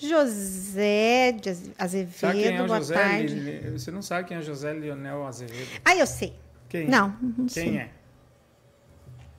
José 0.00 1.32
de 1.32 1.50
Aze- 1.50 1.72
Azevedo, 1.78 2.14
Sabe 2.18 2.42
quem 2.42 2.56
é 2.56 2.62
boa 2.66 2.78
José? 2.78 2.94
tarde. 2.94 3.34
Li- 3.34 3.70
Você 3.78 3.90
não 3.90 4.00
sabe 4.02 4.28
quem 4.28 4.36
é 4.36 4.42
José 4.42 4.72
Leonel 4.72 5.26
Azevedo? 5.26 5.80
Ah, 5.84 5.96
eu 5.96 6.06
sei. 6.06 6.34
Quem? 6.68 6.86
Não, 6.88 7.08
não 7.20 7.46
Quem 7.46 7.48
sei. 7.48 7.76
é? 7.78 7.90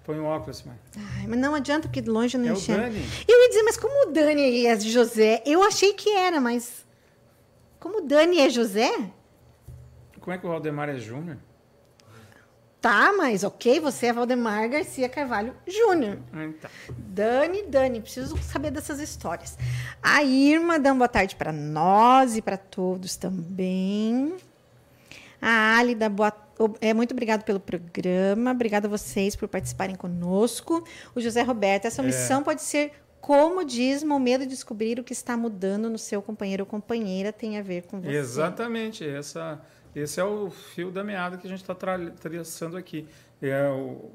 Põe 0.03 0.19
o 0.19 0.25
óculos, 0.25 0.63
mãe. 0.63 0.75
Ai, 0.97 1.27
mas 1.27 1.39
não 1.39 1.53
adianta, 1.55 1.87
porque 1.87 2.01
de 2.01 2.09
longe 2.09 2.35
eu 2.35 2.41
não 2.41 2.49
É 2.49 2.51
o 2.51 2.55
enxergo. 2.55 2.81
Dani. 2.81 3.03
Eu 3.27 3.41
ia 3.43 3.49
dizer, 3.49 3.63
mas 3.63 3.77
como 3.77 4.09
o 4.09 4.11
Dani 4.11 4.65
é 4.65 4.79
José? 4.79 5.41
Eu 5.45 5.63
achei 5.63 5.93
que 5.93 6.09
era, 6.09 6.41
mas. 6.41 6.85
Como 7.79 7.99
o 7.99 8.01
Dani 8.01 8.39
é 8.39 8.49
José? 8.49 8.91
Como 10.19 10.33
é 10.33 10.37
que 10.37 10.45
o 10.45 10.49
Valdemar 10.49 10.89
é 10.89 10.97
Júnior? 10.97 11.37
Tá, 12.81 13.11
mas 13.11 13.43
ok, 13.43 13.79
você 13.81 14.07
é 14.07 14.13
Valdemar 14.13 14.69
Garcia 14.69 15.09
Carvalho 15.09 15.53
Júnior. 15.67 16.17
Tá. 16.61 16.69
Dani, 16.97 17.63
Dani, 17.63 17.99
preciso 17.99 18.37
saber 18.41 18.71
dessas 18.71 18.99
histórias. 18.99 19.57
A 20.01 20.23
Irma, 20.23 20.79
dá 20.79 20.91
uma 20.91 20.99
boa 20.99 21.07
tarde 21.09 21.35
para 21.35 21.51
nós 21.51 22.37
e 22.37 22.41
para 22.41 22.55
todos 22.55 23.17
também. 23.17 24.33
A 25.41 25.77
Álida, 25.77 26.09
boa 26.09 26.33
é, 26.81 26.93
muito 26.93 27.11
obrigado 27.11 27.43
pelo 27.43 27.59
programa. 27.59 28.51
Obrigada 28.51 28.87
a 28.87 28.89
vocês 28.89 29.35
por 29.35 29.47
participarem 29.47 29.95
conosco. 29.95 30.83
O 31.15 31.21
José 31.21 31.41
Roberto, 31.41 31.85
essa 31.85 32.01
É. 32.01 32.05
missão 32.05 32.43
pode 32.43 32.61
ser 32.61 32.91
comodismo 33.21 34.13
ou 34.13 34.19
medo 34.19 34.43
de 34.45 34.49
descobrir 34.51 34.99
o 34.99 35.03
que 35.03 35.13
está 35.13 35.35
mudando 35.37 35.89
no 35.89 35.97
seu 35.97 36.21
companheiro 36.21 36.63
ou 36.63 36.67
companheira 36.67 37.31
tem 37.31 37.57
a 37.57 37.61
ver 37.61 37.83
com 37.83 37.99
você. 38.01 38.11
Exatamente. 38.11 39.07
Essa, 39.07 39.61
esse 39.95 40.19
é 40.19 40.23
o 40.23 40.49
fio 40.49 40.91
da 40.91 41.03
meada 41.03 41.37
que 41.37 41.45
a 41.47 41.49
gente 41.49 41.61
está 41.61 41.75
traçando 41.75 42.77
aqui. 42.77 43.07
É, 43.41 43.67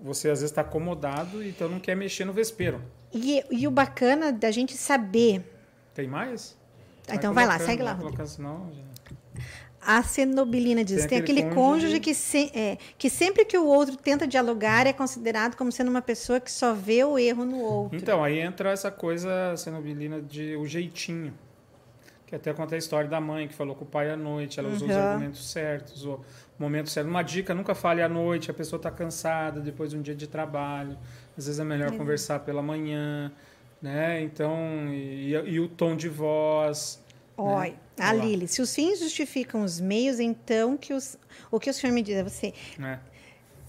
você 0.03 0.29
às 0.29 0.41
vezes 0.41 0.51
está 0.51 0.61
acomodado, 0.61 1.43
então 1.43 1.69
não 1.69 1.81
quer 1.81 1.95
mexer 1.97 2.25
no 2.25 2.33
vespeiro. 2.33 2.81
E, 3.13 3.43
e 3.51 3.67
o 3.67 3.71
bacana 3.71 4.31
da 4.33 4.51
gente 4.51 4.77
saber. 4.77 5.43
Tem 5.95 6.07
mais? 6.07 6.57
Ah, 7.09 7.15
então 7.15 7.33
vai 7.33 7.47
lá, 7.47 7.59
segue 7.59 7.83
lá, 7.83 7.93
Rodrigo. 7.93 8.11
colocando, 8.17 8.27
senão 8.29 8.71
A 9.81 10.03
Cenobilina 10.03 10.83
diz: 10.85 11.01
Tem 11.01 11.09
tem, 11.09 11.19
aquele 11.19 11.41
aquele 11.41 11.55
cônjuge- 11.55 11.83
cônjuge, 11.87 12.01
que, 12.01 12.15
se- 12.15 12.51
é, 12.55 12.79
que 12.97 13.11
sempre 13.11 13.45
que 13.45 13.57
o 13.59 13.67
outro 13.67 13.97
tenta 13.97 14.27
dialogar 14.27 14.87
é 14.87 14.93
considerado 14.93 15.57
como 15.57 15.71
sendo 15.71 15.91
uma 15.91 16.01
pessoa 16.03 16.41
que 16.41 16.51
só 16.51 16.73
vê 16.73 17.05
o 17.05 17.19
erro 17.19 17.45
no 17.45 17.59
outro. 17.59 17.97
Então, 17.99 18.25
aí 18.25 18.39
entra 18.39 18.71
essa 18.73 18.91
coisa 18.91 19.55
cenobilina 19.57 20.21
de 20.23 20.57
o 20.57 20.67
jeitinho. 20.67 21.33
Que 22.35 22.37
até 22.37 22.53
conta 22.53 22.75
a 22.75 22.79
história 22.79 23.09
da 23.09 23.21
mãe 23.21 23.47
que 23.47 23.55
falou 23.55 23.77
com 23.77 23.85
o 23.85 23.87
pai 23.87 24.11
à 24.11 24.17
noite, 24.17 24.59
ela 24.59 24.69
usou 24.69 24.89
os 24.89 24.95
Uhum. 24.95 25.01
argumentos 25.01 25.49
certos, 25.53 26.05
o 26.05 26.19
momento 26.59 26.91
certo. 26.91 27.07
Uma 27.07 27.23
dica, 27.23 27.55
nunca 27.55 27.77
fale 27.77 28.03
à 28.03 28.09
noite, 28.09 28.51
a 28.51 28.55
pessoa 28.55 28.77
está 28.79 28.91
cansada 28.91 29.61
depois 29.61 29.91
de 29.91 29.97
um 29.97 30.03
dia 30.03 30.17
de 30.17 30.27
trabalho. 30.27 30.99
Às 31.39 31.47
vezes 31.47 31.61
é 31.61 31.65
melhor 31.65 31.93
Uhum. 31.93 31.99
conversar 31.99 32.41
pela 32.41 32.61
manhã, 32.61 33.31
né? 33.81 34.21
Então, 34.23 34.57
e, 34.93 35.31
e 35.47 35.61
o 35.61 35.69
tom 35.69 35.95
de 35.95 36.09
voz. 36.09 37.01
Olha, 37.37 37.71
né? 37.71 37.77
a 38.01 38.11
lá, 38.13 38.25
Lili, 38.25 38.49
se 38.49 38.61
os 38.61 38.75
fins 38.75 38.99
justificam 38.99 39.63
os 39.63 39.79
meios, 39.81 40.19
então 40.19 40.77
que 40.77 40.93
os, 40.93 41.17
o 41.53 41.61
que 41.61 41.71
o 41.71 41.75
senhor 41.75 41.93
me 41.93 42.03
diz 42.03 42.17
é 42.17 42.25
você. 42.25 42.53
né? 42.77 42.99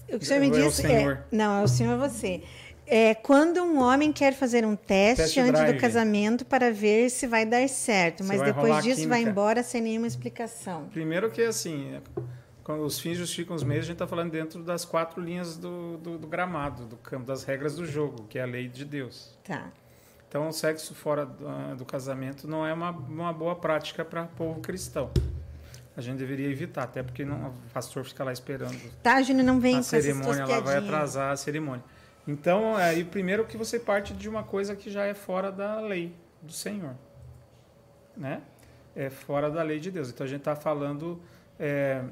O 0.08 0.18
que 0.18 0.24
o 0.24 0.26
senhor 0.26 0.40
me 0.40 0.48
É 0.48 0.50
o 0.50 0.64
diz 0.66 0.74
senhor. 0.74 1.12
é. 1.32 1.36
Não, 1.36 1.60
é 1.60 1.62
o 1.62 1.68
senhor 1.68 1.94
é 1.94 2.08
você. 2.08 2.42
É 2.86 3.14
quando 3.14 3.62
um 3.62 3.80
homem 3.80 4.12
quer 4.12 4.32
fazer 4.32 4.64
um 4.64 4.76
teste 4.76 5.22
Test 5.22 5.38
antes 5.38 5.52
drive. 5.60 5.74
do 5.74 5.80
casamento 5.80 6.44
para 6.44 6.72
ver 6.72 7.10
se 7.10 7.26
vai 7.26 7.44
dar 7.44 7.68
certo, 7.68 8.22
mas 8.22 8.40
depois 8.40 8.82
disso 8.84 9.08
vai 9.08 9.22
embora 9.22 9.62
sem 9.62 9.82
nenhuma 9.82 10.06
explicação. 10.06 10.88
Primeiro 10.92 11.30
que 11.30 11.42
assim, 11.42 12.00
quando 12.62 12.84
os 12.84 12.98
fins 12.98 13.16
justificam 13.16 13.54
os 13.54 13.62
meios, 13.62 13.84
a 13.84 13.86
gente 13.86 13.94
está 13.94 14.06
falando 14.06 14.30
dentro 14.30 14.62
das 14.62 14.84
quatro 14.84 15.20
linhas 15.20 15.56
do, 15.56 15.98
do, 15.98 16.18
do 16.18 16.26
gramado, 16.26 16.84
do 16.84 16.96
campo, 16.96 17.24
das 17.24 17.44
regras 17.44 17.76
do 17.76 17.86
jogo, 17.86 18.24
que 18.28 18.38
é 18.38 18.42
a 18.42 18.46
lei 18.46 18.68
de 18.68 18.84
Deus. 18.84 19.36
Tá. 19.44 19.70
Então, 20.28 20.48
o 20.48 20.52
sexo 20.52 20.94
fora 20.94 21.24
do, 21.24 21.48
ah, 21.48 21.74
do 21.78 21.84
casamento 21.84 22.48
não 22.48 22.66
é 22.66 22.72
uma, 22.72 22.90
uma 22.90 23.32
boa 23.32 23.54
prática 23.54 24.04
para 24.04 24.24
povo 24.24 24.60
cristão. 24.60 25.10
A 25.96 26.00
gente 26.00 26.18
deveria 26.18 26.50
evitar, 26.50 26.82
até 26.82 27.02
porque 27.02 27.24
não, 27.24 27.50
o 27.50 27.54
pastor 27.72 28.04
fica 28.04 28.22
lá 28.22 28.32
esperando 28.32 28.76
Tá, 29.02 29.22
Júnior, 29.22 29.46
não 29.46 29.60
vem 29.60 29.76
a 29.76 29.78
com 29.78 29.84
cerimônia, 29.84 30.42
ela 30.42 30.60
vai 30.60 30.76
atrasar 30.76 31.32
a 31.32 31.36
cerimônia. 31.36 31.84
Então, 32.26 32.76
aí 32.76 33.04
primeiro 33.04 33.44
que 33.44 33.56
você 33.56 33.78
parte 33.78 34.12
de 34.12 34.28
uma 34.28 34.42
coisa 34.42 34.74
que 34.74 34.90
já 34.90 35.04
é 35.04 35.14
fora 35.14 35.52
da 35.52 35.80
lei 35.80 36.12
do 36.42 36.52
Senhor, 36.52 36.94
né? 38.16 38.42
É 38.94 39.10
fora 39.10 39.50
da 39.50 39.62
lei 39.62 39.78
de 39.78 39.90
Deus. 39.90 40.10
Então, 40.10 40.24
a 40.24 40.28
gente 40.28 40.40
está 40.40 40.56
falando 40.56 41.20
é, 41.58 42.02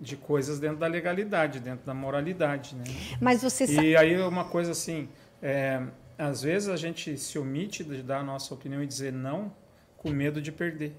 de 0.00 0.16
coisas 0.16 0.58
dentro 0.58 0.78
da 0.78 0.86
legalidade, 0.86 1.60
dentro 1.60 1.86
da 1.86 1.94
moralidade, 1.94 2.74
né? 2.74 2.84
Mas 3.20 3.42
você 3.42 3.66
sabe. 3.66 3.90
E 3.90 3.96
aí 3.96 4.18
uma 4.18 4.44
coisa 4.44 4.72
assim, 4.72 5.08
é, 5.42 5.82
às 6.18 6.42
vezes 6.42 6.68
a 6.68 6.76
gente 6.76 7.16
se 7.16 7.38
omite 7.38 7.84
de 7.84 8.02
dar 8.02 8.20
a 8.20 8.24
nossa 8.24 8.52
opinião 8.54 8.82
e 8.82 8.86
dizer 8.86 9.12
não 9.12 9.52
com 9.96 10.10
medo 10.10 10.40
de 10.40 10.50
perder. 10.50 10.96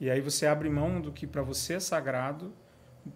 E 0.00 0.10
aí 0.10 0.20
você 0.20 0.46
abre 0.46 0.68
mão 0.68 1.00
do 1.00 1.10
que 1.10 1.26
para 1.26 1.42
você 1.42 1.74
é 1.74 1.80
sagrado, 1.80 2.52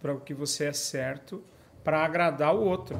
para 0.00 0.14
o 0.14 0.20
que 0.20 0.32
você 0.32 0.66
é 0.66 0.72
certo, 0.72 1.44
para 1.84 2.04
agradar 2.04 2.54
o 2.54 2.62
outro. 2.62 2.98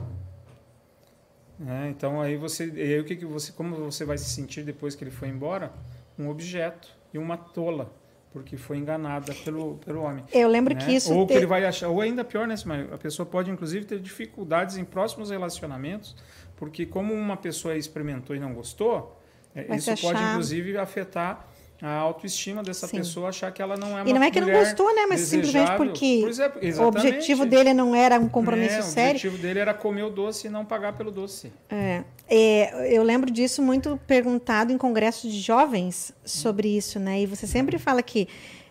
Né? 1.60 1.88
então 1.90 2.20
aí 2.20 2.36
você, 2.36 2.66
e 2.74 2.94
aí 2.94 3.00
o 3.00 3.04
que, 3.04 3.14
que 3.14 3.26
você, 3.26 3.52
como 3.52 3.76
você 3.76 4.04
vai 4.04 4.16
se 4.16 4.24
sentir 4.24 4.64
depois 4.64 4.94
que 4.94 5.04
ele 5.04 5.10
foi 5.10 5.28
embora? 5.28 5.72
Um 6.18 6.28
objeto 6.28 6.88
e 7.12 7.18
uma 7.18 7.36
tola, 7.36 7.92
porque 8.32 8.56
foi 8.56 8.78
enganada 8.78 9.34
pelo, 9.44 9.76
pelo 9.76 10.02
homem. 10.02 10.24
Eu 10.32 10.48
lembro 10.48 10.74
né? 10.74 10.80
que 10.80 10.92
isso. 10.92 11.12
Ou 11.12 11.26
te... 11.26 11.32
que 11.32 11.34
ele 11.34 11.46
vai 11.46 11.64
achar, 11.64 11.88
ou 11.88 12.00
ainda 12.00 12.24
pior, 12.24 12.48
né? 12.48 12.54
A 12.92 12.98
pessoa 12.98 13.26
pode, 13.26 13.50
inclusive, 13.50 13.84
ter 13.84 14.00
dificuldades 14.00 14.76
em 14.76 14.84
próximos 14.84 15.30
relacionamentos, 15.30 16.16
porque 16.56 16.86
como 16.86 17.12
uma 17.12 17.36
pessoa 17.36 17.76
experimentou 17.76 18.34
e 18.34 18.40
não 18.40 18.54
gostou, 18.54 19.20
é, 19.54 19.64
Vai 19.64 19.78
isso 19.78 19.94
pode, 20.00 20.22
inclusive, 20.22 20.78
afetar 20.78 21.48
a 21.82 21.96
autoestima 21.96 22.62
dessa 22.62 22.86
Sim. 22.86 22.98
pessoa, 22.98 23.30
achar 23.30 23.50
que 23.50 23.62
ela 23.62 23.76
não 23.76 23.96
é 23.96 24.02
uma 24.02 24.10
E 24.10 24.12
não 24.12 24.22
é 24.22 24.30
que 24.30 24.40
não 24.40 24.50
gostou, 24.50 24.94
né? 24.94 25.06
Mas 25.08 25.20
simplesmente 25.20 25.72
porque 25.76 26.24
é, 26.60 26.74
o 26.80 26.86
objetivo 26.86 27.46
dele 27.46 27.72
não 27.72 27.94
era 27.94 28.18
um 28.18 28.28
compromisso 28.28 28.74
É, 28.74 28.80
O 28.80 28.82
sério. 28.82 29.10
objetivo 29.12 29.38
dele 29.38 29.60
era 29.60 29.72
comer 29.72 30.02
o 30.02 30.10
doce 30.10 30.46
e 30.46 30.50
não 30.50 30.64
pagar 30.64 30.92
pelo 30.92 31.10
doce. 31.10 31.50
É, 31.70 32.04
é, 32.28 32.94
eu 32.96 33.02
lembro 33.02 33.30
disso 33.30 33.62
muito 33.62 33.98
perguntado 34.06 34.72
em 34.72 34.78
congressos 34.78 35.32
de 35.32 35.40
jovens 35.40 36.12
sobre 36.24 36.68
isso, 36.76 36.98
né? 36.98 37.22
E 37.22 37.26
você 37.26 37.46
sempre 37.46 37.78
fala 37.78 38.02
que 38.02 38.28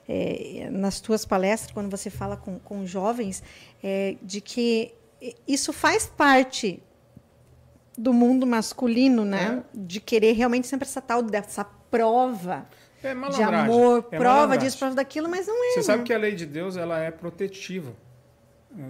é, 0.07 0.69
nas 0.71 0.99
tuas 0.99 1.25
palestras, 1.25 1.71
quando 1.71 1.89
você 1.89 2.11
fala 2.11 2.37
com, 2.37 2.59
com 2.59 2.85
jovens, 2.85 3.41
é, 3.83 4.15
de 4.21 4.39
que 4.39 4.93
isso 5.47 5.73
faz 5.73 6.05
parte 6.05 6.81
do 7.97 8.13
mundo 8.13 8.45
masculino, 8.45 9.25
né? 9.25 9.63
De 9.73 9.99
querer 9.99 10.33
realmente 10.33 10.67
sempre 10.67 10.87
essa 10.87 11.01
tal 11.01 11.23
dessa 11.23 11.63
prova 11.63 12.67
É 13.01 13.13
de 13.13 13.41
amor, 13.43 14.07
é 14.11 14.17
prova 14.17 14.57
disso, 14.57 14.77
prova 14.77 14.95
daquilo, 14.95 15.29
mas 15.29 15.47
não 15.47 15.55
é. 15.65 15.71
Você 15.71 15.77
né? 15.79 15.83
sabe 15.83 16.03
que 16.03 16.13
a 16.13 16.17
lei 16.17 16.35
de 16.35 16.45
Deus 16.45 16.75
ela 16.77 16.99
é 16.99 17.09
protetiva. 17.11 17.93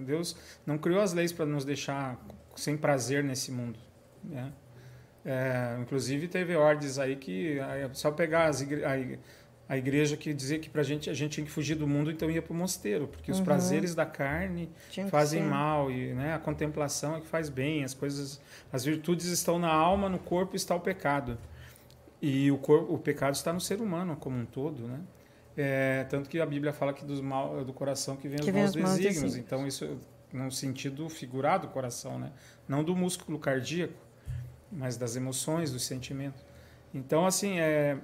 Deus 0.05 0.35
não 0.65 0.77
criou 0.77 1.01
as 1.01 1.13
leis 1.13 1.31
para 1.31 1.45
nos 1.45 1.63
deixar 1.63 2.17
sem 2.55 2.75
prazer 2.75 3.23
nesse 3.23 3.51
mundo. 3.51 3.79
Né? 4.23 4.51
É, 5.25 5.77
inclusive 5.81 6.27
teve 6.27 6.55
ordens 6.55 6.97
aí 6.99 7.15
que 7.15 7.57
só 7.93 8.11
pegar 8.11 8.49
igre- 8.61 8.83
a, 8.83 8.97
ig- 8.97 9.19
a 9.67 9.77
igreja 9.77 10.17
que 10.17 10.33
dizia 10.33 10.59
que 10.59 10.69
para 10.69 10.81
gente 10.83 11.09
a 11.09 11.13
gente 11.13 11.33
tinha 11.33 11.45
que 11.45 11.51
fugir 11.51 11.75
do 11.75 11.87
mundo, 11.87 12.09
então 12.11 12.29
ia 12.29 12.41
para 12.41 12.51
o 12.53 12.55
mosteiro, 12.55 13.07
porque 13.07 13.31
os 13.31 13.39
prazeres 13.39 13.93
da 13.95 14.05
carne 14.05 14.69
fazem 15.09 15.43
ser. 15.43 15.47
mal 15.49 15.91
e 15.91 16.13
né, 16.13 16.33
a 16.33 16.39
contemplação 16.39 17.15
é 17.15 17.21
que 17.21 17.27
faz 17.27 17.47
bem. 17.49 17.83
As 17.83 17.93
coisas, 17.93 18.41
as 18.73 18.83
virtudes 18.83 19.27
estão 19.27 19.59
na 19.59 19.69
alma, 19.71 20.09
no 20.09 20.19
corpo 20.19 20.55
está 20.55 20.75
o 20.75 20.79
pecado. 20.79 21.37
E 22.21 22.51
o, 22.51 22.57
corpo, 22.57 22.93
o 22.93 22.97
pecado 22.97 23.33
está 23.35 23.53
no 23.53 23.61
ser 23.61 23.81
humano 23.81 24.15
como 24.17 24.37
um 24.37 24.45
todo, 24.45 24.87
né? 24.87 24.99
É, 25.55 26.03
tanto 26.05 26.29
que 26.29 26.39
a 26.39 26.45
Bíblia 26.45 26.71
fala 26.71 26.93
que 26.93 27.03
dos 27.03 27.21
mal, 27.21 27.63
do 27.65 27.73
coração 27.73 28.15
que 28.15 28.27
vem 28.27 28.39
Que 28.39 28.45
os 28.49 28.53
vem 28.53 28.63
maus 28.63 28.75
os 28.75 28.81
maus 28.81 28.91
desígnios. 28.97 29.21
desígnios. 29.23 29.45
Então, 29.45 29.67
isso 29.67 29.97
num 30.31 30.51
sentido 30.51 31.09
figurado 31.09 31.67
do 31.67 31.73
coração, 31.73 32.19
né? 32.19 32.31
Não 32.67 32.83
do 32.83 32.95
músculo 32.95 33.39
cardíaco, 33.39 33.93
mas 34.71 34.95
das 34.95 35.15
emoções, 35.15 35.71
dos 35.71 35.85
sentimentos. 35.85 36.45
Então, 36.93 37.25
assim, 37.25 37.59
é, 37.59 37.97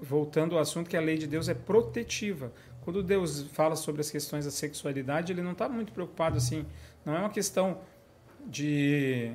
voltando 0.00 0.56
ao 0.56 0.60
assunto 0.60 0.88
que 0.88 0.96
a 0.96 1.00
lei 1.00 1.18
de 1.18 1.26
Deus 1.26 1.48
é 1.48 1.54
protetiva. 1.54 2.52
Quando 2.82 3.02
Deus 3.02 3.42
fala 3.52 3.76
sobre 3.76 4.00
as 4.00 4.10
questões 4.10 4.44
da 4.44 4.50
sexualidade, 4.50 5.32
ele 5.32 5.42
não 5.42 5.52
está 5.52 5.68
muito 5.68 5.92
preocupado 5.92 6.36
assim. 6.36 6.66
Não 7.04 7.14
é 7.14 7.18
uma 7.20 7.30
questão 7.30 7.80
de 8.46 9.32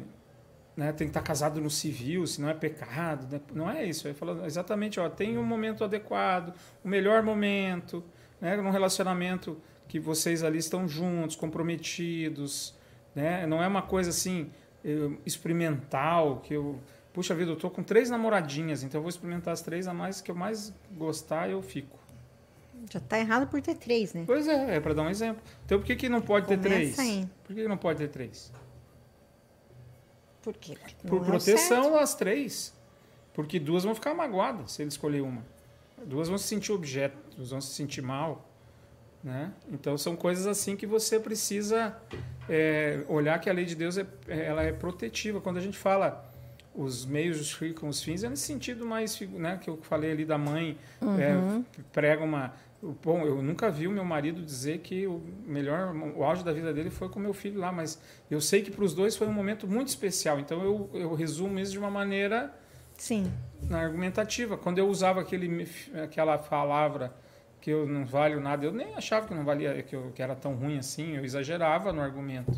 né, 0.78 0.91
tem 0.91 1.07
que 1.07 1.09
estar 1.09 1.23
casado 1.23 1.59
no 1.59 1.71
civil, 1.71 2.28
se 2.28 2.39
não 2.39 2.47
é 2.47 2.53
pecado. 2.53 3.28
né? 3.30 3.41
Não 3.51 3.67
é 3.69 3.84
isso. 3.84 4.07
Ele 4.07 4.13
fala 4.13 4.45
exatamente, 4.45 4.99
ó, 4.99 5.09
tem 5.09 5.36
um 5.36 5.43
momento 5.43 5.84
adequado, 5.84 6.53
o 6.84 6.88
melhor 6.88 7.23
momento, 7.23 8.03
né, 8.39 8.55
num 8.55 8.69
relacionamento 8.69 9.59
que 9.88 9.99
vocês 9.99 10.43
ali 10.43 10.59
estão 10.59 10.88
juntos, 10.88 11.36
comprometidos. 11.36 12.75
Né? 13.15 13.47
Não 13.47 13.63
é 13.63 13.67
uma 13.67 13.82
coisa 13.82 14.11
assim 14.11 14.51
eh, 14.86 15.09
experimental 15.25 16.41
que 16.41 16.53
eu 16.53 16.80
puxa 17.11 17.34
vida, 17.34 17.49
eu 17.49 17.55
tô 17.55 17.71
com 17.71 17.82
três 17.82 18.11
namoradinhas, 18.11 18.84
então 18.84 18.99
eu 18.99 19.01
vou 19.01 19.09
experimentar 19.09 19.51
as 19.51 19.61
três 19.63 19.88
a 19.88 19.93
mais 19.93 20.21
que 20.21 20.30
eu 20.30 20.36
mais 20.36 20.71
gostar, 20.91 21.49
eu 21.49 21.63
fico. 21.63 21.97
Já 22.91 22.99
está 22.99 23.17
errado 23.17 23.47
por 23.47 23.59
ter 23.59 23.73
três, 23.73 24.13
né? 24.13 24.23
Pois 24.28 24.47
é, 24.47 24.75
é 24.75 24.80
para 24.80 24.93
dar 24.93 25.01
um 25.01 25.09
exemplo. 25.09 25.41
Então 25.65 25.80
por 25.80 25.86
que, 25.86 25.95
que 25.95 26.07
não 26.07 26.21
pode 26.21 26.47
ter 26.47 26.57
Começa 26.57 26.75
três? 26.75 26.99
aí. 26.99 27.28
Por 27.43 27.55
que, 27.55 27.63
que 27.63 27.67
não 27.67 27.78
pode 27.78 27.97
ter 27.97 28.09
três? 28.09 28.53
Por 30.47 30.55
quê? 30.55 30.77
Por 31.05 31.23
é 31.23 31.25
proteção 31.25 31.99
às 31.99 32.15
três. 32.15 32.73
Porque 33.33 33.59
duas 33.59 33.83
vão 33.83 33.93
ficar 33.93 34.13
magoadas 34.13 34.71
se 34.71 34.81
ele 34.81 34.87
escolher 34.87 35.19
uma. 35.19 35.43
Duas 36.05 36.29
vão 36.29 36.37
se 36.37 36.45
sentir 36.45 36.71
objeto, 36.71 37.17
duas 37.35 37.49
vão 37.49 37.59
se 37.59 37.73
sentir 37.73 38.01
mal. 38.01 38.47
Né? 39.21 39.51
Então 39.69 39.97
são 39.97 40.15
coisas 40.15 40.47
assim 40.47 40.77
que 40.77 40.87
você 40.87 41.19
precisa 41.19 41.97
é, 42.47 43.03
olhar 43.09 43.39
que 43.41 43.49
a 43.49 43.53
lei 43.53 43.65
de 43.65 43.75
Deus 43.75 43.97
é- 43.97 44.07
ela 44.29 44.63
é 44.63 44.71
protetiva. 44.71 45.41
Quando 45.41 45.57
a 45.57 45.61
gente 45.61 45.77
fala 45.77 46.25
os 46.78 47.05
meios 47.05 47.38
justificam 47.38 47.89
os 47.89 48.03
fins, 48.03 48.23
é 48.23 48.30
nesse 48.30 48.43
sentido 48.43 48.86
mais 48.86 49.19
né, 49.19 49.57
que 49.59 49.67
eu 49.67 49.78
falei 49.82 50.11
ali 50.11 50.23
da 50.23 50.38
mãe 50.38 50.78
é, 51.01 51.82
prega 51.91 52.23
uma. 52.23 52.53
Bom, 53.03 53.25
eu 53.25 53.41
nunca 53.41 53.71
vi 53.71 53.88
o 53.88 53.91
meu 53.91 54.05
marido 54.05 54.43
dizer 54.43 54.78
que 54.80 55.07
o 55.07 55.19
melhor, 55.47 55.95
o 56.15 56.23
auge 56.23 56.45
da 56.45 56.53
vida 56.53 56.71
dele 56.71 56.91
foi 56.91 57.09
com 57.09 57.19
meu 57.19 57.34
filho 57.34 57.59
lá, 57.59 57.71
mas 57.71 57.99
eu 58.30 58.39
sei 58.39 58.61
que 58.61 58.69
para 58.69 58.84
os 58.84 58.93
dois 58.93 59.17
foi 59.17 59.28
um 59.28 59.34
momento 59.34 59.67
muito 59.67 59.88
especial. 59.88 60.39
Então 60.39 60.63
eu, 60.63 60.89
eu 60.93 61.15
resumo 61.15 61.57
isso 61.57 61.71
de 61.71 61.80
uma 61.80 61.89
maneira 61.89 62.53
Sim. 62.95 63.32
na 63.63 63.80
argumentativa. 63.80 64.55
Quando 64.55 64.78
eu 64.78 64.88
usava 64.88 65.19
aquele, 65.19 65.67
aquela 66.03 66.38
palavra 66.38 67.11
que 67.59 67.71
eu 67.71 67.88
não 67.88 68.05
valho 68.05 68.39
nada, 68.39 68.63
eu 68.63 68.71
nem 68.71 68.93
achava 68.93 69.28
que 69.28 69.34
não 69.34 69.43
valia, 69.43 69.82
que, 69.82 69.95
eu, 69.95 70.11
que 70.13 70.21
era 70.21 70.36
tão 70.36 70.53
ruim 70.53 70.78
assim, 70.78 71.15
eu 71.15 71.25
exagerava 71.25 71.91
no 71.91 71.99
argumento. 71.99 72.53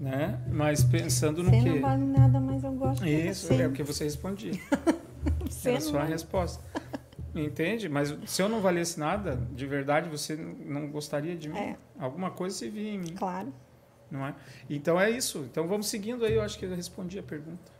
Né? 0.00 0.40
Mas 0.50 0.82
pensando 0.82 1.42
no 1.42 1.50
Você 1.50 1.60
quê? 1.60 1.68
não 1.68 1.80
vale 1.82 2.04
nada, 2.06 2.40
mas 2.40 2.64
eu 2.64 2.72
gosto 2.72 3.04
de 3.04 3.10
Isso, 3.28 3.48
você. 3.48 3.62
é 3.62 3.66
o 3.68 3.72
que 3.72 3.82
você 3.82 4.04
respondia. 4.04 4.52
Você 5.46 5.68
Era 5.68 5.76
a 5.76 5.80
não 5.80 5.86
sua 5.90 5.98
vale. 6.00 6.12
resposta. 6.12 6.64
Entende? 7.34 7.86
Mas 7.90 8.16
se 8.24 8.40
eu 8.40 8.48
não 8.48 8.60
valesse 8.62 8.98
nada, 8.98 9.36
de 9.52 9.66
verdade, 9.66 10.08
você 10.08 10.34
não 10.36 10.88
gostaria 10.90 11.36
de 11.36 11.50
mim? 11.50 11.58
É. 11.58 11.76
Alguma 11.98 12.30
coisa 12.30 12.56
se 12.56 12.70
via 12.70 12.90
em 12.92 12.98
mim, 12.98 13.14
Claro. 13.14 13.52
não 14.10 14.26
é? 14.26 14.34
Então 14.70 14.98
é 14.98 15.10
isso. 15.10 15.46
Então 15.50 15.68
vamos 15.68 15.88
seguindo 15.88 16.24
aí, 16.24 16.32
eu 16.34 16.40
acho 16.42 16.58
que 16.58 16.64
eu 16.64 16.74
respondi 16.74 17.18
a 17.18 17.22
pergunta. 17.22 17.70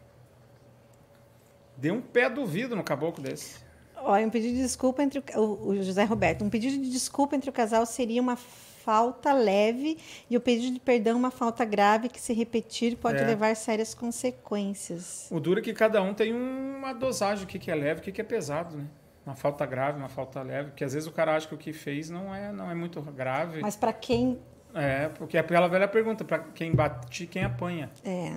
Deu 1.78 1.94
um 1.94 2.02
pé 2.02 2.28
do 2.28 2.42
ouvido 2.42 2.76
no 2.76 2.84
caboclo 2.84 3.22
desse. 3.24 3.56
Olha, 3.96 4.26
um 4.26 4.30
pedido 4.30 4.54
de 4.56 4.62
desculpa 4.62 5.02
entre 5.02 5.22
o- 5.36 5.68
o 5.68 5.82
José 5.82 6.04
Roberto. 6.04 6.44
Um 6.44 6.50
pedido 6.50 6.82
de 6.82 6.90
desculpa 6.90 7.34
entre 7.36 7.48
o 7.48 7.52
casal 7.52 7.86
seria 7.86 8.20
uma 8.20 8.36
falta 8.84 9.32
leve 9.32 9.98
e 10.28 10.36
o 10.36 10.40
pedido 10.40 10.74
de 10.74 10.80
perdão 10.80 11.16
uma 11.16 11.30
falta 11.30 11.64
grave 11.64 12.08
que 12.08 12.20
se 12.20 12.32
repetir 12.32 12.96
pode 12.96 13.18
É. 13.18 13.26
levar 13.26 13.54
sérias 13.56 13.94
consequências. 13.94 15.28
O 15.30 15.38
duro 15.40 15.60
é 15.60 15.62
que 15.62 15.72
cada 15.72 16.02
um 16.02 16.14
tem 16.14 16.32
uma 16.34 16.92
dosagem, 16.92 17.44
o 17.44 17.46
que 17.46 17.70
é 17.70 17.74
leve, 17.74 18.00
o 18.00 18.02
que 18.02 18.20
é 18.20 18.24
pesado, 18.24 18.76
né? 18.76 18.86
Uma 19.24 19.34
falta 19.34 19.64
grave, 19.66 19.98
uma 19.98 20.08
falta 20.08 20.42
leve, 20.42 20.70
porque 20.70 20.82
às 20.82 20.94
vezes 20.94 21.06
o 21.06 21.12
cara 21.12 21.36
acha 21.36 21.46
que 21.46 21.54
o 21.54 21.58
que 21.58 21.72
fez 21.72 22.08
não 22.10 22.34
é, 22.34 22.50
não 22.52 22.70
é 22.70 22.74
muito 22.74 23.00
grave. 23.02 23.60
Mas 23.60 23.76
para 23.76 23.92
quem 23.92 24.38
É, 24.74 25.08
porque 25.08 25.36
é 25.36 25.40
aquela 25.40 25.66
velha 25.68 25.88
pergunta, 25.88 26.24
para 26.24 26.38
quem 26.38 26.72
bate, 26.74 27.26
quem 27.26 27.42
apanha. 27.44 27.90
é, 28.04 28.32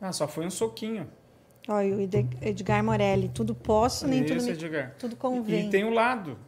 Ah, 0.00 0.12
só 0.12 0.26
foi 0.28 0.46
um 0.46 0.50
soquinho. 0.50 1.08
olha, 1.68 1.94
o 1.96 2.00
Ed- 2.00 2.28
Edgar 2.40 2.82
Morelli, 2.84 3.28
tudo 3.28 3.52
posso, 3.54 4.06
nem 4.06 4.24
tudo, 4.24 4.42
me- 4.42 4.50
Edgar. 4.50 4.94
tudo 4.98 5.14
E, 5.14 5.16
convém. 5.16 5.66
e 5.66 5.70
tem 5.70 5.84
o 5.84 5.90
lado, 5.90 6.38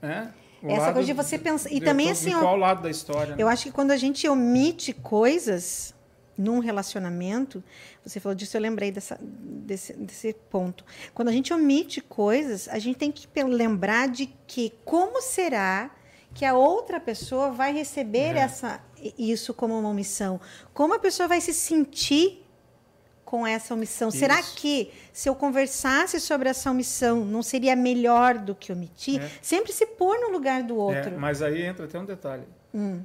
né? 0.00 0.32
O 0.64 0.70
Essa 0.70 0.92
coisa 0.92 1.06
de 1.06 1.12
você 1.12 1.38
pensar- 1.38 1.70
e 1.70 1.80
também 1.80 2.10
assim, 2.10 2.32
qual 2.32 2.56
lado 2.56 2.82
da 2.82 2.90
história? 2.90 3.36
né? 3.36 3.42
Eu 3.42 3.48
acho 3.48 3.64
que 3.64 3.70
quando 3.72 3.90
a 3.90 3.96
gente 3.98 4.26
omite 4.26 4.92
coisas 4.92 5.92
num 6.36 6.58
relacionamento, 6.58 7.62
você 8.04 8.18
falou 8.18 8.34
disso, 8.34 8.56
eu 8.56 8.60
lembrei 8.60 8.90
dessa, 8.90 9.18
desse, 9.20 9.92
desse 9.92 10.32
ponto. 10.50 10.84
Quando 11.14 11.28
a 11.28 11.32
gente 11.32 11.52
omite 11.52 12.00
coisas, 12.00 12.66
a 12.68 12.78
gente 12.78 12.96
tem 12.96 13.12
que 13.12 13.28
lembrar 13.44 14.08
de 14.08 14.26
que 14.46 14.72
como 14.84 15.20
será 15.22 15.90
que 16.32 16.44
a 16.44 16.54
outra 16.54 16.98
pessoa 16.98 17.50
vai 17.52 17.72
receber 17.72 18.34
É. 18.34 18.40
essa, 18.40 18.80
isso 19.18 19.54
como 19.54 19.78
uma 19.78 19.88
omissão? 19.90 20.40
Como 20.72 20.94
a 20.94 20.98
pessoa 20.98 21.28
vai 21.28 21.40
se 21.40 21.54
sentir 21.54 22.43
com 23.34 23.44
essa 23.44 23.74
omissão? 23.74 24.12
Será 24.12 24.38
Isso. 24.38 24.54
que 24.54 24.92
se 25.12 25.28
eu 25.28 25.34
conversasse 25.34 26.20
sobre 26.20 26.48
essa 26.48 26.70
omissão, 26.70 27.24
não 27.24 27.42
seria 27.42 27.74
melhor 27.74 28.38
do 28.38 28.54
que 28.54 28.72
omitir? 28.72 29.20
É. 29.20 29.28
Sempre 29.42 29.72
se 29.72 29.84
pôr 29.86 30.20
no 30.20 30.30
lugar 30.30 30.62
do 30.62 30.74
É, 30.74 30.98
outro. 30.98 31.18
mas 31.18 31.42
aí 31.42 31.62
entra 31.62 31.84
até 31.84 31.98
um 31.98 32.04
detalhe. 32.04 32.44
Hum. 32.72 33.02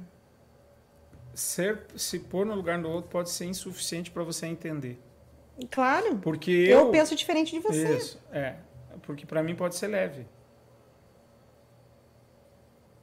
Ser, 1.34 1.80
se 1.96 2.20
pôr 2.20 2.46
no 2.46 2.54
lugar 2.54 2.80
do 2.80 2.88
outro 2.88 3.10
pode 3.10 3.28
ser 3.30 3.46
insuficiente 3.46 4.08
para 4.12 4.22
você 4.22 4.46
entender. 4.46 5.02
Claro. 5.68 6.16
Porque 6.18 6.52
Eu, 6.52 6.78
eu, 6.86 6.90
penso 6.92 7.16
diferente 7.16 7.50
de 7.50 7.58
você. 7.58 7.96
Isso, 7.96 8.22
é. 8.30 8.54
Porque 9.02 9.26
para 9.26 9.42
mim 9.42 9.56
pode 9.56 9.74
ser 9.74 9.88
leve. 9.88 10.28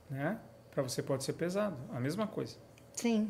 Né? 0.10 0.40
Para 0.72 0.82
você 0.82 1.04
pode 1.04 1.26
ser 1.26 1.34
pesado. 1.34 1.76
A 1.92 2.00
mesma 2.00 2.26
coisa. 2.26 2.56
Sim. 2.94 3.30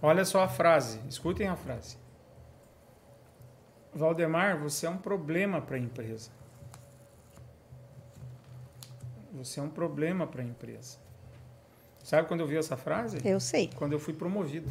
Olha 0.00 0.24
só 0.24 0.42
a 0.42 0.48
frase. 0.48 1.00
Escutem 1.08 1.48
a 1.48 1.56
frase. 1.56 1.96
Valdemar, 3.92 4.58
você 4.58 4.86
é 4.86 4.90
um 4.90 4.98
problema 4.98 5.60
para 5.60 5.76
a 5.76 5.78
empresa. 5.78 6.30
Você 9.32 9.60
é 9.60 9.62
um 9.62 9.70
problema 9.70 10.26
para 10.26 10.42
a 10.42 10.44
empresa. 10.44 10.98
Sabe 12.02 12.28
quando 12.28 12.40
eu 12.40 12.46
vi 12.46 12.56
essa 12.56 12.76
frase? 12.76 13.18
Eu 13.24 13.40
sei. 13.40 13.70
Quando 13.74 13.92
eu 13.92 13.98
fui 13.98 14.14
promovido. 14.14 14.70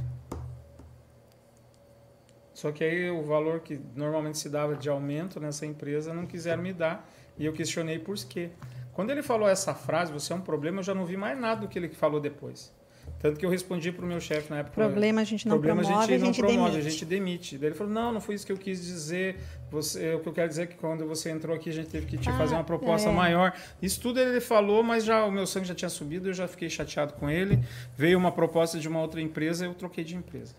Só 2.54 2.72
que 2.72 2.84
aí 2.84 3.10
o 3.12 3.22
valor 3.24 3.60
que 3.60 3.80
normalmente 3.96 4.40
se 4.40 4.50
dava 4.50 4.76
de 4.76 4.90
aumento 4.90 5.40
nessa 5.40 5.66
empresa 5.66 6.14
não 6.14 6.26
quiseram 6.26 6.64
me 6.64 6.74
dar 6.74 7.08
e 7.38 7.46
eu 7.46 7.54
questionei 7.54 8.00
por 8.00 8.16
quê. 8.18 8.50
Quando 8.94 9.12
ele 9.12 9.22
falou 9.22 9.48
essa 9.48 9.76
frase, 9.76 10.12
você 10.12 10.34
é 10.34 10.36
um 10.36 10.42
problema, 10.42 10.80
eu 10.80 10.84
já 10.84 10.96
não 10.96 11.06
vi 11.06 11.16
mais 11.16 11.38
nada 11.38 11.62
do 11.62 11.68
que 11.68 11.78
ele 11.78 11.90
falou 11.90 12.20
depois. 12.20 12.74
Tanto 13.20 13.40
que 13.40 13.46
eu 13.46 13.50
respondi 13.50 13.92
para 13.92 14.06
o 14.06 14.08
meu 14.08 14.20
chefe 14.20 14.50
na 14.52 14.60
época. 14.60 14.76
Problema 14.76 15.22
a 15.22 15.24
gente 15.24 15.48
não 15.48 15.56
problema 15.56 15.82
promove, 15.82 16.14
a 16.14 16.18
gente 16.20 16.24
não 16.24 16.32
promove, 16.34 16.72
demite. 16.72 16.88
a 16.88 16.90
gente 16.90 17.06
demite. 17.06 17.58
Daí 17.58 17.70
ele 17.70 17.76
falou: 17.76 17.92
não, 17.92 18.14
não 18.14 18.22
foi 18.22 18.36
isso 18.36 18.46
que 18.46 18.52
eu 18.52 18.58
quis 18.58 18.80
dizer. 18.86 19.38
Você, 19.72 20.14
o 20.14 20.20
que 20.20 20.30
eu 20.30 20.34
quero 20.34 20.48
dizer 20.48 20.62
é 20.64 20.66
que 20.68 20.76
quando 20.76 21.06
você 21.08 21.32
entrou 21.32 21.56
aqui, 21.56 21.70
a 21.70 21.74
gente 21.74 21.90
teve 21.90 22.06
que 22.06 22.18
te 22.18 22.30
Ah, 22.30 22.38
fazer 22.38 22.54
uma 22.54 22.64
proposta 22.64 23.10
é. 23.10 23.12
maior. 23.12 23.54
Isso 23.82 24.00
tudo 24.00 24.20
ele 24.20 24.40
falou, 24.40 24.84
mas 24.84 25.04
já 25.04 25.26
o 25.26 25.32
meu 25.32 25.48
sangue 25.48 25.66
já 25.68 25.74
tinha 25.74 25.90
subido, 25.90 26.30
eu 26.30 26.34
já 26.34 26.48
fiquei 26.48 26.70
chateado 26.70 27.14
com 27.14 27.28
ele. 27.30 27.60
Veio 27.98 28.20
uma 28.20 28.32
proposta 28.32 28.78
de 28.80 28.88
uma 28.88 29.02
outra 29.02 29.20
empresa, 29.20 29.66
eu 29.66 29.74
troquei 29.74 30.04
de 30.04 30.16
empresa. 30.16 30.56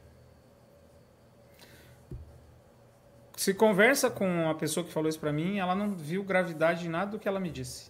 Se 3.37 3.55
conversa 3.55 4.11
com 4.11 4.51
a 4.51 4.55
pessoa 4.57 4.85
que 4.85 4.93
falou 4.93 5.09
isso 5.09 5.21
para 5.21 5.33
mim, 5.33 5.59
ela 5.59 5.75
não 5.77 5.95
viu 5.95 6.25
gravidade 6.25 6.87
em 6.87 6.89
nada 6.91 7.13
do 7.13 7.19
que 7.21 7.29
ela 7.29 7.39
me 7.39 7.51
disse. 7.51 7.89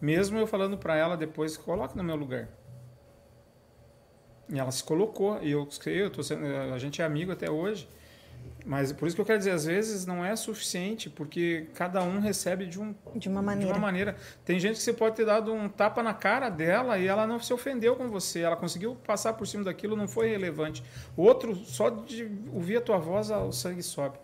Mesmo 0.00 0.38
eu 0.38 0.46
falando 0.46 0.78
para 0.78 0.96
ela 0.96 1.16
depois, 1.16 1.56
coloque 1.56 1.96
no 1.96 2.04
meu 2.04 2.16
lugar. 2.16 2.48
E 4.48 4.58
ela 4.58 4.70
se 4.70 4.82
colocou. 4.82 5.42
E 5.42 5.50
eu, 5.50 5.68
eu 5.86 6.10
tô 6.10 6.22
sendo, 6.22 6.44
a 6.46 6.78
gente 6.78 7.02
é 7.02 7.04
amigo 7.04 7.32
até 7.32 7.50
hoje. 7.50 7.88
Mas 8.64 8.92
por 8.92 9.06
isso 9.06 9.16
que 9.16 9.20
eu 9.20 9.26
quero 9.26 9.38
dizer, 9.38 9.52
às 9.52 9.64
vezes 9.64 10.04
não 10.04 10.24
é 10.24 10.34
suficiente, 10.36 11.08
porque 11.08 11.68
cada 11.74 12.02
um 12.02 12.20
recebe 12.20 12.66
de, 12.66 12.78
um, 12.78 12.94
De 13.14 13.28
uma 13.28 13.40
de 13.40 13.46
maneira. 13.46 13.72
uma 13.72 13.80
maneira. 13.80 14.16
Tem 14.44 14.58
gente 14.60 14.76
que 14.76 14.82
você 14.82 14.92
pode 14.92 15.16
ter 15.16 15.24
dado 15.24 15.52
um 15.52 15.68
tapa 15.68 16.02
na 16.02 16.12
cara 16.12 16.48
dela 16.50 16.98
e 16.98 17.06
ela 17.06 17.26
não 17.26 17.40
se 17.40 17.52
ofendeu 17.52 17.96
com 17.96 18.08
você. 18.08 18.40
Ela 18.40 18.56
conseguiu 18.56 18.94
passar 18.94 19.32
por 19.34 19.46
cima 19.46 19.64
daquilo, 19.64 19.96
não 19.96 20.06
foi 20.08 20.28
relevante. 20.28 20.82
O 21.16 21.22
outro, 21.22 21.54
só 21.54 21.88
de 21.88 22.30
ouvir 22.52 22.76
a 22.76 22.80
tua 22.80 22.98
voz, 22.98 23.30
o 23.30 23.52
sangue 23.52 23.82
sobe. 23.82 24.18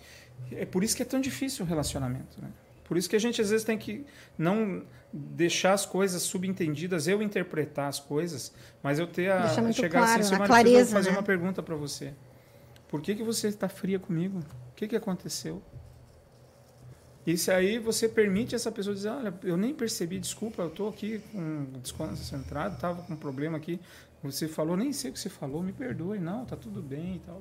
É 0.52 0.66
por 0.66 0.84
isso 0.84 0.96
que 0.96 1.02
é 1.02 1.06
tão 1.06 1.20
difícil 1.20 1.64
o 1.64 1.68
relacionamento. 1.68 2.40
Né? 2.40 2.48
Por 2.84 2.98
isso 2.98 3.08
que 3.08 3.16
a 3.16 3.20
gente 3.20 3.40
às 3.40 3.50
vezes 3.50 3.64
tem 3.64 3.78
que 3.78 4.04
não 4.36 4.82
deixar 5.16 5.74
as 5.74 5.86
coisas 5.86 6.22
subentendidas, 6.22 7.06
eu 7.06 7.22
interpretar 7.22 7.88
as 7.88 8.00
coisas, 8.00 8.52
mas 8.82 8.98
eu 8.98 9.06
ter 9.06 9.30
a 9.30 9.48
chegar 9.72 10.00
claro, 10.00 10.20
assim, 10.20 10.30
"Silmara, 10.30 10.46
clareza, 10.48 10.72
preciso 10.74 10.92
fazer 10.92 11.10
né? 11.10 11.16
uma 11.16 11.22
pergunta 11.22 11.62
para 11.62 11.76
você. 11.76 12.12
Por 12.88 13.00
que, 13.00 13.14
que 13.14 13.22
você 13.22 13.46
está 13.46 13.68
fria 13.68 13.98
comigo? 13.98 14.40
O 14.40 14.74
que, 14.74 14.88
que 14.88 14.96
aconteceu? 14.96 15.62
Isso 17.24 17.50
aí 17.50 17.78
você 17.78 18.08
permite 18.08 18.54
essa 18.54 18.70
pessoa 18.72 18.94
dizer, 18.94 19.08
olha, 19.08 19.32
eu 19.44 19.56
nem 19.56 19.72
percebi, 19.72 20.18
desculpa, 20.18 20.62
eu 20.62 20.68
estou 20.68 20.88
aqui 20.88 21.20
com 21.32 21.66
desconcentrado, 21.80 22.74
estava 22.74 23.02
com 23.02 23.14
um 23.14 23.16
problema 23.16 23.56
aqui. 23.56 23.80
Você 24.22 24.48
falou, 24.48 24.76
nem 24.76 24.92
sei 24.92 25.10
o 25.10 25.14
que 25.14 25.20
você 25.20 25.30
falou, 25.30 25.62
me 25.62 25.72
perdoe, 25.72 26.18
não, 26.18 26.44
tá 26.44 26.56
tudo 26.56 26.82
bem 26.82 27.16
e 27.16 27.18
tal. 27.20 27.40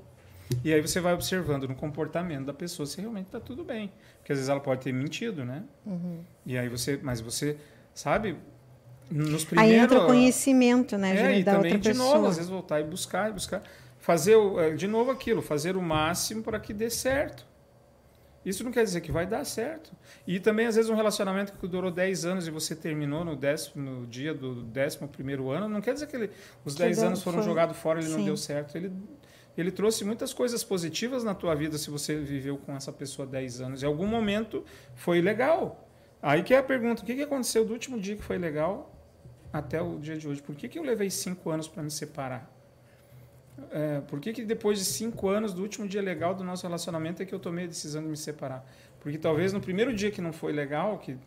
E 0.64 0.74
aí 0.74 0.82
você 0.82 1.00
vai 1.00 1.14
observando 1.14 1.68
no 1.68 1.76
comportamento 1.76 2.46
da 2.46 2.54
pessoa 2.54 2.86
se 2.86 3.00
realmente 3.00 3.28
está 3.28 3.39
tudo 3.39 3.64
bem. 3.64 3.91
Porque 4.20 4.32
às 4.34 4.38
vezes 4.38 4.50
ela 4.50 4.60
pode 4.60 4.82
ter 4.82 4.94
mentido, 4.94 5.44
né? 5.44 5.64
Uhum. 5.86 6.20
E 6.46 6.58
aí 6.58 6.70
você, 6.70 7.00
mas 7.02 7.20
você, 7.22 7.58
sabe, 7.94 8.38
nos 9.12 9.41
Aí 9.41 9.46
primeiros... 9.48 9.84
entra 9.84 10.04
o 10.04 10.06
conhecimento, 10.06 10.98
né, 10.98 11.34
É, 11.36 11.39
e 11.39 11.44
da 11.44 11.54
também 11.56 11.74
outra 11.74 11.91
de 11.91 11.98
pessoa. 11.98 12.16
novo, 12.16 12.28
às 12.28 12.36
vezes 12.38 12.50
voltar 12.50 12.80
e 12.80 12.84
buscar, 12.84 13.30
e 13.30 13.34
buscar. 13.34 13.64
Fazer, 14.00 14.36
o- 14.36 14.60
é, 14.60 14.72
de 14.76 14.88
novo 14.88 15.12
aquilo, 15.12 15.41
fazer 15.41 15.76
o 15.76 15.82
máximo 15.82 16.44
para 16.44 16.60
que 16.60 16.74
dê 16.74 16.89
certo. 16.89 17.46
Isso 18.46 18.62
não 18.64 18.72
quer 18.72 18.84
dizer 18.84 19.00
que 19.00 19.10
vai 19.12 19.26
dar 19.26 19.46
certo. 19.46 19.91
E 20.28 20.38
também, 20.38 20.66
às 20.68 20.76
vezes, 20.76 20.89
um 20.91 20.96
relacionamento 20.96 21.54
que 21.54 21.66
durou 21.66 21.89
10 21.89 22.26
anos 22.26 22.46
e 22.46 22.52
você 22.52 22.76
terminou 22.76 23.24
no, 23.24 23.38
décimo, 23.38 23.82
no 24.02 24.06
dia 24.06 24.34
do 24.34 24.62
décimo 24.64 25.08
primeiro 25.08 25.50
ano, 25.50 25.70
não 25.70 25.80
quer 25.80 25.94
dizer 25.94 26.08
que 26.08 26.16
ele- 26.18 26.30
os 26.66 26.74
Que 26.74 26.80
10 26.82 26.98
deu- 26.98 27.08
anos 27.08 27.24
foram 27.24 27.41
jogados 27.41 27.78
fora 27.78 28.02
e 28.02 28.04
ele 28.04 28.12
não 28.12 28.20
sim. 28.20 28.26
deu 28.26 28.36
certo. 28.36 28.76
Ele, 28.78 28.91
ele 29.58 29.72
trouxe 29.72 30.04
muitas 30.04 30.34
coisas 30.34 30.64
positivas 30.64 31.24
na 31.24 31.36
tua 31.36 31.54
vida 31.54 31.78
se 31.78 31.89
você 31.89 32.16
viveu 32.16 32.58
com 32.58 32.76
essa 32.76 32.91
pessoa 32.91 33.28
10 33.28 33.62
anos. 33.62 33.84
Em 33.84 33.86
algum 33.86 34.08
momento 34.08 34.64
foi 34.95 35.22
legal. 35.22 35.88
Aí 36.22 36.41
que 36.41 36.54
é 36.54 36.58
a 36.58 36.64
pergunta, 36.64 37.04
o 37.04 37.06
que 37.06 37.16
que 37.16 37.22
aconteceu 37.22 37.66
do 37.66 37.74
último 37.74 37.99
dia 37.99 38.16
que 38.16 38.24
foi 38.24 38.38
legal 38.38 38.91
até 39.51 39.82
o 39.82 39.99
dia 39.99 40.18
de 40.18 40.28
hoje? 40.28 40.41
Por 40.41 40.56
que, 40.56 40.68
que 40.68 40.80
eu 40.80 40.84
levei 40.84 41.10
cinco 41.10 41.49
anos 41.51 41.68
para 41.68 41.84
me 41.84 41.91
separar? 41.91 42.51
É, 43.72 44.01
por 44.01 44.20
que, 44.20 44.34
que 44.34 44.43
depois 44.43 44.80
de 44.80 44.86
cinco 44.86 45.30
anos 45.30 45.54
do 45.54 45.62
último 45.62 45.88
dia 45.88 46.01
legal 46.01 46.34
do 46.34 46.43
nosso 46.43 46.64
relacionamento 46.66 47.22
é 47.22 47.26
que 47.26 47.34
eu 47.34 47.39
tomei 47.39 47.66
a 47.66 47.68
decisão 47.68 48.01
de 48.01 48.08
me 48.08 48.18
separar? 48.18 48.66
Porque 48.99 49.18
talvez 49.18 49.54
no 49.54 49.62
primeiro 49.62 49.93
dia 49.93 50.10
que 50.10 50.22
não 50.22 50.34
foi 50.34 50.51
legal, 50.51 50.97
que 50.97 51.18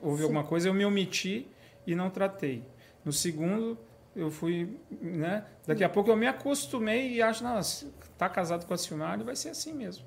houve 0.00 0.18
Sim. 0.18 0.22
alguma 0.24 0.44
coisa, 0.44 0.68
eu 0.68 0.74
me 0.74 0.84
omiti 0.84 1.48
e 1.86 1.94
não 1.94 2.10
tratei. 2.10 2.62
No 3.04 3.12
segundo, 3.12 3.78
eu 4.18 4.30
fui, 4.30 4.78
né? 5.00 5.44
Daqui 5.66 5.84
a 5.84 5.88
pouco 5.88 6.10
eu 6.10 6.16
me 6.16 6.26
acostumei 6.26 7.12
e 7.12 7.22
acho, 7.22 7.44
nossa, 7.44 7.86
tá 8.16 8.28
casado 8.28 8.66
com 8.66 8.74
a 8.74 8.76
Silmara, 8.76 9.22
vai 9.22 9.36
ser 9.36 9.50
assim 9.50 9.72
mesmo. 9.72 10.04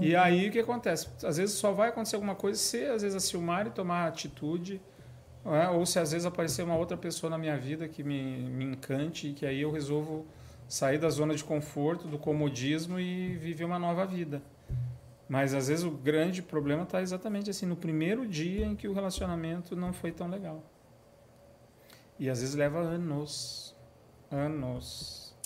E 0.00 0.14
aí 0.14 0.48
o 0.48 0.52
que 0.52 0.58
acontece? 0.58 1.08
Às 1.24 1.38
vezes 1.38 1.56
só 1.56 1.72
vai 1.72 1.88
acontecer 1.88 2.16
alguma 2.16 2.34
coisa 2.34 2.58
se 2.58 2.84
às 2.84 3.02
vezes 3.02 3.16
a 3.16 3.20
Silmari 3.20 3.70
tomar 3.70 4.06
atitude, 4.06 4.82
né? 5.44 5.70
ou 5.70 5.86
se 5.86 5.98
às 5.98 6.12
vezes 6.12 6.26
aparecer 6.26 6.62
uma 6.62 6.76
outra 6.76 6.96
pessoa 6.96 7.30
na 7.30 7.38
minha 7.38 7.56
vida 7.56 7.88
que 7.88 8.04
me, 8.04 8.50
me 8.50 8.66
encante 8.66 9.28
e 9.28 9.32
que 9.32 9.46
aí 9.46 9.62
eu 9.62 9.72
resolvo 9.72 10.26
sair 10.68 10.98
da 10.98 11.08
zona 11.08 11.34
de 11.34 11.42
conforto, 11.42 12.06
do 12.06 12.18
comodismo 12.18 13.00
e 13.00 13.34
viver 13.36 13.64
uma 13.64 13.78
nova 13.78 14.04
vida. 14.04 14.42
Mas 15.26 15.54
às 15.54 15.68
vezes 15.68 15.84
o 15.84 15.90
grande 15.90 16.42
problema 16.42 16.82
está 16.82 17.00
exatamente 17.00 17.48
assim, 17.48 17.64
no 17.64 17.76
primeiro 17.76 18.26
dia 18.26 18.66
em 18.66 18.76
que 18.76 18.86
o 18.86 18.92
relacionamento 18.92 19.74
não 19.74 19.92
foi 19.92 20.12
tão 20.12 20.28
legal. 20.28 20.62
E 22.18 22.28
às 22.28 22.40
vezes 22.40 22.54
leva 22.54 22.78
anos. 22.78 23.74
Anos. 24.30 25.36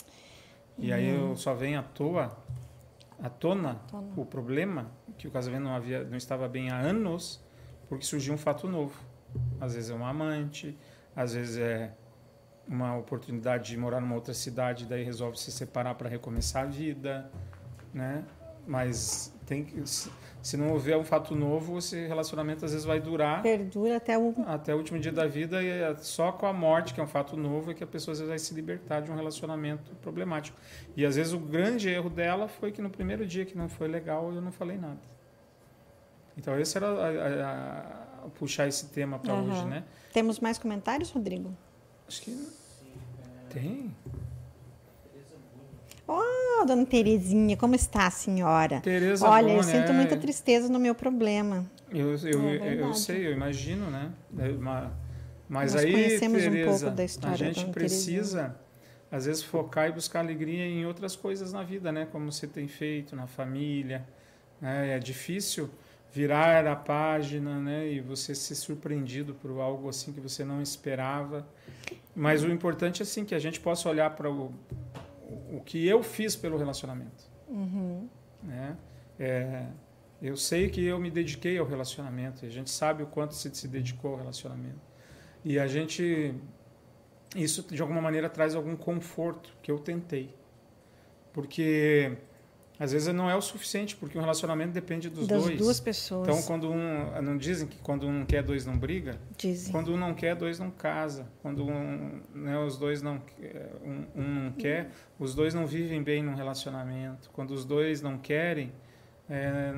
E 0.79 0.93
aí 0.93 1.09
eu 1.15 1.37
só 1.37 1.55
vem 1.55 1.77
à 1.77 1.83
toa, 1.83 2.37
à 3.23 3.29
tona, 3.29 3.75
Tona. 3.89 4.13
o 4.17 4.25
problema 4.25 4.91
que 5.19 5.29
o 5.29 5.31
casamento 5.31 5.63
não, 5.63 5.75
havia, 5.75 6.03
não 6.03 6.17
estava 6.17 6.49
bem 6.49 6.71
há 6.71 6.79
anos, 6.79 7.41
porque 7.89 8.05
surgiu 8.05 8.35
um 8.35 8.39
fato 8.39 8.67
novo. 8.67 8.99
Às 9.61 9.75
vezes 9.75 9.91
é 9.91 9.95
um 9.95 10.05
amante, 10.05 10.77
às 11.15 11.35
vezes 11.35 11.59
é 11.59 11.95
uma 12.67 12.97
oportunidade 12.97 13.71
de 13.71 13.77
morar 13.77 14.01
numa 14.01 14.15
outra 14.15 14.35
cidade, 14.35 14.87
daí 14.87 15.05
resolve 15.05 15.39
se 15.39 15.53
separar 15.53 15.95
para 15.95 16.09
recomeçar 16.09 16.65
a 16.65 16.67
vida, 16.67 17.31
né? 17.93 18.25
Mas 18.67 19.33
tem 19.45 19.65
que, 19.65 19.83
se, 19.87 20.57
não 20.57 20.71
houver 20.73 20.97
um 20.97 21.05
fato 21.05 21.35
novo, 21.35 21.79
esse 21.79 22.07
relacionamento 22.07 22.65
às 22.65 22.71
vezes 22.71 22.87
vai 22.87 23.01
durar 23.01 23.43
Perdura 23.43 23.97
até 23.97 24.17
o. 24.17 24.33
até 24.47 24.73
o 24.75 24.79
último 24.79 24.99
dia 25.01 25.11
da 25.13 25.27
vida 25.27 25.63
e 25.63 25.69
é 25.69 25.95
só 25.97 26.31
com 26.33 26.47
a 26.47 26.53
morte, 26.53 26.95
que 26.95 27.01
é 27.01 27.03
um 27.03 27.07
fato 27.09 27.37
novo, 27.37 27.71
é 27.73 27.75
que 27.75 27.83
a 27.83 27.87
pessoa 27.87 28.13
às 28.13 28.19
vezes 28.19 28.29
vai 28.29 28.39
se 28.39 28.55
libertar 28.55 29.01
de 29.01 29.11
um 29.11 29.17
relacionamento 29.17 29.93
problemático. 29.97 30.57
E 30.97 31.05
às 31.05 31.17
vezes 31.17 31.33
o 31.33 31.39
grande 31.39 31.89
erro 31.89 32.09
dela 32.09 32.47
foi 32.49 32.71
que 32.71 32.81
no 32.81 32.89
primeiro 32.89 33.27
dia 33.27 33.45
que 33.45 33.57
não 33.59 33.69
foi 33.69 33.89
legal, 33.89 34.33
eu 34.33 34.41
não 34.41 34.53
falei 34.53 34.79
nada. 34.79 34.99
Então 36.39 36.59
esse 36.59 36.77
era 36.77 36.87
a- 36.87 37.09
a- 37.09 38.25
a- 38.25 38.29
puxar 38.39 38.69
esse 38.69 38.87
tema 38.87 39.19
para 39.19 39.33
Aham. 39.35 39.43
hoje, 39.51 39.67
né? 39.67 39.85
Temos 40.13 40.39
mais 40.39 40.57
comentários, 40.57 41.11
Rodrigo? 41.11 41.53
Acho 42.07 42.23
que 42.23 42.49
tem. 43.51 43.95
Oh, 46.07 46.65
dona 46.67 46.85
Terezinha, 46.87 47.57
como 47.57 47.75
está 47.75 48.07
a 48.07 48.11
senhora? 48.11 48.81
Tereza 48.81 49.29
Olha, 49.29 49.51
eu 49.53 49.57
Boni, 49.57 49.65
sinto 49.71 49.91
é, 49.91 49.93
muita 49.93 50.17
tristeza 50.17 50.69
no 50.69 50.79
meu 50.79 50.95
problema. 50.95 51.65
Eu, 51.91 52.15
eu, 52.17 52.49
É 52.49 52.81
eu 52.81 52.95
sei, 52.95 53.27
eu 53.27 53.33
imagino, 53.33 53.91
né? 53.91 54.11
É 54.39 54.49
uma- 54.51 54.93
Mas 55.49 55.75
Nós 55.75 55.85
aí, 55.85 55.93
conhecemos 55.93 56.43
um 56.47 56.51
Tereza, 56.51 56.81
pouco 56.81 56.97
da 56.97 57.05
história 57.05 57.49
a 57.49 57.53
gente 57.53 57.71
precisa, 57.73 58.57
às 59.11 59.27
vezes, 59.27 59.43
focar 59.43 59.89
e 59.89 59.93
buscar 59.93 60.21
alegria 60.21 60.65
em 60.65 60.87
outras 60.87 61.15
coisas 61.15 61.53
na 61.53 61.63
vida, 61.63 61.93
né? 61.93 62.07
Como 62.11 62.31
você 62.33 62.47
tem 62.47 62.67
feito 62.69 63.15
na 63.15 63.27
família. 63.27 64.03
Né? 64.61 64.97
É 64.97 64.99
difícil 64.99 65.69
virar 66.13 66.67
a 66.67 66.75
página, 66.77 67.59
né? 67.61 67.87
E 67.89 68.01
você 68.01 68.35
ser 68.35 68.55
surpreendido 68.55 69.35
por 69.35 69.51
algo 69.61 69.89
assim 69.91 70.11
que 70.13 70.21
você 70.21 70.43
não 70.45 70.63
esperava. 70.63 71.47
Mas 72.15 72.43
o 72.43 72.49
importante 72.49 73.03
é 73.03 73.05
assim 73.05 73.25
que 73.25 73.35
a 73.35 73.39
gente 73.39 73.61
possa 73.61 73.89
olhar 73.91 74.09
para 74.17 74.31
o, 74.31 74.53
o 75.51 75.61
que 75.61 75.87
eu 75.87 76.03
fiz 76.03 76.37
pelo 76.37 76.57
relacionamento 76.57 77.31
Uhum. 77.49 78.09
né? 78.43 78.77
É, 79.19 79.67
eu 80.23 80.37
sei 80.37 80.71
que 80.71 80.85
eu 80.85 80.99
me 80.99 81.11
dediquei 81.11 81.59
ao 81.59 81.67
relacionamento, 81.67 82.47
a 82.47 82.49
gente 82.49 82.71
sabe 82.71 83.03
o 83.03 83.07
quanto 83.07 83.35
se, 83.35 83.55
se 83.55 83.69
dedicou 83.69 84.13
ao 84.13 84.17
relacionamento. 84.19 84.81
E 85.45 85.59
a 85.59 85.67
gente, 85.67 86.35
isso 87.35 87.63
de 87.63 87.83
alguma 87.83 88.01
maneira 88.01 88.29
traz 88.29 88.55
algum 88.55 88.77
conforto 88.77 89.53
que 89.61 89.71
eu 89.71 89.79
tentei. 89.79 90.35
Porque 91.33 92.17
às 92.83 92.91
vezes 92.91 93.15
não 93.15 93.31
é 93.31 93.37
o 93.37 93.41
suficiente, 93.41 93.95
porque 93.95 94.19
um 94.19 94.21
relacionamento 94.21 94.73
depende 94.73 95.09
dos 95.09 95.27
das 95.29 95.45
dois. 95.45 95.57
duas 95.57 95.79
pessoas. 95.79 96.27
Então, 96.29 96.43
quando 96.43 96.69
um. 96.69 97.23
Não 97.23 97.37
dizem 97.39 97.69
que 97.69 97.79
quando 97.79 98.09
um 98.09 98.25
quer, 98.25 98.43
dois 98.43 98.67
não 98.67 98.77
briga? 98.77 99.21
dizem. 99.39 99.71
Quando 99.71 99.93
um 99.93 99.97
não 99.97 100.13
quer, 100.15 100.35
dois 100.35 100.59
não 100.59 100.69
casa. 100.71 101.27
Quando 101.43 101.65
um, 101.65 102.21
né, 102.35 102.59
os 102.59 102.77
dois 102.77 103.01
não, 103.01 103.23
um, 103.85 104.21
um 104.21 104.35
não 104.47 104.53
quer, 104.53 104.91
os 105.17 105.33
dois 105.33 105.55
não 105.55 105.65
vivem 105.65 106.03
bem 106.03 106.25
num 106.25 106.35
relacionamento. 106.35 107.31
Quando 107.33 107.53
os 107.53 107.65
dois 107.65 108.03
não 108.03 108.19
querem, 108.19 108.73
é, 109.31 109.73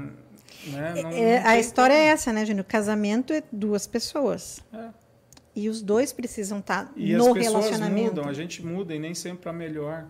né, 0.69 0.95
não, 1.03 1.11
É, 1.11 1.41
não 1.43 1.51
a 1.51 1.59
história 1.59 1.93
é 1.93 1.99
como. 2.05 2.11
essa, 2.13 2.33
né, 2.33 2.47
Júnior? 2.47 2.65
Casamento 2.65 3.35
é 3.35 3.43
duas 3.53 3.87
pessoas. 3.87 4.61
É. 4.73 4.89
E 5.55 5.69
os 5.69 5.83
dois 5.83 6.11
precisam 6.13 6.59
estar 6.61 6.91
E 6.97 7.13
no 7.15 7.29
as 7.29 7.33
pessoas 7.35 7.65
relacionamento. 7.67 8.15
mudam, 8.17 8.29
a 8.29 8.33
gente 8.33 8.65
muda 8.65 8.95
e 8.95 8.99
nem 8.99 9.15
sempre 9.15 9.43
para 9.43 9.53
melhor. 9.53 10.07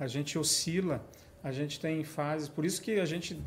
A 0.00 0.06
gente 0.06 0.38
oscila, 0.38 1.04
a 1.42 1.52
gente 1.52 1.78
tem 1.80 2.02
fases. 2.04 2.48
Por 2.48 2.64
isso 2.64 2.80
que 2.80 2.98
a 2.98 3.04
gente, 3.04 3.40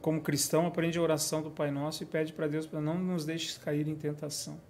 como 0.00 0.20
cristão, 0.20 0.66
aprende 0.66 0.98
a 0.98 1.02
oração 1.02 1.42
do 1.42 1.50
Pai 1.50 1.70
Nosso 1.70 2.02
e 2.02 2.06
pede 2.06 2.32
para 2.32 2.46
Deus 2.46 2.66
para 2.66 2.80
não 2.80 2.98
nos 2.98 3.24
deixe 3.24 3.58
cair 3.58 3.86
em 3.88 3.94
tentação. 3.94 4.60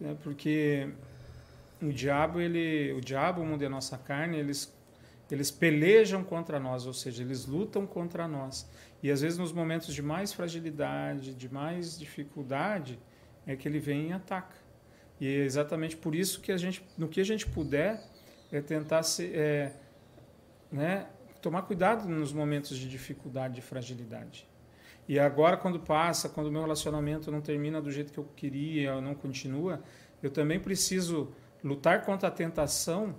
É 0.00 0.14
porque 0.22 0.88
o 1.80 1.92
diabo, 1.92 2.40
ele, 2.40 2.92
o 2.92 3.00
diabo, 3.00 3.40
o 3.40 3.46
mundo 3.46 3.62
e 3.62 3.66
a 3.66 3.70
nossa 3.70 3.96
carne, 3.96 4.38
eles 4.38 4.72
eles 5.32 5.50
pelejam 5.50 6.22
contra 6.22 6.60
nós, 6.60 6.84
ou 6.86 6.92
seja, 6.92 7.22
eles 7.22 7.46
lutam 7.46 7.86
contra 7.86 8.28
nós. 8.28 8.68
E 9.02 9.10
às 9.10 9.22
vezes 9.22 9.38
nos 9.38 9.50
momentos 9.50 9.94
de 9.94 10.02
mais 10.02 10.30
fragilidade, 10.30 11.32
de 11.32 11.50
mais 11.50 11.98
dificuldade, 11.98 12.98
é 13.46 13.56
que 13.56 13.66
ele 13.66 13.78
vem 13.78 14.10
e 14.10 14.12
ataca. 14.12 14.54
E 15.18 15.26
é 15.26 15.44
exatamente 15.44 15.96
por 15.96 16.14
isso 16.14 16.38
que 16.42 16.52
a 16.52 16.58
gente, 16.58 16.84
no 16.98 17.08
que 17.08 17.18
a 17.18 17.24
gente 17.24 17.46
puder, 17.46 18.02
é 18.52 18.60
tentar 18.60 19.02
se, 19.04 19.32
é, 19.34 19.72
né, 20.72 21.06
tomar 21.40 21.62
cuidado 21.62 22.08
nos 22.08 22.32
momentos 22.32 22.76
de 22.76 22.88
dificuldade, 22.88 23.54
de 23.56 23.60
fragilidade. 23.60 24.48
E 25.08 25.18
agora, 25.18 25.56
quando 25.56 25.78
passa, 25.78 26.28
quando 26.28 26.46
o 26.46 26.52
meu 26.52 26.62
relacionamento 26.62 27.30
não 27.30 27.40
termina 27.40 27.82
do 27.82 27.90
jeito 27.90 28.12
que 28.12 28.18
eu 28.18 28.24
queria, 28.36 29.00
não 29.00 29.14
continua, 29.14 29.82
eu 30.22 30.30
também 30.30 30.58
preciso 30.58 31.32
lutar 31.62 32.04
contra 32.04 32.28
a 32.28 32.30
tentação 32.30 33.14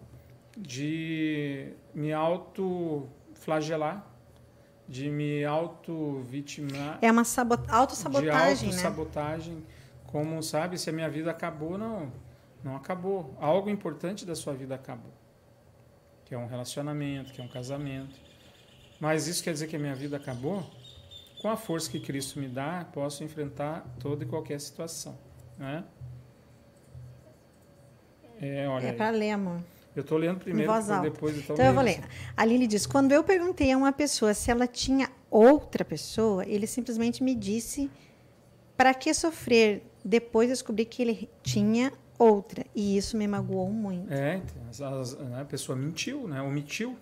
de 0.57 1.73
me 1.93 2.13
auto-flagelar, 2.13 4.07
de 4.87 5.09
me 5.09 5.43
auto-vitimar. 5.43 6.99
É 7.01 7.11
uma 7.11 7.23
auto-sabotagem, 7.67 8.69
De 8.69 8.75
auto-sabotagem, 8.75 9.55
né? 9.55 9.61
como, 10.07 10.41
sabe, 10.41 10.77
se 10.77 10.89
a 10.89 10.93
minha 10.93 11.09
vida 11.09 11.31
acabou, 11.31 11.77
não, 11.77 12.11
não 12.63 12.75
acabou. 12.75 13.35
Algo 13.39 13.69
importante 13.69 14.25
da 14.25 14.35
sua 14.35 14.53
vida 14.53 14.75
acabou. 14.75 15.11
Que 16.25 16.35
é 16.35 16.37
um 16.37 16.47
relacionamento, 16.47 17.33
que 17.33 17.41
é 17.41 17.43
um 17.43 17.47
casamento. 17.47 18.19
Mas 18.99 19.27
isso 19.27 19.43
quer 19.43 19.53
dizer 19.53 19.67
que 19.67 19.75
a 19.75 19.79
minha 19.79 19.95
vida 19.95 20.17
acabou? 20.17 20.65
Com 21.41 21.49
a 21.49 21.57
força 21.57 21.89
que 21.91 21.99
Cristo 21.99 22.39
me 22.39 22.47
dá, 22.47 22.85
posso 22.93 23.23
enfrentar 23.23 23.85
toda 23.99 24.23
e 24.23 24.27
qualquer 24.27 24.59
situação. 24.61 25.17
Né? 25.57 25.83
É, 28.41 28.67
olha 28.67 28.87
é 28.87 28.93
para 28.93 29.09
ler, 29.09 29.31
amor. 29.31 29.61
Eu 29.95 30.01
estou 30.01 30.17
lendo 30.17 30.39
primeiro, 30.39 30.71
em 30.71 30.73
voz 30.73 30.89
alta. 30.89 31.09
depois 31.09 31.37
então, 31.37 31.55
então 31.55 31.65
eu 31.65 31.73
vou 31.73 31.83
ler. 31.83 32.01
A 32.35 32.43
Lili 32.43 32.65
diz: 32.65 32.85
quando 32.85 33.11
eu 33.11 33.23
perguntei 33.23 33.71
a 33.71 33.77
uma 33.77 33.91
pessoa 33.91 34.33
se 34.33 34.49
ela 34.49 34.65
tinha 34.65 35.09
outra 35.29 35.85
pessoa, 35.85 36.43
ele 36.47 36.65
simplesmente 36.65 37.23
me 37.23 37.35
disse 37.35 37.91
para 38.75 38.93
que 38.93 39.13
sofrer. 39.13 39.83
Depois 40.03 40.49
descobri 40.49 40.83
que 40.83 41.01
ele 41.01 41.29
tinha 41.41 41.93
outra 42.23 42.65
e 42.75 42.97
isso 42.97 43.17
me 43.17 43.27
magoou 43.27 43.69
muito. 43.69 44.11
É, 44.11 44.41
a, 44.81 45.41
a 45.41 45.45
pessoa 45.45 45.75
mentiu, 45.75 46.27
né? 46.27 46.41
Omitiu. 46.41 46.97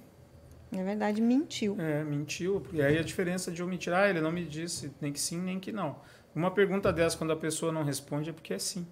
É 0.72 0.84
verdade, 0.84 1.22
mentiu. 1.22 1.76
É, 1.80 2.04
mentiu. 2.04 2.64
E 2.72 2.82
aí 2.82 2.98
a 2.98 3.04
diferença 3.04 3.52
de 3.52 3.62
omitir, 3.62 3.94
ah, 3.94 4.10
ele 4.10 4.22
não 4.22 4.32
me 4.32 4.46
disse 4.46 4.92
nem 5.02 5.12
que 5.12 5.20
sim, 5.20 5.40
nem 5.40 5.60
que 5.60 5.72
não. 5.72 5.98
Uma 6.34 6.50
pergunta 6.50 6.94
dessa, 6.94 7.18
quando 7.18 7.32
a 7.34 7.36
pessoa 7.36 7.72
não 7.72 7.84
responde, 7.84 8.30
é 8.30 8.34
porque 8.34 8.54
é 8.54 8.60
sim. 8.60 8.88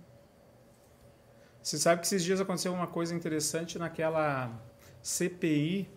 Você 1.61 1.77
sabe 1.77 2.01
que 2.01 2.07
esses 2.07 2.23
dias 2.23 2.41
aconteceu 2.41 2.73
uma 2.73 2.87
coisa 2.87 3.15
interessante 3.15 3.77
naquela 3.77 4.51
CPI 5.01 5.89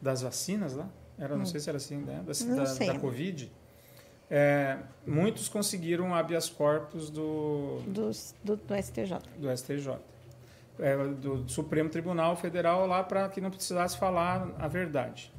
das 0.00 0.22
vacinas 0.22 0.74
lá? 0.74 0.88
Era, 1.18 1.34
não 1.34 1.42
hum. 1.42 1.46
sei 1.46 1.58
se 1.58 1.68
era 1.68 1.78
assim, 1.78 1.96
né? 1.98 2.22
Da, 2.24 2.54
da, 2.54 2.66
sei. 2.66 2.86
da 2.86 2.98
Covid. 2.98 3.50
É, 4.30 4.76
muitos 5.06 5.48
conseguiram 5.48 6.14
habeas 6.14 6.50
corpus 6.50 7.08
do, 7.08 7.80
do, 7.86 8.10
do, 8.44 8.56
do 8.56 8.82
STJ. 8.82 9.18
Do 9.38 9.56
STJ. 9.56 9.96
É, 10.78 10.96
do 10.96 11.48
Supremo 11.48 11.88
Tribunal 11.88 12.36
Federal 12.36 12.86
lá 12.86 13.02
para 13.02 13.28
que 13.28 13.40
não 13.40 13.50
precisasse 13.50 13.96
falar 13.96 14.48
a 14.58 14.68
verdade. 14.68 15.32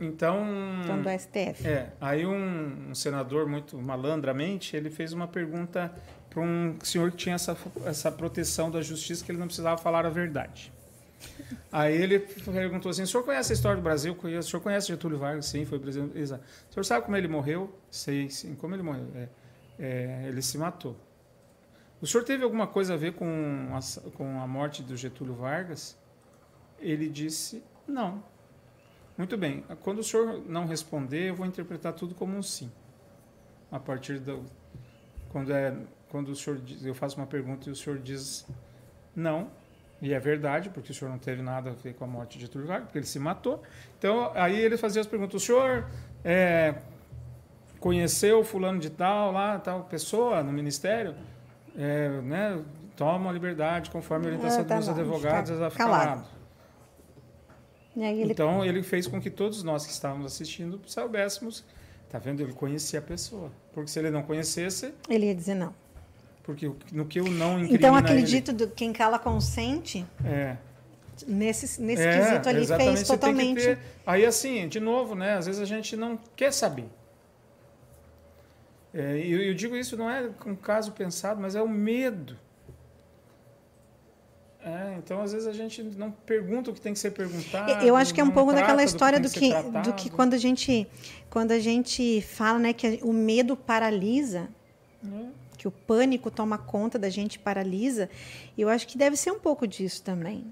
Então. 0.00 0.44
Então, 0.82 1.02
do 1.02 1.10
STF. 1.10 1.66
É. 1.66 1.92
Aí 2.00 2.24
um, 2.26 2.90
um 2.90 2.94
senador, 2.94 3.46
muito 3.46 3.76
malandramente, 3.76 4.76
ele 4.76 4.90
fez 4.90 5.12
uma 5.12 5.28
pergunta 5.28 5.92
para 6.30 6.40
um 6.40 6.76
senhor 6.82 7.10
que 7.12 7.16
tinha 7.16 7.34
essa, 7.34 7.56
essa 7.84 8.10
proteção 8.10 8.70
da 8.70 8.82
justiça, 8.82 9.24
que 9.24 9.30
ele 9.30 9.38
não 9.38 9.46
precisava 9.46 9.80
falar 9.80 10.04
a 10.04 10.10
verdade. 10.10 10.72
Aí 11.70 11.94
ele 11.94 12.18
perguntou 12.18 12.90
assim: 12.90 13.02
o 13.02 13.06
senhor 13.06 13.24
conhece 13.24 13.52
a 13.52 13.54
história 13.54 13.76
do 13.76 13.82
Brasil? 13.82 14.16
O 14.16 14.42
senhor 14.42 14.62
conhece 14.62 14.88
Getúlio 14.88 15.18
Vargas? 15.18 15.46
Sim, 15.46 15.64
foi 15.64 15.78
presidente. 15.78 16.18
Exato. 16.18 16.44
O 16.70 16.72
senhor 16.72 16.84
sabe 16.84 17.04
como 17.04 17.16
ele 17.16 17.28
morreu? 17.28 17.76
Sei, 17.90 18.30
sim. 18.30 18.54
Como 18.54 18.74
ele 18.74 18.82
morreu? 18.82 19.06
É, 19.14 19.28
é, 19.78 20.24
ele 20.28 20.42
se 20.42 20.56
matou. 20.58 20.96
O 22.00 22.06
senhor 22.06 22.24
teve 22.24 22.44
alguma 22.44 22.66
coisa 22.66 22.94
a 22.94 22.96
ver 22.96 23.14
com 23.14 23.26
a, 23.72 24.10
com 24.10 24.40
a 24.40 24.46
morte 24.46 24.82
do 24.82 24.96
Getúlio 24.96 25.34
Vargas? 25.34 25.96
Ele 26.78 27.08
disse: 27.08 27.62
não. 27.86 28.22
Muito 29.16 29.36
bem. 29.36 29.64
Quando 29.82 30.00
o 30.00 30.04
senhor 30.04 30.42
não 30.46 30.66
responder, 30.66 31.28
eu 31.28 31.34
vou 31.34 31.46
interpretar 31.46 31.92
tudo 31.92 32.14
como 32.14 32.36
um 32.36 32.42
sim. 32.42 32.70
A 33.70 33.78
partir 33.78 34.18
do. 34.18 34.44
Quando 35.30 35.52
é 35.52 35.76
quando 36.14 36.28
o 36.28 36.36
senhor 36.36 36.60
diz, 36.60 36.86
eu 36.86 36.94
faço 36.94 37.16
uma 37.16 37.26
pergunta 37.26 37.68
e 37.68 37.72
o 37.72 37.74
senhor 37.74 37.98
diz 37.98 38.46
não, 39.16 39.50
e 40.00 40.12
é 40.12 40.18
verdade, 40.18 40.70
porque 40.70 40.92
o 40.92 40.94
senhor 40.94 41.10
não 41.10 41.18
teve 41.18 41.42
nada 41.42 41.70
a 41.70 41.72
ver 41.72 41.94
com 41.94 42.04
a 42.04 42.06
morte 42.06 42.38
de 42.38 42.44
Getúlio 42.44 42.66
Vargas, 42.66 42.86
porque 42.86 42.98
ele 42.98 43.06
se 43.06 43.18
matou. 43.18 43.62
Então, 43.98 44.30
aí 44.34 44.58
ele 44.58 44.76
fazia 44.76 45.00
as 45.00 45.06
perguntas: 45.06 45.42
o 45.42 45.44
senhor 45.44 45.86
é, 46.24 46.74
conheceu 47.80 48.44
fulano 48.44 48.78
de 48.78 48.90
tal, 48.90 49.32
lá, 49.32 49.58
tal 49.58 49.84
pessoa 49.84 50.42
no 50.42 50.52
ministério? 50.52 51.14
É, 51.76 52.08
né, 52.20 52.62
toma 52.96 53.30
a 53.30 53.32
liberdade 53.32 53.90
conforme 53.90 54.26
a 54.26 54.28
orientação 54.30 54.60
é, 54.60 54.64
tá 54.64 54.78
dos 54.78 54.88
advogados 54.88 55.60
a 55.60 55.70
ficar 55.70 55.84
calado. 55.84 56.34
Ele... 57.96 58.32
Então, 58.32 58.64
ele 58.64 58.82
fez 58.82 59.06
com 59.06 59.20
que 59.20 59.30
todos 59.30 59.62
nós 59.62 59.86
que 59.86 59.92
estávamos 59.92 60.26
assistindo 60.26 60.80
soubéssemos. 60.84 61.64
Tá 62.08 62.18
vendo? 62.18 62.40
Ele 62.40 62.52
conhecia 62.52 62.98
a 62.98 63.02
pessoa. 63.02 63.50
Porque 63.72 63.90
se 63.90 63.98
ele 63.98 64.10
não 64.10 64.22
conhecesse. 64.22 64.94
Ele 65.08 65.26
ia 65.26 65.34
dizer 65.34 65.54
não. 65.54 65.74
Porque 66.44 66.70
no 66.92 67.06
que 67.06 67.18
eu 67.18 67.24
não 67.24 67.58
Então, 67.58 67.96
acredito 67.96 68.50
ele... 68.50 68.58
do 68.58 68.68
quem 68.68 68.92
cala 68.92 69.18
consente. 69.18 70.06
É. 70.24 70.56
Nesse, 71.26 71.80
nesse 71.80 72.02
é, 72.02 72.18
quesito 72.18 72.48
ali 72.48 72.66
fez 72.66 73.08
totalmente. 73.08 73.62
Ter... 73.62 73.78
Aí, 74.06 74.26
assim, 74.26 74.68
de 74.68 74.78
novo, 74.78 75.14
né? 75.14 75.36
Às 75.36 75.46
vezes 75.46 75.60
a 75.60 75.64
gente 75.64 75.96
não 75.96 76.18
quer 76.36 76.52
saber. 76.52 76.86
É, 78.92 79.18
eu, 79.18 79.42
eu, 79.42 79.54
digo 79.54 79.74
isso 79.74 79.96
não 79.96 80.08
é 80.08 80.30
um 80.46 80.54
caso 80.54 80.92
pensado, 80.92 81.40
mas 81.40 81.56
é 81.56 81.62
o 81.62 81.68
medo. 81.68 82.36
É, 84.62 84.96
então, 84.98 85.20
às 85.20 85.32
vezes, 85.32 85.46
a 85.46 85.52
gente 85.52 85.82
não 85.82 86.10
pergunta 86.10 86.70
o 86.70 86.74
que 86.74 86.80
tem 86.80 86.92
que 86.92 86.98
ser 86.98 87.10
perguntado. 87.10 87.84
Eu 87.84 87.96
acho 87.96 88.14
que 88.14 88.20
é 88.20 88.24
um 88.24 88.30
pouco 88.30 88.52
daquela 88.52 88.82
história 88.82 89.20
do 89.20 89.28
que, 89.30 89.52
do 89.52 89.62
que, 89.62 89.78
do 89.80 89.92
que 89.92 90.10
quando, 90.10 90.34
a 90.34 90.38
gente, 90.38 90.86
quando 91.28 91.52
a 91.52 91.58
gente 91.58 92.22
fala 92.22 92.58
né, 92.58 92.72
que 92.72 93.00
o 93.02 93.12
medo 93.12 93.56
paralisa. 93.56 94.48
É 95.04 95.43
que 95.64 95.68
o 95.68 95.70
pânico 95.70 96.30
toma 96.30 96.58
conta 96.58 96.98
da 96.98 97.08
gente, 97.08 97.38
paralisa. 97.38 98.10
Eu 98.56 98.68
acho 98.68 98.86
que 98.86 98.98
deve 98.98 99.16
ser 99.16 99.30
um 99.30 99.38
pouco 99.38 99.66
disso 99.66 100.02
também. 100.02 100.44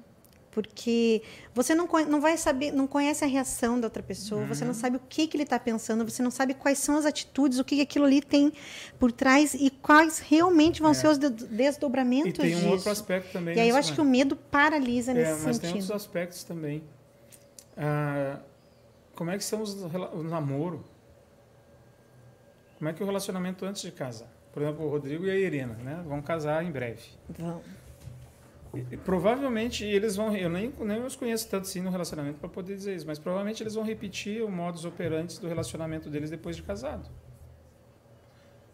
Porque 0.51 1.23
você 1.55 1.75
não, 1.75 1.87
não 2.09 2.21
vai 2.21 2.37
saber, 2.39 2.73
não 2.73 2.87
conhece 2.87 3.23
a 3.25 3.27
reação 3.27 3.79
da 3.79 3.87
outra 3.87 4.03
pessoa, 4.03 4.43
uhum. 4.43 4.49
você 4.49 4.65
não 4.65 4.75
sabe 4.75 4.97
o 4.97 5.01
que, 5.01 5.27
que 5.27 5.37
ele 5.37 5.45
está 5.45 5.59
pensando, 5.59 6.05
você 6.05 6.23
não 6.23 6.31
sabe 6.31 6.53
quais 6.53 6.79
são 6.79 6.97
as 6.97 7.07
atitudes, 7.07 7.59
o 7.59 7.65
que, 7.65 7.77
que 7.77 7.83
aquilo 7.83 8.05
ali 8.05 8.21
tem 8.21 8.53
por 8.99 9.11
trás 9.11 9.55
e 9.55 9.71
quais 9.71 10.19
realmente 10.19 10.83
vão 10.83 10.91
é. 10.91 10.95
ser 10.95 11.09
os 11.09 11.19
desdobramentos 11.19 12.31
e 12.31 12.33
tem 12.33 12.55
um 12.55 12.59
disso. 12.59 12.71
outro 12.71 12.91
aspecto 12.91 13.33
também. 13.33 13.57
E 13.57 13.61
aí 13.61 13.69
eu 13.69 13.77
acho 13.77 13.91
né? 13.91 13.95
que 13.95 14.01
o 14.01 14.05
medo 14.05 14.37
paralisa 14.37 15.13
é, 15.13 15.15
nesse 15.15 15.31
mas 15.43 15.57
sentido. 15.57 15.61
tem 15.61 15.73
outros 15.73 15.91
aspectos 15.91 16.45
também. 16.45 16.83
Ah, 17.77 18.41
como 19.15 19.31
é 19.31 19.39
que 19.39 19.45
são 19.45 19.63
os, 19.63 19.75
o 19.75 20.23
namoro? 20.23 20.85
Como 22.79 22.91
é 22.91 22.93
que 22.93 23.03
é 23.03 23.05
o 23.05 23.07
relacionamento 23.07 23.65
antes 23.65 23.81
de 23.81 23.91
casar? 23.91 24.29
Por 24.53 24.63
exemplo, 24.63 24.85
o 24.85 24.91
Rodrigo 24.91 25.25
e 25.25 25.31
a 25.31 25.37
Irina, 25.37 25.75
né? 25.75 26.03
Vão 26.07 26.21
casar 26.21 26.65
em 26.65 26.71
breve. 26.71 27.03
Vão. 27.29 27.63
E, 28.75 28.97
provavelmente 28.97 29.85
eles 29.85 30.17
vão. 30.17 30.35
Eu 30.35 30.49
nem, 30.49 30.73
nem 30.81 31.05
os 31.05 31.15
conheço 31.15 31.49
tanto 31.49 31.65
assim 31.65 31.81
no 31.81 31.91
relacionamento 31.91 32.39
para 32.39 32.49
poder 32.49 32.75
dizer 32.75 32.97
isso, 32.97 33.07
mas 33.07 33.19
provavelmente 33.19 33.63
eles 33.63 33.75
vão 33.75 33.85
repetir 33.85 34.43
o 34.43 34.51
modus 34.51 34.85
operandi 34.85 35.39
do 35.39 35.47
relacionamento 35.47 36.09
deles 36.09 36.31
depois 36.31 36.57
de 36.57 36.63
casado. 36.63 37.09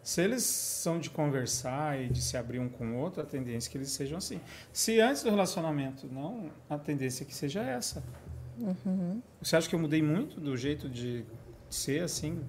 Se 0.01 0.21
eles 0.21 0.43
são 0.43 0.97
de 0.97 1.09
conversar 1.09 2.01
e 2.01 2.07
de 2.07 2.21
se 2.21 2.37
abrir 2.37 2.59
um 2.59 2.69
com 2.69 2.93
o 2.93 2.97
outro, 2.97 3.21
a 3.21 3.25
tendência 3.25 3.69
é 3.69 3.71
que 3.71 3.77
eles 3.77 3.91
sejam 3.91 4.17
assim. 4.17 4.39
Se 4.71 4.99
antes 4.99 5.21
do 5.21 5.29
relacionamento 5.29 6.07
não, 6.07 6.49
a 6.69 6.77
tendência 6.77 7.23
é 7.23 7.27
que 7.27 7.35
seja 7.35 7.61
essa. 7.61 8.01
Uhum. 8.57 9.21
Você 9.41 9.55
acha 9.55 9.67
que 9.67 9.75
eu 9.75 9.79
mudei 9.79 10.01
muito 10.01 10.39
do 10.39 10.55
jeito 10.55 10.89
de 10.89 11.25
ser 11.69 12.03
assim 12.03 12.41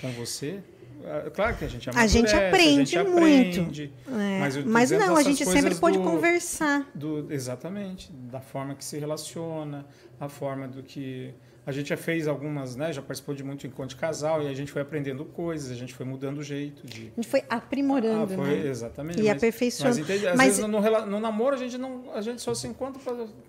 com 0.00 0.10
você? 0.12 0.62
É, 1.04 1.30
claro 1.30 1.56
que 1.56 1.64
a 1.64 1.68
gente 1.68 1.88
A 1.90 2.06
gente 2.06 2.34
aprende 2.34 2.98
a 2.98 3.02
gente 3.02 3.10
muito. 3.10 3.60
Aprende, 3.60 3.92
é. 4.08 4.40
Mas, 4.40 4.64
mas 4.64 4.90
não, 4.90 5.16
a 5.16 5.22
gente 5.22 5.44
sempre 5.44 5.74
pode 5.74 5.98
do, 5.98 6.04
conversar. 6.04 6.86
Do, 6.94 7.32
exatamente. 7.32 8.10
Da 8.12 8.40
forma 8.40 8.74
que 8.74 8.84
se 8.84 8.98
relaciona, 8.98 9.86
a 10.18 10.28
forma 10.28 10.66
do 10.66 10.82
que. 10.82 11.34
A 11.68 11.72
gente 11.72 11.90
já 11.90 11.98
fez 11.98 12.26
algumas, 12.26 12.74
né? 12.76 12.94
Já 12.94 13.02
participou 13.02 13.34
de 13.34 13.44
muito 13.44 13.66
encontro 13.66 13.94
de 13.94 14.00
casal 14.00 14.42
e 14.42 14.48
a 14.48 14.54
gente 14.54 14.72
foi 14.72 14.80
aprendendo 14.80 15.22
coisas, 15.26 15.70
a 15.70 15.74
gente 15.74 15.92
foi 15.92 16.06
mudando 16.06 16.38
o 16.38 16.42
jeito 16.42 16.86
de. 16.86 17.12
A 17.12 17.20
gente 17.20 17.28
foi 17.28 17.42
aprimorando, 17.46 18.32
ah, 18.32 18.36
foi, 18.36 18.58
né? 18.62 18.66
Exatamente. 18.68 19.20
E 19.20 19.24
mas, 19.24 19.36
aperfeiçoando. 19.36 19.98
Mas, 20.00 20.24
às 20.24 20.34
Mas- 20.36 20.46
vezes 20.56 20.60
no, 20.62 20.80
no 21.06 21.20
namoro 21.20 21.54
a 21.54 21.58
gente 21.58 21.76
não, 21.76 22.04
a 22.14 22.22
gente 22.22 22.40
só 22.40 22.54
se 22.54 22.66
encontra 22.66 22.98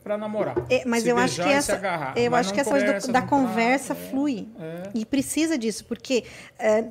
para 0.03 0.17
namorar. 0.17 0.57
É, 0.70 0.84
mas 0.86 1.03
Se 1.03 1.09
eu 1.09 1.17
acho 1.17 1.41
que 1.41 1.47
essa, 1.47 1.76
agarrar, 1.76 2.17
eu 2.17 2.36
acho 2.36 2.53
que 2.53 2.59
essa 2.59 2.70
coisa 2.70 2.86
do- 2.86 2.89
conversa, 2.91 3.11
da 3.13 3.22
conversa 3.22 3.93
é. 3.93 3.95
flui. 3.95 4.49
É. 4.59 4.89
E 4.93 5.05
precisa 5.05 5.57
disso, 5.57 5.86
porque 5.86 6.26
é, 6.59 6.84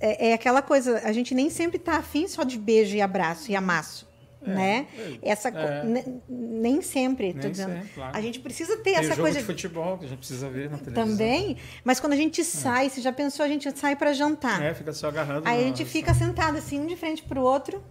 é- 0.00 0.28
é 0.28 0.32
aquela 0.34 0.60
coisa, 0.60 0.98
a 1.02 1.12
gente 1.12 1.34
nem 1.34 1.48
sempre 1.48 1.78
tá 1.78 1.96
afim 1.96 2.28
só 2.28 2.42
de 2.42 2.58
beijo 2.58 2.94
e 2.94 3.00
abraço 3.00 3.50
e 3.50 3.56
amasso, 3.56 4.06
né? 4.46 4.86
Essa 5.22 5.50
co- 5.50 5.58
É. 5.58 5.84
ne- 5.84 6.20
nem 6.28 6.80
sempre, 6.82 7.32
tô 7.32 7.40
Nem 7.40 7.50
dizendo. 7.50 7.72
sempre, 7.74 7.88
claro. 7.94 8.16
A 8.16 8.20
gente 8.20 8.40
precisa 8.40 8.76
ter 8.76 8.82
Tem 8.82 8.94
essa 8.96 9.08
jogo 9.10 9.22
coisa 9.22 9.38
de 9.38 9.44
futebol 9.44 9.98
que 9.98 10.04
a 10.04 10.08
gente 10.08 10.18
precisa 10.18 10.48
ver 10.48 10.70
na 10.70 10.78
televisão. 10.78 11.06
também, 11.06 11.56
mas 11.82 11.98
quando 12.00 12.12
a 12.12 12.16
gente 12.16 12.44
sai, 12.44 12.88
você 12.90 13.00
já 13.00 13.12
pensou, 13.12 13.44
a 13.44 13.48
gente 13.48 13.70
sai 13.78 13.96
para 13.96 14.12
jantar. 14.12 14.62
É, 14.62 14.74
fica 14.74 14.92
só 14.92 15.08
agarrando. 15.08 15.48
Aí 15.48 15.60
a 15.62 15.66
gente 15.66 15.84
fica 15.84 16.12
sentado 16.14 16.58
assim, 16.58 16.80
um 16.80 16.86
de 16.86 16.96
frente 16.96 17.22
pro 17.22 17.40
outro. 17.42 17.82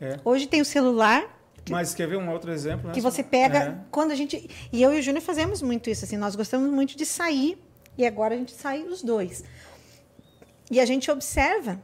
É. 0.00 0.18
Hoje 0.24 0.46
tem 0.46 0.60
o 0.60 0.64
celular, 0.64 1.24
Mas 1.70 1.94
quer 1.94 2.06
ver 2.08 2.16
um 2.16 2.28
outro 2.30 2.52
exemplo? 2.52 2.88
né? 2.88 2.92
que 2.94 3.00
você 3.00 3.22
pega 3.22 3.58
É. 3.58 3.76
quando 3.90 4.10
a 4.10 4.14
gente 4.14 4.50
e 4.72 4.82
eu 4.82 4.92
e 4.94 4.98
o 4.98 5.02
Júnior 5.02 5.22
fazemos 5.22 5.62
muito 5.62 5.88
isso 5.88 6.04
assim 6.04 6.16
nós 6.16 6.36
gostamos 6.36 6.70
muito 6.70 6.94
de 6.96 7.06
sair 7.06 7.56
e 7.96 8.04
agora 8.04 8.34
a 8.34 8.36
gente 8.36 8.52
sai 8.52 8.82
os 8.82 9.02
dois 9.02 9.42
e 10.70 10.78
a 10.80 10.84
gente 10.84 11.10
observa 11.10 11.80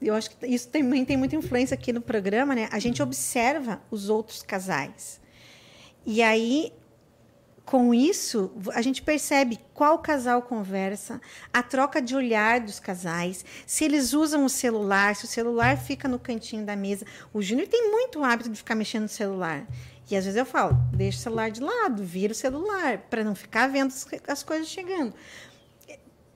eu 0.00 0.14
acho 0.14 0.30
que 0.30 0.46
isso 0.46 0.68
também 0.68 1.04
tem 1.04 1.16
muita 1.16 1.34
influência 1.36 1.74
aqui 1.74 1.92
no 1.92 2.00
programa 2.00 2.54
né 2.54 2.68
a 2.70 2.78
gente 2.78 3.02
observa 3.02 3.80
os 3.90 4.08
outros 4.08 4.42
casais 4.42 5.20
e 6.06 6.22
aí 6.22 6.72
com 7.64 7.92
isso, 7.92 8.50
a 8.72 8.80
gente 8.80 9.02
percebe 9.02 9.58
qual 9.74 9.98
casal 9.98 10.40
conversa, 10.40 11.20
a 11.52 11.62
troca 11.62 12.00
de 12.00 12.16
olhar 12.16 12.60
dos 12.60 12.80
casais, 12.80 13.44
se 13.66 13.84
eles 13.84 14.14
usam 14.14 14.46
o 14.46 14.48
celular, 14.48 15.14
se 15.14 15.26
o 15.26 15.28
celular 15.28 15.76
fica 15.76 16.08
no 16.08 16.18
cantinho 16.18 16.64
da 16.64 16.74
mesa. 16.74 17.04
O 17.30 17.42
Júnior 17.42 17.68
tem 17.68 17.90
muito 17.90 18.24
hábito 18.24 18.48
de 18.48 18.56
ficar 18.56 18.74
mexendo 18.74 19.02
no 19.02 19.08
celular. 19.10 19.66
E 20.10 20.16
às 20.16 20.24
vezes 20.24 20.38
eu 20.38 20.46
falo, 20.46 20.78
deixa 20.94 21.18
o 21.18 21.20
celular 21.20 21.50
de 21.50 21.60
lado, 21.60 22.02
vira 22.02 22.32
o 22.32 22.34
celular, 22.34 23.00
para 23.10 23.22
não 23.22 23.34
ficar 23.34 23.66
vendo 23.68 23.88
as- 23.88 24.06
as 24.26 24.42
coisas 24.42 24.66
chegando. 24.66 25.12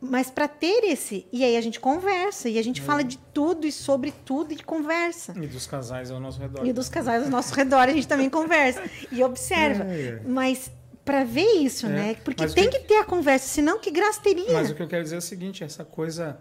Mas 0.04 0.28
para 0.28 0.48
ter 0.48 0.82
esse. 0.84 1.26
E 1.32 1.44
aí 1.44 1.56
a 1.56 1.60
gente 1.60 1.78
conversa, 1.78 2.48
e 2.48 2.58
a 2.58 2.62
gente 2.64 2.80
fala 2.82 3.04
de 3.04 3.16
tudo 3.32 3.66
e 3.68 3.70
sobre 3.70 4.10
tudo 4.10 4.52
e 4.52 4.56
conversa. 4.56 5.32
E 5.40 5.46
dos 5.46 5.64
casais 5.66 6.10
ao 6.10 6.18
nosso 6.18 6.40
redor. 6.40 6.66
E 6.66 6.72
dos 6.72 6.88
casais 6.88 7.22
ao 7.22 7.30
nosso 7.30 7.54
redor 7.54 7.88
a 7.88 7.92
gente 7.92 8.08
também 8.08 8.28
conversa 8.28 8.82
e 9.12 9.22
observa. 9.22 9.84
É, 9.84 10.00
é. 10.08 10.20
Mas 10.26 10.72
para 11.04 11.22
ver 11.22 11.52
isso, 11.58 11.86
É, 11.86 11.88
né? 11.88 12.14
Porque 12.24 12.42
mas 12.42 12.52
tem 12.52 12.68
que- 12.68 12.80
que 12.80 12.88
ter 12.88 12.96
a 12.98 13.04
conversa, 13.04 13.46
senão 13.46 13.78
que 13.78 13.90
graça 13.92 14.20
teria. 14.20 14.52
Mas 14.52 14.70
o 14.70 14.74
que 14.74 14.82
eu 14.82 14.88
quero 14.88 15.04
dizer 15.04 15.14
é 15.14 15.18
o 15.18 15.22
seguinte, 15.22 15.62
essa 15.62 15.84
coisa... 15.84 16.38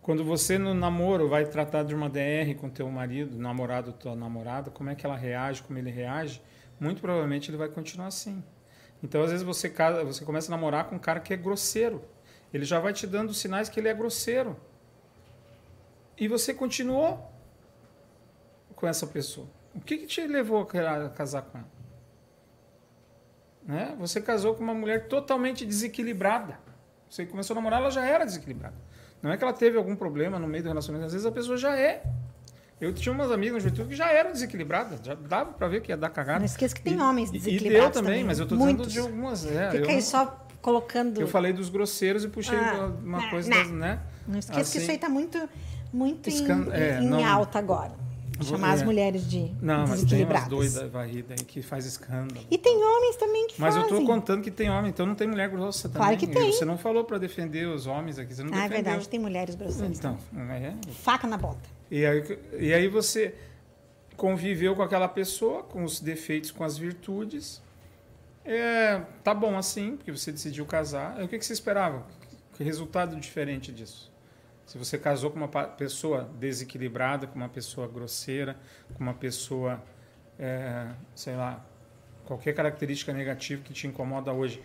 Quando 0.00 0.22
você 0.22 0.58
no 0.58 0.74
namoro 0.74 1.28
vai 1.30 1.46
tratar 1.46 1.82
de 1.82 1.94
uma 1.94 2.10
DR 2.10 2.54
com 2.60 2.68
teu 2.68 2.90
marido, 2.90 3.38
namorado, 3.38 3.90
tua 3.92 4.14
namorada, 4.14 4.70
como 4.70 4.90
é 4.90 4.94
que 4.94 5.06
ela 5.06 5.16
reage, 5.16 5.62
como 5.62 5.78
ele 5.78 5.90
reage, 5.90 6.42
muito 6.78 7.00
provavelmente 7.00 7.50
ele 7.50 7.56
vai 7.56 7.68
continuar 7.68 8.08
assim. 8.08 8.44
Então, 9.02 9.22
às 9.22 9.30
vezes, 9.30 9.42
você, 9.44 9.68
casa, 9.70 10.04
você 10.04 10.22
começa 10.22 10.50
a 10.52 10.56
namorar 10.56 10.84
com 10.84 10.96
um 10.96 10.98
cara 10.98 11.20
que 11.20 11.32
é 11.32 11.36
grosseiro. 11.38 12.02
Ele 12.54 12.64
já 12.64 12.78
vai 12.78 12.92
te 12.92 13.04
dando 13.06 13.34
sinais 13.34 13.68
que 13.68 13.80
ele 13.80 13.88
é 13.88 13.92
grosseiro. 13.94 14.56
E 16.16 16.28
você 16.28 16.54
continuou 16.54 17.30
com 18.76 18.86
essa 18.86 19.06
pessoa. 19.08 19.48
O 19.74 19.80
que, 19.80 19.98
que 19.98 20.06
te 20.06 20.24
levou 20.26 20.62
a 20.62 20.66
ca- 20.66 21.06
a 21.06 21.08
casar 21.10 21.42
com 21.42 21.58
ela? 21.58 21.68
Né? 23.66 23.96
Você 23.98 24.20
casou 24.20 24.54
com 24.54 24.62
uma 24.62 24.74
mulher 24.74 25.08
totalmente 25.08 25.66
desequilibrada. 25.66 26.58
Você 27.10 27.26
começou 27.26 27.54
a 27.54 27.56
namorar, 27.56 27.80
ela 27.80 27.90
já 27.90 28.04
era 28.04 28.24
desequilibrada. 28.24 28.74
Não 29.20 29.32
é 29.32 29.36
que 29.36 29.42
ela 29.42 29.52
teve 29.52 29.76
algum 29.76 29.96
problema 29.96 30.38
no 30.38 30.46
meio 30.46 30.62
do 30.62 30.68
relacionamento, 30.68 31.06
às 31.06 31.12
vezes 31.12 31.26
a 31.26 31.32
pessoa 31.32 31.56
já 31.56 31.76
é. 31.76 32.04
Eu 32.80 32.92
tinha 32.92 33.12
umas 33.12 33.30
amigas 33.32 33.54
na 33.54 33.60
juventude 33.60 33.88
que 33.88 33.96
já 33.96 34.10
eram 34.12 34.32
desequilibradas, 34.32 35.00
já 35.02 35.14
dava 35.14 35.52
para 35.52 35.66
ver 35.66 35.80
que 35.80 35.90
ia 35.90 35.96
dar 35.96 36.10
cagada. 36.10 36.40
Não 36.40 36.46
esqueça 36.46 36.74
que 36.74 36.82
tem 36.82 36.94
E- 36.94 37.00
homens 37.00 37.30
e- 37.30 37.32
desequilibrados 37.32 37.84
E 37.84 37.88
eu 37.88 37.90
também, 37.92 38.12
também, 38.12 38.24
mas 38.24 38.38
eu 38.38 38.46
tô 38.46 38.54
muitos. 38.56 38.88
dizendo 38.88 39.06
de 39.06 39.12
algumas. 39.12 39.46
É, 39.46 39.70
Fica 39.70 39.84
eu, 39.84 39.88
aí 39.88 39.94
não- 39.94 40.02
só 40.02 40.43
colocando. 40.64 41.20
eu 41.20 41.28
falei 41.28 41.52
dos 41.52 41.68
grosseiros 41.68 42.24
e 42.24 42.28
puxei 42.28 42.56
Ah, 42.56 42.90
uma 43.04 43.18
né, 43.20 43.30
coisa 43.30 43.50
né. 43.50 43.56
das, 43.58 43.70
né? 43.70 44.00
Não 44.26 44.38
esqueça 44.38 44.52
que 44.54 44.60
Assim, 44.62 44.78
isso 44.80 44.90
aí 44.90 44.96
está 44.96 45.08
muito, 45.10 45.48
muito 45.92 46.28
em, 46.30 46.32
Escan- 46.32 46.68
é, 46.72 47.00
em 47.00 47.06
não- 47.06 47.24
alta 47.24 47.58
agora. 47.58 47.92
Vou- 48.38 48.56
Chamar 48.58 48.72
as 48.72 48.82
é. 48.82 48.84
mulheres 48.84 49.28
de 49.30 49.52
Não, 49.62 49.86
mas 49.86 50.02
tem 50.02 50.24
umas 50.24 50.48
doidas 50.48 50.90
varridas 50.90 51.38
aí 51.38 51.44
que 51.46 51.62
faz 51.62 51.86
escândalo. 51.86 52.40
E 52.50 52.58
tem 52.58 52.76
homens 52.82 53.14
também 53.14 53.46
que 53.46 53.60
Mas 53.60 53.76
eu 53.76 53.82
fazem. 53.82 53.96
tô 54.00 54.04
contando 54.04 54.42
que 54.42 54.50
tem 54.50 54.68
homem, 54.70 54.90
então 54.90 55.06
não 55.06 55.14
tem 55.14 55.28
mulher 55.28 55.48
grossa 55.50 55.88
também. 55.88 56.02
Claro 56.02 56.16
que 56.18 56.26
tem. 56.26 56.50
Você 56.50 56.64
não 56.64 56.76
falou 56.76 57.04
para 57.04 57.16
defender 57.18 57.68
os 57.68 57.86
homens 57.86 58.18
aqui, 58.18 58.34
você 58.34 58.42
não 58.42 58.52
Ah, 58.52 58.64
é 58.64 58.68
defendeu. 58.68 58.84
verdade, 58.84 59.08
tem 59.08 59.20
mulheres 59.20 59.54
grosseiras. 59.54 59.98
Então, 59.98 60.18
é. 60.50 60.72
Faca 60.94 61.28
na 61.28 61.36
bota. 61.36 61.60
E 61.88 62.04
aí, 62.04 62.38
e 62.58 62.74
aí 62.74 62.88
você 62.88 63.36
conviveu 64.16 64.74
com 64.74 64.82
aquela 64.82 65.06
pessoa, 65.08 65.62
com 65.62 65.84
os 65.84 66.00
defeitos, 66.00 66.50
com 66.50 66.64
as 66.64 66.76
virtudes. 66.76 67.62
É, 68.44 69.00
tá 69.22 69.32
bom 69.32 69.56
assim, 69.56 69.96
porque 69.96 70.12
você 70.12 70.30
decidiu 70.30 70.66
casar. 70.66 71.22
O 71.22 71.28
que, 71.28 71.38
que 71.38 71.44
você 71.44 71.52
esperava? 71.52 72.06
Que 72.54 72.62
resultado 72.62 73.16
diferente 73.16 73.72
disso? 73.72 74.12
Se 74.66 74.78
você 74.78 74.98
casou 74.98 75.30
com 75.30 75.36
uma 75.36 75.48
pessoa 75.48 76.30
desequilibrada, 76.38 77.26
com 77.26 77.36
uma 77.36 77.48
pessoa 77.48 77.86
grosseira, 77.88 78.56
com 78.94 79.02
uma 79.02 79.14
pessoa, 79.14 79.82
é, 80.38 80.90
sei 81.14 81.36
lá, 81.36 81.64
qualquer 82.24 82.54
característica 82.54 83.12
negativa 83.12 83.62
que 83.62 83.72
te 83.72 83.86
incomoda 83.86 84.32
hoje. 84.32 84.62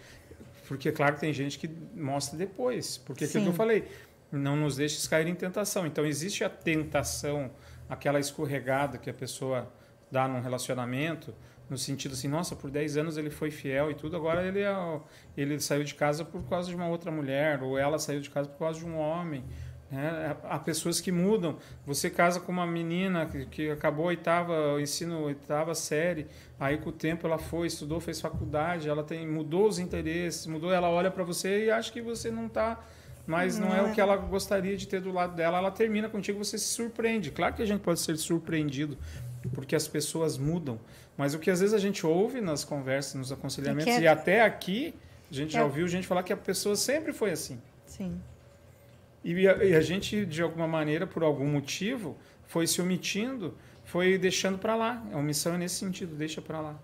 Porque, 0.68 0.92
claro, 0.92 1.18
tem 1.18 1.34
gente 1.34 1.58
que 1.58 1.68
mostra 1.96 2.38
depois. 2.38 2.98
Porque 2.98 3.26
aquilo 3.26 3.46
que 3.46 3.50
eu 3.50 3.54
falei, 3.54 3.88
não 4.32 4.56
nos 4.56 4.76
deixes 4.76 5.08
cair 5.08 5.28
em 5.28 5.36
tentação. 5.36 5.86
Então, 5.86 6.06
existe 6.06 6.44
a 6.44 6.50
tentação, 6.50 7.52
aquela 7.90 8.20
escorregada 8.20 8.98
que 8.98 9.10
a 9.10 9.14
pessoa 9.14 9.72
dá 10.12 10.28
num 10.28 10.42
relacionamento, 10.42 11.34
no 11.70 11.78
sentido 11.78 12.14
assim, 12.14 12.28
nossa, 12.28 12.56
por 12.56 12.72
10 12.72 12.98
anos 12.98 13.18
ele 13.18 13.30
foi 13.30 13.52
fiel 13.52 13.92
e 13.92 13.94
tudo, 13.94 14.16
agora 14.16 14.46
ele, 14.46 14.62
é, 14.62 15.00
ele 15.38 15.60
saiu 15.60 15.84
de 15.84 15.94
casa 15.96 16.26
por 16.26 16.44
causa 16.44 16.70
de 16.70 16.76
uma 16.76 16.88
outra 16.88 17.12
mulher, 17.12 17.62
ou 17.62 17.78
ela 17.78 18.00
saiu 18.00 18.20
de 18.20 18.30
casa 18.30 18.50
por 18.50 18.58
causa 18.58 18.80
de 18.80 18.86
um 18.86 18.98
homem. 18.98 19.44
né? 19.92 20.36
Há 20.44 20.58
pessoas 20.60 21.00
que 21.00 21.12
mudam. 21.12 21.58
Você 21.86 22.10
casa 22.10 22.40
com 22.40 22.52
uma 22.52 22.66
menina 22.66 23.26
que, 23.26 23.46
que 23.46 23.70
acabou 23.70 24.06
a 24.06 24.08
oitava, 24.10 24.74
o 24.74 24.80
ensino 24.80 25.22
oitava 25.22 25.76
série, 25.76 26.28
aí 26.60 26.78
com 26.78 26.90
o 26.90 26.94
tempo 26.94 27.28
ela 27.28 27.38
foi, 27.38 27.68
estudou, 27.68 28.00
fez 28.00 28.20
faculdade, 28.20 28.90
ela 28.90 29.04
tem 29.04 29.28
mudou 29.28 29.68
os 29.68 29.80
interesses, 29.80 30.48
mudou, 30.48 30.74
ela 30.74 30.90
olha 30.90 31.12
para 31.12 31.24
você 31.24 31.66
e 31.66 31.72
acha 31.72 31.92
que 31.92 32.02
você 32.02 32.32
não 32.32 32.48
está 32.48 32.84
mas 33.30 33.60
não, 33.60 33.72
é 33.72 33.84
o 33.84 33.94
que 33.94 34.02
ela 34.02 34.18
gostaria 34.18 34.76
de 34.76 34.88
ter 34.88 35.00
do 35.02 35.12
lado 35.12 35.36
dela. 35.36 35.60
Ela 35.60 35.70
termina 35.70 36.10
contigo, 36.10 36.44
você 36.44 36.58
se 36.58 36.66
surpreende. 36.66 37.30
Claro 37.30 37.54
que 37.54 37.62
a 37.62 37.66
gente 37.66 37.82
pode 37.82 38.00
ser 38.00 38.18
surpreendido, 38.18 38.98
porque 39.54 39.76
as 39.76 39.88
pessoas 39.88 40.38
mudam. 40.38 40.80
Mas 41.18 41.34
o 41.34 41.40
que 41.40 41.50
às 41.50 41.60
vezes 41.60 41.74
a 41.74 41.80
gente 41.80 42.06
ouve 42.06 42.42
nas 42.42 42.64
conversas, 42.64 43.16
nos 43.16 43.32
aconselhamentos, 43.32 43.88
É 43.88 43.98
que 43.98 44.02
é- 44.02 44.04
e 44.04 44.08
até 44.08 44.42
aqui, 44.42 44.94
a 45.30 45.34
gente 45.34 45.54
já 45.54 45.60
É- 45.60 45.64
ouviu 45.64 45.88
gente 45.88 46.08
falar 46.08 46.24
que 46.24 46.34
a 46.34 46.38
pessoa 46.38 46.76
sempre 46.76 47.12
foi 47.14 47.32
assim. 47.32 47.60
Sim. 47.86 48.20
E 49.24 49.48
a, 49.48 49.64
e 49.64 49.76
a 49.76 49.82
gente, 49.82 50.26
de 50.26 50.42
alguma 50.42 50.68
maneira, 50.68 51.06
por 51.06 51.24
algum 51.24 51.46
motivo, 51.48 52.18
foi 52.48 52.66
se 52.66 52.82
omitindo, 52.82 53.58
foi 53.84 54.18
deixando 54.18 54.58
para 54.58 54.76
lá. 54.76 55.04
A 55.12 55.18
omissão 55.18 55.56
é 55.56 55.58
nesse 55.58 55.76
sentido, 55.76 56.16
deixa 56.16 56.42
para 56.42 56.62
lá. 56.62 56.80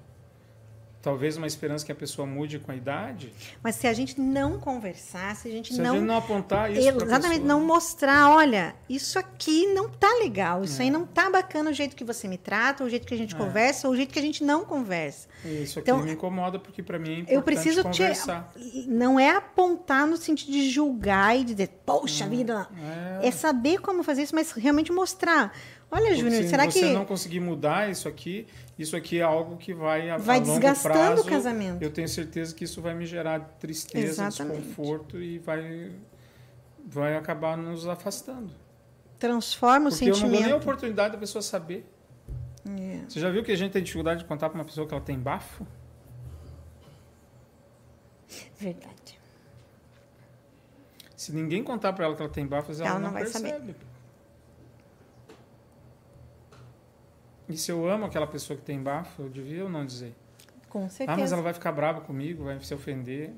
Talvez 1.06 1.38
uma 1.38 1.45
esperança 1.45 1.86
que 1.86 1.91
a 1.91 1.95
pessoa 1.95 2.26
mude 2.26 2.58
com 2.58 2.72
a 2.72 2.76
idade. 2.76 3.32
Mas 3.62 3.76
se 3.76 3.86
a 3.86 3.93
gente 3.93 4.20
não 4.20 4.60
conversar, 4.60 5.36
se 5.36 5.47
a 5.47 5.51
gente 5.51 5.72
Se 5.72 5.80
a 5.80 5.84
não. 5.84 5.93
gente 5.97 6.03
não 6.06 6.18
apontar 6.18 6.72
isso 6.72 6.89
Exatamente, 6.89 7.45
não 7.45 7.64
mostrar, 7.64 8.32
olha, 8.32 8.76
isso 8.89 9.20
aqui 9.20 9.68
não 9.68 9.88
tá 9.88 10.10
legal, 10.20 10.64
isso 10.64 10.82
É. 10.82 10.86
aí 10.86 10.89
não 10.89 11.06
tá 11.06 11.30
bacana 11.30 11.70
o 11.70 11.74
jeito 11.74 11.95
que 11.95 12.03
você 12.03 12.28
me 12.28 12.39
trata, 12.39 12.84
o 12.84 12.89
jeito 12.89 13.06
que 13.06 13.14
a 13.14 13.18
gente 13.18 13.36
conversa, 13.36 13.88
ou 13.88 13.93
o 13.93 13.95
jeito 13.95 14.12
que 14.12 14.18
a 14.18 14.22
gente 14.22 14.43
não 14.43 14.66
conversa. 14.66 15.28
Isso 15.45 15.78
aqui 15.78 15.91
Então, 15.91 16.01
me 16.03 16.12
incomoda 16.12 16.58
porque 16.58 16.82
para 16.82 16.97
mim 16.97 17.10
é 17.10 17.14
importante 17.20 17.36
Eu 17.36 17.41
preciso 17.43 17.82
te. 17.84 17.99
conversar. 17.99 18.51
Não 18.88 19.20
é 19.20 19.30
apontar 19.30 20.08
no 20.08 20.18
sentido 20.18 20.51
de 20.53 20.72
julgar 20.72 21.38
e 21.38 21.43
dizer, 21.43 21.70
poxa 21.86 22.28
vida. 22.28 22.68
É, 23.22 23.28
É 23.28 23.32
saber 23.32 23.80
como 23.80 24.01
fazer 24.01 24.24
isso, 24.24 24.34
mas 24.34 24.51
realmente 24.53 24.91
mostrar. 24.91 25.56
Olha, 25.96 26.08
porque 26.08 26.22
Júnior, 26.22 26.43
se 26.43 26.50
será 26.50 26.70
você 26.70 26.80
que 26.80 26.93
não 26.93 27.06
conseguir 27.06 27.39
mudar 27.39 27.89
isso 27.89 28.08
aqui, 28.08 28.46
isso 28.78 28.96
aqui 28.98 29.20
é 29.20 29.24
algo 29.24 29.56
que 29.56 29.74
vai 29.74 30.10
a, 30.10 30.18
vai 30.18 30.38
a 30.38 30.41
desgastando 30.41 30.93
prazo, 30.93 31.22
o 31.22 31.26
casamento? 31.26 31.82
Eu 31.82 31.89
tenho 31.89 32.10
certeza 32.10 32.54
que 32.54 32.66
isso 32.66 32.82
vai 32.82 32.93
me 32.93 33.06
gerar 33.06 33.39
tristeza, 33.60 34.26
Exatamente. 34.28 34.62
desconforto 34.62 35.22
e 35.22 35.39
vai 35.39 35.91
vai 36.86 37.16
acabar 37.16 37.58
nos 37.58 37.88
afastando. 37.88 38.52
Transforma 39.18 39.88
o 39.88 39.89
Porque 39.89 40.06
eu 40.06 40.14
não 40.14 40.20
dou 40.20 40.30
nem 40.30 40.39
a 40.39 40.43
sentimento. 40.43 40.62
oportunidade 40.62 41.14
da 41.14 41.18
pessoa 41.20 41.41
saber. 41.41 41.89
É. 42.68 43.00
Você 43.08 43.20
já 43.20 43.30
viu 43.30 43.43
que 43.43 43.52
a 43.52 43.56
gente 43.56 43.72
tem 43.72 43.82
dificuldade 43.82 44.20
de 44.20 44.26
contar 44.26 44.50
para 44.50 44.60
uma 44.60 44.66
pessoa 44.66 44.86
que 44.86 44.93
ela 44.93 45.02
tem 45.04 45.18
bafo? 45.18 45.66
Verdade. 48.60 49.20
Se 51.16 51.32
ninguém 51.34 51.64
contar 51.64 51.93
para 51.93 52.06
ela 52.06 52.16
que 52.16 52.22
ela 52.22 52.32
tem 52.32 52.46
bafo, 52.46 52.72
ela, 52.72 52.82
Ela 52.86 52.93
não, 52.96 53.06
não 53.06 53.14
vai 53.14 53.24
percebe. 53.24 53.76
E 57.48 57.58
se 57.58 57.72
eu 57.72 57.88
amo 57.89 58.06
aquela 58.06 58.28
pessoa 58.28 58.58
que 58.58 58.64
tem 58.64 58.80
bafo, 58.82 59.24
eu 59.24 59.30
devia 59.30 59.64
ou 59.64 59.70
não 59.70 59.86
dizer? 59.86 60.14
Com 60.70 60.80
Ah, 60.80 60.82
mas 60.84 60.93
certeza. 60.93 61.36
ela 61.36 61.43
vai 61.43 61.54
ficar 61.54 61.72
brava 61.72 62.02
comigo, 62.02 62.43
vai 62.46 62.60
se 62.60 62.74
ofender. 62.74 63.32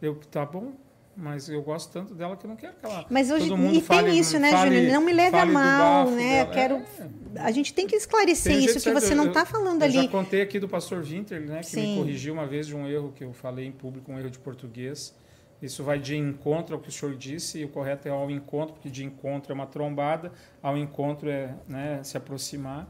Eu, 0.00 0.14
tá 0.30 0.44
bom, 0.46 0.72
mas 1.16 1.48
eu 1.48 1.60
gosto 1.62 1.92
tanto 1.92 2.14
dela 2.14 2.36
que 2.36 2.44
eu 2.46 2.48
não 2.48 2.56
quero 2.56 2.74
que 2.74 2.84
ela. 2.86 3.06
Mas 3.10 3.30
hoje 3.30 3.50
e 3.72 3.80
fale- 3.80 4.10
tem 4.10 4.18
isso, 4.18 4.38
né, 4.38 4.50
fale- 4.50 4.76
Júnior? 4.76 4.92
Não 4.94 5.00
me 5.04 5.12
leve 5.12 5.36
a 5.36 5.44
mal, 5.46 6.10
né? 6.10 6.42
Eu 6.42 6.44
dela. 6.46 6.54
quero. 6.54 6.74
É. 7.36 7.40
A 7.40 7.50
gente 7.50 7.74
tem 7.74 7.86
que 7.86 7.96
esclarecer 7.96 8.52
Tem 8.54 8.64
isso 8.64 8.80
que 8.80 8.92
você 8.92 9.14
não 9.14 9.24
Eu- 9.24 9.28
está 9.30 9.44
falando 9.44 9.82
eu 9.82 9.86
ali. 9.88 9.94
já 9.94 10.08
contei 10.08 10.40
aqui 10.40 10.58
do 10.60 10.68
pastor 10.68 11.02
Winter, 11.02 11.40
né, 11.40 11.60
que 11.60 11.66
Sim. 11.66 11.92
me 11.94 11.98
corrigiu 11.98 12.32
uma 12.34 12.46
vez 12.46 12.66
de 12.66 12.76
um 12.76 12.86
erro 12.86 13.12
que 13.14 13.24
eu 13.24 13.32
falei 13.32 13.66
em 13.66 13.72
público, 13.72 14.10
um 14.12 14.18
erro 14.18 14.30
de 14.30 14.38
português. 14.38 15.14
Isso 15.60 15.82
vai 15.82 15.98
de 15.98 16.16
encontro 16.16 16.74
ao 16.76 16.80
que 16.80 16.88
o 16.88 16.92
senhor 16.92 17.14
disse, 17.16 17.58
e 17.58 17.64
o 17.64 17.68
correto 17.68 18.06
é 18.06 18.10
ao 18.10 18.30
encontro, 18.30 18.74
porque 18.74 18.90
de 18.90 19.04
encontro 19.04 19.50
é 19.52 19.54
uma 19.54 19.66
trombada, 19.66 20.30
ao 20.62 20.76
encontro 20.76 21.28
é 21.30 21.54
né, 21.68 22.00
se 22.04 22.16
aproximar. 22.16 22.86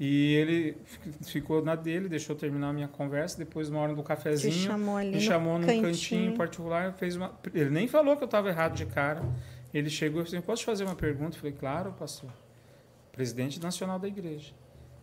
E 0.00 0.34
ele 0.34 0.76
fi- 0.84 1.12
ficou 1.24 1.62
na 1.64 1.74
dele, 1.74 2.08
deixou 2.08 2.36
terminar 2.36 2.68
a 2.68 2.72
minha 2.72 2.86
conversa, 2.88 3.36
depois, 3.36 3.68
na 3.68 3.78
hora 3.80 3.94
do 3.94 4.02
Te 4.02 4.06
cafezinho, 4.06 4.54
chamou 4.54 4.96
ali 4.96 5.08
me 5.10 5.14
no 5.16 5.20
chamou 5.20 5.58
num 5.58 5.66
cantinho, 5.66 5.82
cantinho. 5.86 6.36
particular, 6.36 6.92
fez 6.94 7.16
uma. 7.16 7.36
Ele 7.52 7.70
nem 7.70 7.88
falou 7.88 8.16
que 8.16 8.22
eu 8.22 8.26
estava 8.26 8.48
errado 8.48 8.74
de 8.76 8.86
cara. 8.86 9.22
Ele 9.74 9.90
chegou 9.90 10.22
e 10.22 10.24
falou: 10.24 10.38
assim, 10.38 10.46
Posso 10.46 10.60
te 10.60 10.66
fazer 10.66 10.84
uma 10.84 10.94
pergunta? 10.94 11.36
Eu 11.36 11.40
falei: 11.40 11.56
Claro, 11.58 11.92
pastor. 11.92 12.30
Presidente 13.10 13.60
nacional 13.60 13.98
da 13.98 14.06
igreja. 14.06 14.54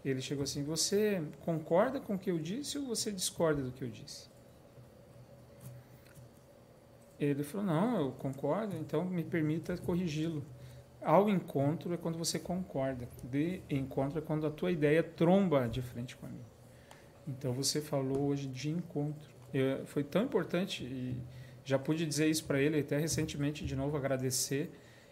Ele 0.03 0.21
chegou 0.21 0.43
assim: 0.43 0.63
Você 0.63 1.21
concorda 1.41 1.99
com 1.99 2.15
o 2.15 2.17
que 2.17 2.31
eu 2.31 2.39
disse 2.39 2.77
ou 2.77 2.85
você 2.85 3.11
discorda 3.11 3.61
do 3.61 3.71
que 3.73 3.83
eu 3.83 3.89
disse? 3.89 4.29
Ele 7.19 7.43
falou: 7.43 7.65
Não, 7.67 7.99
eu 7.99 8.11
concordo, 8.13 8.75
então 8.77 9.03
me 9.05 9.23
permita 9.23 9.77
corrigi-lo. 9.77 10.43
Ao 11.05 11.29
encontro 11.29 11.93
é 11.93 11.97
quando 11.97 12.17
você 12.17 12.39
concorda. 12.39 13.07
De 13.23 13.61
encontro 13.69 14.17
é 14.19 14.21
quando 14.21 14.47
a 14.47 14.49
tua 14.49 14.71
ideia 14.71 15.03
tromba 15.03 15.67
de 15.67 15.81
frente 15.81 16.15
com 16.17 16.25
a 16.25 16.29
minha. 16.29 16.45
Então 17.27 17.53
você 17.53 17.79
falou 17.79 18.23
hoje 18.27 18.47
de 18.47 18.69
encontro. 18.71 19.29
Eu- 19.53 19.85
foi 19.85 20.03
tão 20.03 20.23
importante 20.23 20.83
e 20.83 21.15
já 21.63 21.77
pude 21.77 22.05
dizer 22.05 22.27
isso 22.27 22.43
para 22.45 22.59
ele 22.59 22.79
até 22.79 22.97
recentemente 22.97 23.63
de 23.65 23.75
novo 23.75 23.95
agradecer. 23.95 24.71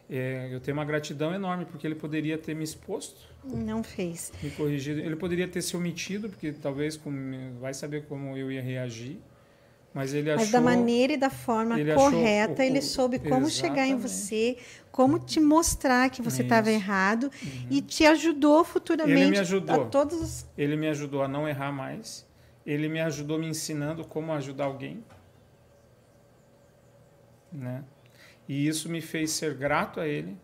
É, 0.09 0.49
eu 0.53 0.59
tenho 0.59 0.75
uma 0.75 0.83
gratidão 0.83 1.33
enorme 1.33 1.65
porque 1.65 1.87
ele 1.87 1.95
poderia 1.95 2.37
ter 2.37 2.53
me 2.55 2.63
exposto, 2.63 3.21
Não 3.43 3.81
fez. 3.83 4.33
me 4.43 4.49
corrigido. 4.51 4.99
Ele 4.99 5.15
poderia 5.15 5.47
ter 5.47 5.61
se 5.61 5.77
omitido 5.77 6.27
porque 6.29 6.51
talvez 6.51 6.97
com, 6.97 7.53
vai 7.59 7.73
saber 7.73 8.05
como 8.05 8.35
eu 8.35 8.51
ia 8.51 8.61
reagir. 8.61 9.19
Mas 9.93 10.13
ele 10.13 10.31
Mas 10.31 10.41
achou 10.41 10.51
da 10.53 10.61
maneira 10.61 11.13
e 11.13 11.17
da 11.17 11.29
forma 11.29 11.79
ele 11.79 11.93
correta, 11.93 12.61
o- 12.61 12.65
ele 12.65 12.81
soube 12.81 13.19
como 13.19 13.47
chegar 13.49 13.85
em 13.85 13.91
Exatamente. 13.93 14.01
você, 14.09 14.57
como 14.91 15.19
te 15.19 15.39
mostrar 15.39 16.09
que 16.09 16.19
você 16.21 16.41
estava 16.41 16.71
errado 16.71 17.29
e 17.69 17.79
te 17.81 18.03
ajudou 18.05 18.63
futuramente 18.63 19.21
Ele 19.21 19.29
me 19.31 19.37
ajudou. 19.37 19.83
a 19.83 19.85
todos 19.85 20.19
os 20.19 20.45
Ele 20.57 20.75
me 20.75 20.87
ajudou 20.87 21.21
a 21.21 21.27
não 21.27 21.47
errar 21.47 21.71
mais. 21.71 22.25
Ele 22.65 22.87
me 22.89 23.01
ajudou 23.01 23.37
me 23.37 23.45
ensinando 23.47 24.03
como 24.05 24.31
ajudar 24.33 24.65
alguém. 24.65 25.03
Né? 27.51 27.83
E 28.47 28.67
isso 28.67 28.89
me 28.89 28.99
fez 29.01 29.31
ser 29.31 29.53
grato 29.53 29.99
a 29.99 30.07
ele 30.07 30.35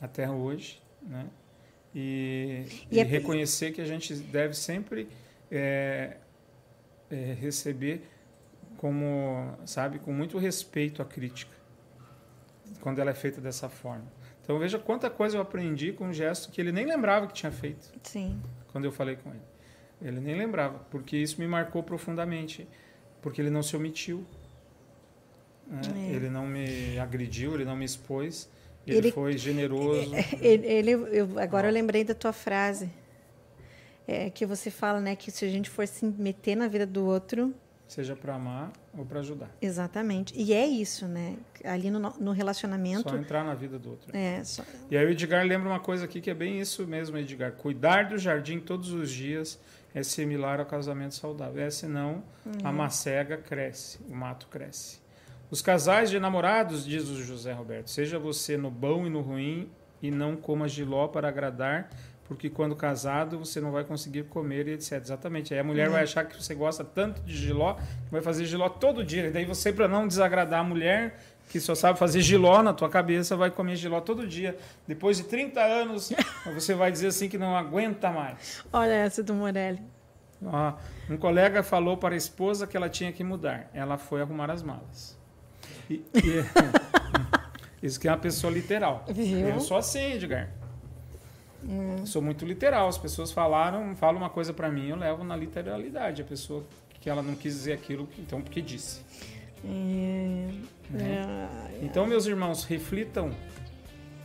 até 0.00 0.28
hoje. 0.30 0.82
Né? 1.02 1.26
E, 1.94 2.64
E 2.90 2.96
e 2.96 3.00
é- 3.00 3.04
reconhecer 3.04 3.72
que 3.72 3.80
a 3.80 3.86
gente 3.86 4.14
deve 4.14 4.52
sempre 4.54 5.08
é, 5.50 6.16
é, 7.10 7.32
receber 7.34 8.02
como, 8.76 9.56
sabe, 9.64 9.98
com 9.98 10.12
muito 10.12 10.38
respeito 10.38 11.00
a 11.00 11.04
crítica, 11.04 11.54
quando 12.80 12.98
ela 13.00 13.10
é 13.10 13.14
feita 13.14 13.40
dessa 13.40 13.68
forma. 13.68 14.04
Então 14.42 14.58
veja 14.58 14.78
quanta 14.78 15.10
coisa 15.10 15.36
eu 15.36 15.40
aprendi 15.40 15.92
com 15.92 16.04
um 16.08 16.12
gesto 16.12 16.50
que 16.52 16.60
ele 16.60 16.70
nem 16.70 16.86
lembrava 16.86 17.26
que 17.26 17.32
tinha 17.34 17.50
feito 17.50 17.92
Sim. 18.02 18.40
quando 18.70 18.84
eu 18.84 18.92
falei 18.92 19.16
com 19.16 19.30
ele. 19.30 19.40
Ele 20.00 20.20
nem 20.20 20.36
lembrava, 20.36 20.78
porque 20.90 21.16
isso 21.16 21.40
me 21.40 21.46
marcou 21.48 21.82
profundamente, 21.82 22.68
porque 23.22 23.40
ele 23.40 23.50
não 23.50 23.62
se 23.62 23.74
omitiu, 23.74 24.24
né? 25.66 25.80
É. 25.96 26.12
ele 26.14 26.28
não 26.28 26.46
me 26.46 26.98
agrediu, 26.98 27.54
ele 27.54 27.64
não 27.64 27.74
me 27.74 27.84
expôs, 27.84 28.48
ele, 28.86 28.98
Ele- 28.98 29.12
foi 29.12 29.36
generoso. 29.36 30.12
Ele, 30.40 30.64
ele- 30.66 30.92
eu- 30.92 31.38
agora 31.40 31.66
eu 31.66 31.72
lembrei 31.72 32.04
da 32.04 32.14
tua 32.14 32.32
frase. 32.32 32.88
É, 34.08 34.30
que 34.30 34.46
você 34.46 34.70
fala, 34.70 35.00
né, 35.00 35.16
que 35.16 35.30
se 35.30 35.44
a 35.44 35.48
gente 35.48 35.68
for 35.68 35.86
se 35.86 36.06
meter 36.06 36.54
na 36.56 36.68
vida 36.68 36.86
do 36.86 37.04
outro, 37.04 37.52
seja 37.88 38.14
para 38.16 38.34
amar 38.34 38.72
ou 38.96 39.04
para 39.04 39.20
ajudar. 39.20 39.50
exatamente. 39.60 40.32
E 40.36 40.52
é 40.52 40.64
isso, 40.66 41.06
né? 41.06 41.36
Ali 41.64 41.90
no, 41.90 41.98
no 41.98 42.30
relacionamento, 42.32 43.08
Só 43.10 43.16
entrar 43.16 43.44
na 43.44 43.54
vida 43.54 43.78
do 43.78 43.90
outro. 43.90 44.16
é, 44.16 44.42
só- 44.44 44.64
E 44.90 44.96
aí 44.96 45.04
o 45.04 45.10
Edgar 45.10 45.44
lembra 45.46 45.68
uma 45.68 45.80
coisa 45.80 46.04
aqui 46.04 46.20
que 46.20 46.30
é 46.30 46.34
bem 46.34 46.60
isso 46.60 46.86
mesmo, 46.86 47.16
Edgar. 47.18 47.52
Cuidar 47.52 48.08
do 48.08 48.16
jardim 48.18 48.60
todos 48.60 48.92
os 48.92 49.10
dias 49.10 49.58
é 49.94 50.02
similar 50.02 50.60
ao 50.60 50.66
casamento 50.66 51.14
saudável. 51.14 51.62
É, 51.62 51.70
senão 51.70 52.22
a 52.62 52.70
macega 52.72 53.36
cresce, 53.36 53.98
o 54.08 54.14
mato 54.14 54.46
cresce. 54.48 55.00
Os 55.50 55.62
casais 55.62 56.10
de 56.10 56.18
namorados, 56.20 56.84
diz 56.84 57.08
o 57.08 57.22
José 57.22 57.52
Roberto, 57.52 57.88
seja 57.90 58.18
você 58.18 58.56
no 58.56 58.70
bom 58.70 59.06
e 59.06 59.10
no 59.10 59.20
ruim 59.20 59.68
e 60.02 60.10
não 60.10 60.36
coma 60.36 60.68
giló 60.68 61.06
para 61.08 61.28
agradar, 61.28 61.88
porque 62.28 62.50
quando 62.50 62.74
casado 62.74 63.38
você 63.38 63.60
não 63.60 63.70
vai 63.70 63.84
conseguir 63.84 64.24
comer 64.24 64.66
e 64.68 64.72
etc. 64.72 64.92
Exatamente. 65.00 65.54
Aí 65.54 65.60
a 65.60 65.64
mulher 65.64 65.88
vai 65.88 66.02
achar 66.02 66.24
que 66.24 66.40
você 66.42 66.54
gosta 66.54 66.84
tanto 66.84 67.20
de 67.22 67.36
giló, 67.36 67.74
que 67.74 68.10
vai 68.12 68.20
fazer 68.20 68.44
giló 68.44 68.68
todo 68.68 69.04
dia. 69.04 69.26
E 69.26 69.30
daí 69.30 69.44
você, 69.44 69.72
para 69.72 69.86
não 69.88 70.06
desagradar 70.08 70.60
a 70.60 70.64
mulher, 70.64 71.18
que 71.48 71.60
só 71.60 71.74
sabe 71.74 71.98
fazer 71.98 72.20
giló 72.20 72.62
na 72.62 72.72
tua 72.72 72.88
cabeça, 72.88 73.36
vai 73.36 73.50
comer 73.50 73.76
giló 73.76 74.00
todo 74.00 74.26
dia. 74.26 74.58
Depois 74.88 75.16
de 75.18 75.24
30 75.24 75.60
anos, 75.62 76.12
você 76.54 76.74
vai 76.74 76.90
dizer 76.90 77.06
assim 77.08 77.28
que 77.28 77.38
não 77.38 77.56
aguenta 77.56 78.10
mais. 78.10 78.64
Olha 78.72 78.92
essa 78.92 79.22
do 79.22 79.32
Morelli. 79.34 79.80
Ó, 80.44 80.72
um 81.08 81.16
colega 81.16 81.62
falou 81.62 81.96
para 81.96 82.14
a 82.14 82.18
esposa 82.18 82.66
que 82.66 82.76
ela 82.76 82.88
tinha 82.88 83.12
que 83.12 83.22
mudar. 83.24 83.70
Ela 83.72 83.96
foi 83.96 84.20
arrumar 84.20 84.50
as 84.50 84.62
malas. 84.62 85.16
E- 85.88 86.04
e- 86.14 86.44
isso 87.82 87.98
que 88.00 88.08
é 88.08 88.10
uma 88.10 88.18
pessoa 88.18 88.52
literal. 88.52 89.04
Viu? 89.08 89.48
Eu 89.48 89.60
sou 89.60 89.76
assim, 89.76 90.12
Edgar. 90.14 90.50
Sou 92.04 92.22
muito 92.22 92.44
literal. 92.44 92.88
As 92.88 92.98
pessoas 92.98 93.32
falaram, 93.32 93.94
falam 93.96 94.18
uma 94.20 94.30
coisa 94.30 94.52
para 94.52 94.70
mim, 94.70 94.88
eu 94.88 94.96
levo 94.96 95.24
na 95.24 95.36
literalidade. 95.36 96.22
A 96.22 96.24
pessoa 96.24 96.64
que 97.00 97.08
ela 97.10 97.22
não 97.22 97.34
quis 97.34 97.54
dizer 97.54 97.72
aquilo, 97.72 98.08
então 98.18 98.40
porque 98.40 98.60
disse. 98.60 99.00
É, 99.64 100.48
Né? 100.90 101.48
é, 101.80 101.84
Então, 101.84 102.06
meus 102.06 102.26
irmãos, 102.26 102.64
reflitam 102.64 103.30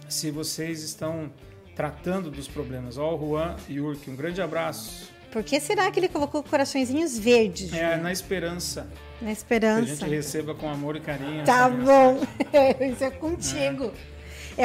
se 0.08 0.30
vocês 0.30 0.84
estão 0.84 1.32
tratando 1.76 2.30
dos 2.30 2.48
problemas. 2.48 2.98
Ó, 2.98 3.16
o 3.16 3.20
Juan 3.30 3.56
Yurk, 3.70 4.10
um 4.10 4.16
grande 4.16 4.42
abraço. 4.42 5.10
Por 5.32 5.44
que 5.44 5.60
será 5.62 5.90
que 5.90 5.98
ele 6.00 6.10
colocou 6.10 6.44
coraçõezinhos 6.44 7.18
verdes? 7.18 7.72
É 7.72 7.78
Júnior? 7.86 7.98
na 8.04 8.12
esperança 8.12 8.82
Na 8.82 8.90
que 9.22 9.26
a 9.28 9.32
esperança. 9.32 9.86
gente 9.86 10.10
receba 10.10 10.54
com 10.54 10.70
amor 10.70 10.98
e 10.98 11.00
carinho. 11.00 11.46
Tá 11.46 11.70
bom. 11.70 12.20
Isso 12.92 13.04
é 13.06 13.10
contigo. 13.12 13.86
É, 13.86 14.11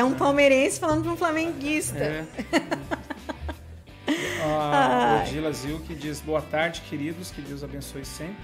um 0.05 0.15
palmeirense 0.15 0.81
falando 0.81 1.03
para 1.03 1.13
um 1.13 1.17
flamenguista. 1.17 1.99
É. 1.99 2.27
A 4.43 5.23
Odila 5.23 5.53
Zilke 5.53 5.95
diz: 5.95 6.21
Boa 6.21 6.41
tarde, 6.41 6.83
queridos, 6.89 7.31
que 7.31 7.41
Deus 7.41 7.65
abençoe 7.65 8.05
sempre. 8.05 8.37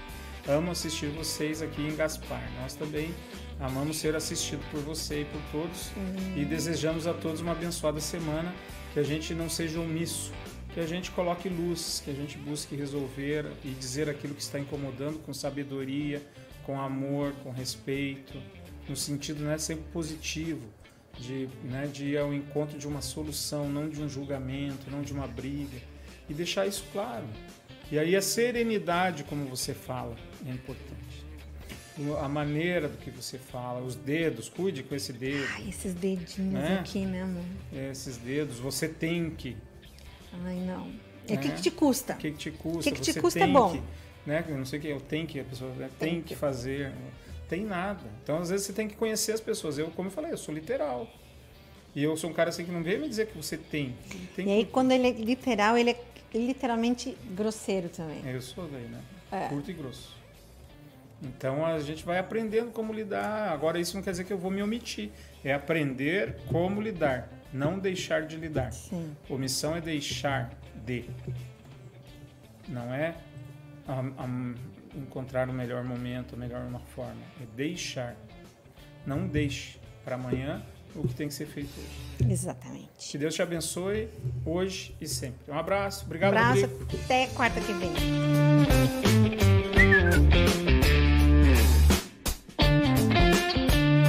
Amo 0.47 0.71
assistir 0.71 1.07
vocês 1.07 1.61
aqui 1.61 1.81
em 1.81 1.95
Gaspar. 1.95 2.43
Nós 2.61 2.73
também 2.73 3.13
amamos 3.59 3.97
ser 3.97 4.15
assistidos 4.15 4.65
por 4.67 4.81
você 4.81 5.21
e 5.21 5.25
por 5.25 5.41
todos. 5.51 5.91
E 6.35 6.43
desejamos 6.43 7.07
a 7.07 7.13
todos 7.13 7.39
uma 7.39 7.53
abençoada 7.53 7.99
semana. 8.01 8.53
Que 8.93 8.99
a 8.99 9.03
gente 9.03 9.33
não 9.33 9.49
seja 9.49 9.79
omisso, 9.79 10.31
que 10.71 10.79
a 10.79 10.85
gente 10.85 11.09
coloque 11.11 11.49
luz, 11.49 11.99
que 12.03 12.11
a 12.11 12.13
gente 12.13 12.37
busque 12.37 12.75
resolver 12.75 13.47
e 13.65 13.69
dizer 13.69 14.07
aquilo 14.07 14.35
que 14.35 14.41
está 14.41 14.59
incomodando 14.59 15.17
com 15.19 15.33
sabedoria, 15.33 16.21
com 16.63 16.79
amor, 16.79 17.33
com 17.43 17.49
respeito, 17.49 18.39
no 18.87 18.95
sentido 18.95 19.43
né, 19.43 19.57
sempre 19.57 19.85
positivo 19.91 20.61
de, 21.19 21.47
né, 21.63 21.87
de 21.91 22.05
ir 22.09 22.17
ao 22.17 22.33
encontro 22.33 22.77
de 22.77 22.87
uma 22.87 23.01
solução, 23.01 23.69
não 23.69 23.89
de 23.89 24.01
um 24.01 24.09
julgamento, 24.09 24.89
não 24.89 25.01
de 25.01 25.13
uma 25.13 25.27
briga, 25.27 25.77
e 26.29 26.33
deixar 26.33 26.65
isso 26.67 26.83
claro. 26.91 27.25
E 27.91 27.99
aí 27.99 28.15
a 28.15 28.21
serenidade, 28.21 29.23
como 29.23 29.45
você 29.45 29.73
fala, 29.73 30.15
é 30.47 30.51
importante. 30.51 30.93
A 32.19 32.27
maneira 32.27 32.89
do 32.89 32.97
que 32.97 33.11
você 33.11 33.37
fala, 33.37 33.79
os 33.81 33.95
dedos, 33.95 34.49
cuide 34.49 34.81
com 34.81 34.95
esse 34.95 35.13
dedo, 35.13 35.45
Ai, 35.53 35.69
esses 35.69 35.93
dedinhos 35.93 36.53
Né? 36.53 36.79
aqui, 36.79 37.05
né, 37.05 37.21
amor? 37.21 37.43
esses 37.71 38.17
dedos, 38.17 38.57
você 38.57 38.87
tem 38.87 39.29
que. 39.29 39.55
Ai, 40.43 40.55
não. 40.55 40.87
E 41.29 41.35
o 41.35 41.37
que, 41.37 41.47
É. 41.47 41.51
que 41.51 41.61
te 41.61 41.69
custa? 41.71 42.13
O 42.13 42.17
que, 42.17 42.31
que 42.31 42.37
te 42.37 42.51
custa? 42.51 42.79
O 42.89 42.93
que 42.93 42.99
que 42.99 43.13
te 43.13 43.19
custa 43.21 43.39
é 43.41 43.47
bom. 43.47 43.73
Que, 43.73 43.81
né? 44.29 44.43
Eu 44.49 44.57
não 44.57 44.65
sei 44.65 44.79
o 44.79 44.81
que 44.81 44.87
eu 44.87 44.99
tenho 44.99 45.27
que, 45.27 45.39
a 45.39 45.43
pessoa 45.43 45.71
né, 45.75 45.87
tem, 45.99 46.09
Tem 46.13 46.21
que 46.21 46.29
que. 46.29 46.35
fazer. 46.35 46.91
Tem 47.53 47.63
nada. 47.63 48.01
Então, 48.23 48.39
às 48.39 48.49
vezes, 48.49 48.65
você 48.65 48.73
tem 48.73 48.87
que 48.87 48.95
conhecer 48.95 49.31
as 49.31 49.39
pessoas. 49.39 49.77
Eu, 49.77 49.91
como 49.91 50.07
eu 50.07 50.11
falei, 50.11 50.31
eu 50.31 50.37
sou 50.39 50.51
literal. 50.55 51.07
E 51.95 52.01
eu 52.03 52.17
sou 52.17 52.31
um 52.31 52.33
cara 52.33 52.49
assim 52.49 52.65
que 52.65 52.71
não 52.71 52.81
vem 52.81 52.97
me 52.97 53.07
dizer 53.07 53.27
que 53.27 53.37
você 53.37 53.55
tem. 53.55 53.95
tem 54.35 54.47
E 54.47 54.51
aí, 54.53 54.65
que- 54.65 54.71
quando 54.71 54.91
ele 54.91 55.07
é 55.07 55.11
literal, 55.11 55.77
ele 55.77 55.91
é 55.91 55.97
literalmente 56.33 57.15
grosseiro 57.29 57.89
também. 57.89 58.25
Eu 58.25 58.41
sou 58.41 58.67
daí, 58.67 58.85
né? 58.87 58.99
É. 59.31 59.47
Curto 59.49 59.69
e 59.69 59.73
grosso. 59.75 60.17
Então 61.21 61.63
a 61.63 61.79
gente 61.79 62.03
vai 62.03 62.17
aprendendo 62.17 62.71
como 62.71 62.91
lidar. 62.91 63.51
Agora 63.53 63.79
isso 63.79 63.95
não 63.95 64.01
quer 64.01 64.09
dizer 64.09 64.23
que 64.23 64.33
eu 64.33 64.37
vou 64.39 64.49
me 64.49 64.63
omitir. 64.63 65.11
É 65.43 65.53
aprender 65.53 66.37
como 66.47 66.81
lidar, 66.81 67.29
não 67.53 67.77
deixar 67.77 68.23
de 68.25 68.35
lidar. 68.35 68.73
Sim. 68.73 69.15
Omissão 69.29 69.75
é 69.75 69.79
deixar 69.79 70.51
de. 70.83 71.05
Não 72.67 72.91
é 72.91 73.13
am- 73.87 74.13
am- 74.17 74.55
encontrar 74.95 75.49
o 75.49 75.53
melhor 75.53 75.83
momento, 75.83 76.35
a 76.35 76.37
melhor 76.37 76.69
forma. 76.95 77.21
É 77.41 77.45
deixar. 77.55 78.15
Não 79.05 79.27
deixe 79.27 79.79
para 80.03 80.15
amanhã 80.15 80.63
o 80.95 81.07
que 81.07 81.13
tem 81.13 81.27
que 81.27 81.33
ser 81.33 81.45
feito 81.45 81.69
hoje. 81.77 82.31
Exatamente. 82.31 83.11
Que 83.11 83.17
Deus 83.17 83.33
te 83.33 83.41
abençoe 83.41 84.09
hoje 84.45 84.95
e 85.01 85.07
sempre. 85.07 85.51
Um 85.51 85.57
abraço. 85.57 86.05
Obrigado, 86.05 86.33
um 86.33 86.37
abraço. 86.37 86.67
Rodrigo. 86.67 87.03
Até 87.03 87.27
quarta 87.27 87.59
que 87.59 87.73
vem. 87.73 87.93